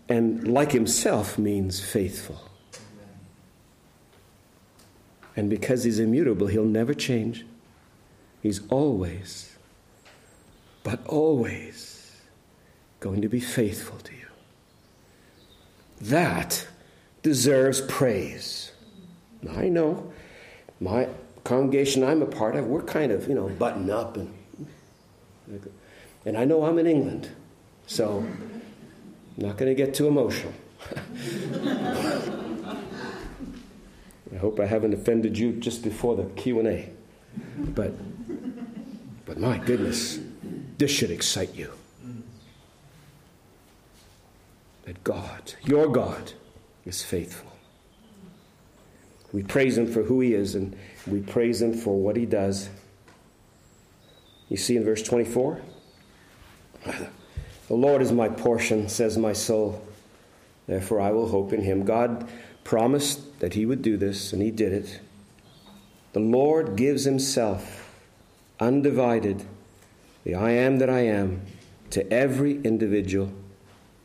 And 0.07 0.47
like 0.47 0.71
himself 0.71 1.37
means 1.37 1.83
faithful. 1.83 2.39
And 5.35 5.49
because 5.49 5.83
he's 5.83 5.99
immutable, 5.99 6.47
he'll 6.47 6.65
never 6.65 6.93
change. 6.93 7.45
He's 8.41 8.61
always, 8.69 9.55
but 10.83 11.05
always 11.05 12.21
going 12.99 13.21
to 13.21 13.29
be 13.29 13.39
faithful 13.39 13.97
to 13.99 14.13
you. 14.13 14.27
That 16.01 16.67
deserves 17.23 17.81
praise. 17.81 18.71
I 19.49 19.69
know 19.69 20.11
my 20.79 21.09
congregation 21.43 22.03
I'm 22.03 22.21
a 22.21 22.25
part 22.25 22.55
of, 22.55 22.65
we're 22.67 22.83
kind 22.83 23.11
of, 23.11 23.27
you 23.27 23.35
know, 23.35 23.49
buttoned 23.49 23.89
up 23.89 24.17
and 24.17 24.33
and 26.25 26.37
I 26.37 26.43
know 26.43 26.65
I'm 26.65 26.77
in 26.77 26.87
England, 26.87 27.29
so 27.85 28.17
I'm 28.17 28.61
not 29.37 29.57
going 29.57 29.73
to 29.73 29.75
get 29.75 29.93
too 29.93 30.07
emotional. 30.07 30.51
I 34.33 34.37
hope 34.37 34.59
I 34.59 34.65
haven't 34.65 34.93
offended 34.93 35.37
you 35.37 35.53
just 35.53 35.83
before 35.83 36.17
the 36.17 36.25
Q&A. 36.25 36.91
But 37.57 37.93
but 39.25 39.39
my 39.39 39.57
goodness, 39.57 40.19
this 40.77 40.89
should 40.89 41.11
excite 41.11 41.53
you. 41.53 41.71
That 44.85 45.03
God, 45.03 45.53
your 45.65 45.89
God, 45.89 46.31
is 46.85 47.03
faithful. 47.03 47.51
We 49.33 49.43
praise 49.43 49.77
Him 49.77 49.85
for 49.85 50.03
who 50.03 50.21
He 50.21 50.33
is, 50.33 50.55
and 50.55 50.75
we 51.05 51.19
praise 51.19 51.61
Him 51.61 51.73
for 51.73 51.99
what 51.99 52.15
He 52.15 52.25
does. 52.25 52.69
You 54.47 54.55
see 54.55 54.77
in 54.77 54.85
verse 54.85 55.03
24? 55.03 55.61
The 56.85 57.75
Lord 57.75 58.01
is 58.01 58.13
my 58.13 58.29
portion, 58.29 58.87
says 58.87 59.17
my 59.17 59.33
soul. 59.33 59.85
Therefore, 60.67 61.01
I 61.01 61.11
will 61.11 61.27
hope 61.27 61.51
in 61.51 61.61
Him. 61.61 61.83
God 61.83 62.29
promised 62.63 63.41
that 63.41 63.55
He 63.55 63.65
would 63.65 63.81
do 63.81 63.97
this, 63.97 64.31
and 64.31 64.41
He 64.41 64.51
did 64.51 64.71
it. 64.71 65.01
The 66.17 66.23
Lord 66.23 66.75
gives 66.75 67.03
Himself 67.03 67.93
undivided, 68.59 69.43
the 70.23 70.33
I 70.33 70.49
am 70.49 70.79
that 70.79 70.89
I 70.89 71.01
am, 71.01 71.43
to 71.91 72.11
every 72.11 72.59
individual 72.63 73.31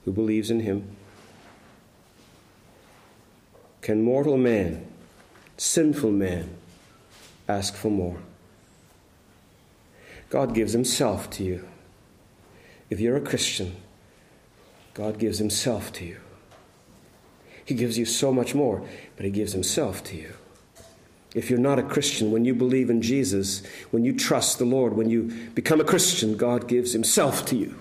who 0.04 0.12
believes 0.12 0.50
in 0.50 0.60
Him. 0.60 0.94
can 3.80 4.02
mortal 4.02 4.36
man, 4.36 4.86
sinful 5.56 6.10
man, 6.10 6.50
ask 7.48 7.74
for 7.74 7.90
more? 7.90 8.18
God 10.28 10.54
gives 10.54 10.74
Himself 10.74 11.30
to 11.30 11.44
you. 11.44 11.66
If 12.90 13.00
you're 13.00 13.16
a 13.16 13.22
Christian, 13.22 13.74
God 14.92 15.18
gives 15.18 15.38
Himself 15.38 15.90
to 15.94 16.04
you. 16.04 16.20
He 17.64 17.74
gives 17.74 17.96
you 17.96 18.04
so 18.04 18.34
much 18.34 18.54
more, 18.54 18.86
but 19.16 19.24
He 19.24 19.30
gives 19.30 19.54
Himself 19.54 20.04
to 20.04 20.16
you. 20.18 20.34
If 21.34 21.48
you're 21.48 21.58
not 21.58 21.78
a 21.78 21.82
Christian, 21.82 22.30
when 22.30 22.44
you 22.44 22.54
believe 22.54 22.90
in 22.90 23.00
Jesus, 23.00 23.62
when 23.90 24.04
you 24.04 24.12
trust 24.12 24.58
the 24.58 24.64
Lord, 24.64 24.94
when 24.94 25.08
you 25.08 25.48
become 25.54 25.80
a 25.80 25.84
Christian, 25.84 26.36
God 26.36 26.68
gives 26.68 26.92
Himself 26.92 27.46
to 27.46 27.56
you. 27.56 27.74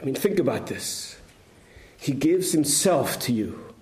I 0.00 0.04
mean, 0.04 0.14
think 0.14 0.38
about 0.38 0.66
this. 0.66 1.18
He 1.98 2.12
gives 2.12 2.52
Himself 2.52 3.18
to 3.20 3.32
you. 3.32 3.74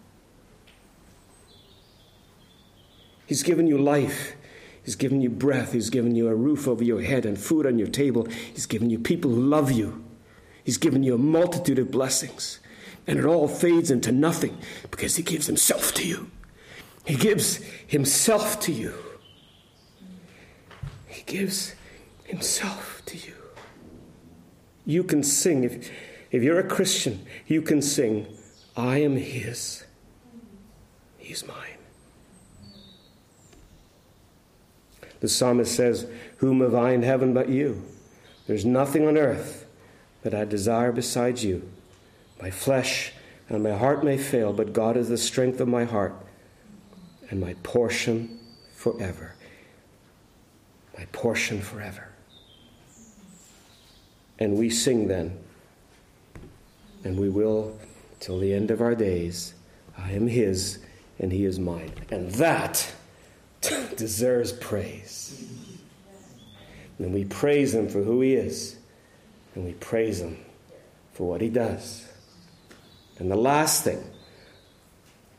He's 3.26 3.42
given 3.42 3.66
you 3.66 3.78
life. 3.78 4.34
He's 4.84 4.96
given 4.96 5.20
you 5.20 5.30
breath. 5.30 5.72
He's 5.72 5.90
given 5.90 6.14
you 6.14 6.28
a 6.28 6.34
roof 6.34 6.68
over 6.68 6.84
your 6.84 7.02
head 7.02 7.24
and 7.24 7.38
food 7.38 7.66
on 7.66 7.78
your 7.78 7.88
table. 7.88 8.26
He's 8.52 8.66
given 8.66 8.90
you 8.90 8.98
people 8.98 9.30
who 9.30 9.40
love 9.40 9.72
you. 9.72 10.04
He's 10.62 10.76
given 10.76 11.02
you 11.02 11.14
a 11.14 11.18
multitude 11.18 11.78
of 11.78 11.90
blessings. 11.90 12.58
And 13.06 13.18
it 13.18 13.24
all 13.24 13.48
fades 13.48 13.90
into 13.90 14.12
nothing 14.12 14.58
because 14.90 15.16
He 15.16 15.22
gives 15.22 15.46
Himself 15.46 15.94
to 15.94 16.06
you. 16.06 16.30
He 17.04 17.16
gives 17.16 17.56
Himself 17.86 18.60
to 18.60 18.72
you. 18.72 18.94
He 21.06 21.22
gives 21.22 21.74
Himself 22.24 23.02
to 23.06 23.16
you. 23.16 23.34
You 24.86 25.04
can 25.04 25.22
sing, 25.22 25.64
if, 25.64 25.90
if 26.30 26.42
you're 26.42 26.58
a 26.58 26.68
Christian, 26.68 27.24
you 27.46 27.62
can 27.62 27.82
sing, 27.82 28.26
I 28.76 28.98
am 28.98 29.16
His, 29.16 29.84
He's 31.18 31.46
mine. 31.46 31.56
The 35.20 35.28
psalmist 35.28 35.74
says, 35.74 36.06
Whom 36.38 36.60
have 36.60 36.74
I 36.74 36.92
in 36.92 37.02
heaven 37.02 37.32
but 37.32 37.48
you? 37.48 37.82
There's 38.46 38.64
nothing 38.66 39.06
on 39.06 39.16
earth 39.16 39.66
that 40.22 40.34
I 40.34 40.44
desire 40.44 40.92
besides 40.92 41.44
you. 41.44 41.70
My 42.42 42.50
flesh 42.50 43.12
and 43.48 43.62
my 43.62 43.72
heart 43.72 44.04
may 44.04 44.18
fail, 44.18 44.52
but 44.52 44.72
God 44.72 44.96
is 44.96 45.08
the 45.08 45.16
strength 45.16 45.60
of 45.60 45.68
my 45.68 45.84
heart 45.84 46.14
and 47.34 47.40
my 47.40 47.54
portion 47.64 48.38
forever. 48.76 49.34
My 50.96 51.04
portion 51.06 51.60
forever. 51.60 52.06
And 54.38 54.56
we 54.56 54.70
sing 54.70 55.08
then, 55.08 55.36
and 57.02 57.18
we 57.18 57.28
will 57.28 57.76
till 58.20 58.38
the 58.38 58.54
end 58.54 58.70
of 58.70 58.80
our 58.80 58.94
days. 58.94 59.54
I 59.98 60.12
am 60.12 60.28
His, 60.28 60.78
and 61.18 61.32
He 61.32 61.44
is 61.44 61.58
mine. 61.58 61.90
And 62.08 62.30
that 62.34 62.94
deserves 63.96 64.52
praise. 64.52 65.44
And 67.00 67.12
we 67.12 67.24
praise 67.24 67.74
Him 67.74 67.88
for 67.88 68.00
who 68.00 68.20
He 68.20 68.34
is, 68.34 68.76
and 69.56 69.64
we 69.64 69.72
praise 69.72 70.20
Him 70.20 70.38
for 71.14 71.28
what 71.28 71.40
He 71.40 71.48
does. 71.48 72.06
And 73.18 73.28
the 73.28 73.36
last 73.36 73.82
thing 73.82 74.04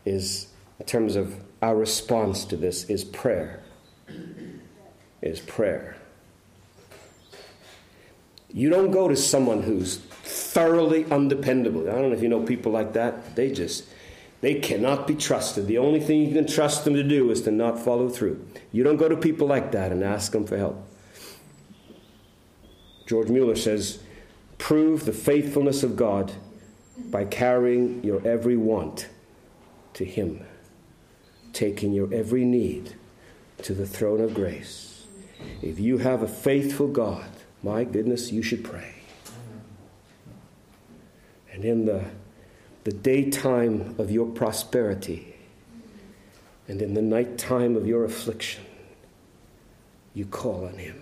is, 0.03 0.47
in 0.77 0.85
terms 0.85 1.15
of 1.15 1.33
our 1.65 1.75
response 1.75 2.45
to 2.45 2.55
this, 2.55 2.83
is 2.91 3.03
prayer. 3.03 3.63
Is 5.23 5.39
prayer. 5.39 5.97
You 8.53 8.69
don't 8.69 8.91
go 8.91 9.07
to 9.07 9.15
someone 9.15 9.63
who's 9.63 9.97
thoroughly 9.97 11.05
undependable. 11.05 11.89
I 11.89 11.93
don't 11.93 12.09
know 12.09 12.15
if 12.15 12.21
you 12.21 12.29
know 12.29 12.43
people 12.43 12.71
like 12.71 12.93
that. 12.93 13.35
They 13.35 13.51
just 13.51 13.85
they 14.41 14.59
cannot 14.59 15.07
be 15.07 15.15
trusted. 15.15 15.65
The 15.65 15.79
only 15.79 15.99
thing 15.99 16.21
you 16.21 16.33
can 16.35 16.45
trust 16.45 16.85
them 16.85 16.93
to 16.93 17.01
do 17.01 17.31
is 17.31 17.41
to 17.41 17.51
not 17.51 17.79
follow 17.79 18.09
through. 18.09 18.45
You 18.71 18.83
don't 18.83 18.97
go 18.97 19.09
to 19.09 19.17
people 19.17 19.47
like 19.47 19.71
that 19.71 19.91
and 19.91 20.03
ask 20.03 20.33
them 20.33 20.45
for 20.45 20.57
help. 20.57 20.87
George 23.07 23.29
Mueller 23.29 23.55
says, 23.55 24.03
prove 24.59 25.05
the 25.05 25.13
faithfulness 25.13 25.81
of 25.81 25.95
God 25.95 26.33
by 26.97 27.25
carrying 27.25 28.03
your 28.03 28.25
every 28.27 28.55
want 28.55 29.07
to 29.93 30.05
Him, 30.05 30.45
taking 31.55 31.93
your 31.93 32.13
every 32.13 32.45
need 32.45 32.93
to 33.63 33.73
the 33.73 33.87
throne 33.87 34.21
of 34.21 34.33
grace. 34.33 35.05
If 35.61 35.79
you 35.79 35.97
have 35.97 36.21
a 36.21 36.27
faithful 36.27 36.87
God, 36.87 37.29
my 37.63 37.83
goodness, 37.83 38.31
you 38.31 38.43
should 38.43 38.63
pray. 38.63 38.93
And 41.51 41.65
in 41.65 41.85
the 41.85 42.05
the 42.85 42.91
daytime 42.91 43.95
of 43.97 44.11
your 44.11 44.27
prosperity 44.27 45.35
and 46.67 46.83
in 46.83 46.93
the 46.93 47.01
nighttime 47.01 47.75
of 47.75 47.87
your 47.87 48.05
affliction, 48.05 48.63
you 50.13 50.25
call 50.25 50.65
on 50.65 50.77
Him. 50.77 51.01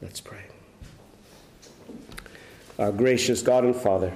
Let's 0.00 0.20
pray. 0.20 0.42
Our 2.80 2.90
gracious 2.90 3.42
God 3.42 3.62
and 3.62 3.76
Father, 3.76 4.12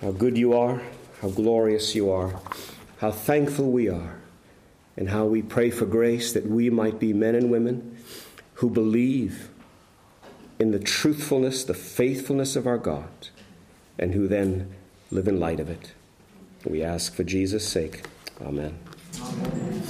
how 0.00 0.12
good 0.12 0.38
you 0.38 0.52
are, 0.52 0.80
how 1.20 1.30
glorious 1.30 1.96
you 1.96 2.10
are, 2.10 2.40
how 3.00 3.10
thankful 3.10 3.70
we 3.70 3.88
are, 3.88 4.20
and 4.96 5.08
how 5.08 5.24
we 5.24 5.40
pray 5.40 5.70
for 5.70 5.86
grace 5.86 6.34
that 6.34 6.46
we 6.46 6.68
might 6.68 6.98
be 6.98 7.14
men 7.14 7.34
and 7.34 7.50
women 7.50 7.96
who 8.54 8.68
believe 8.68 9.48
in 10.58 10.70
the 10.70 10.78
truthfulness, 10.78 11.64
the 11.64 11.72
faithfulness 11.72 12.56
of 12.56 12.66
our 12.66 12.76
God 12.76 13.28
and 13.98 14.12
who 14.12 14.28
then 14.28 14.70
live 15.10 15.26
in 15.26 15.40
light 15.40 15.60
of 15.60 15.70
it. 15.70 15.92
We 16.66 16.82
ask 16.82 17.14
for 17.14 17.24
Jesus' 17.24 17.66
sake. 17.66 18.02
Amen. 18.42 18.78
Amen. 19.18 19.82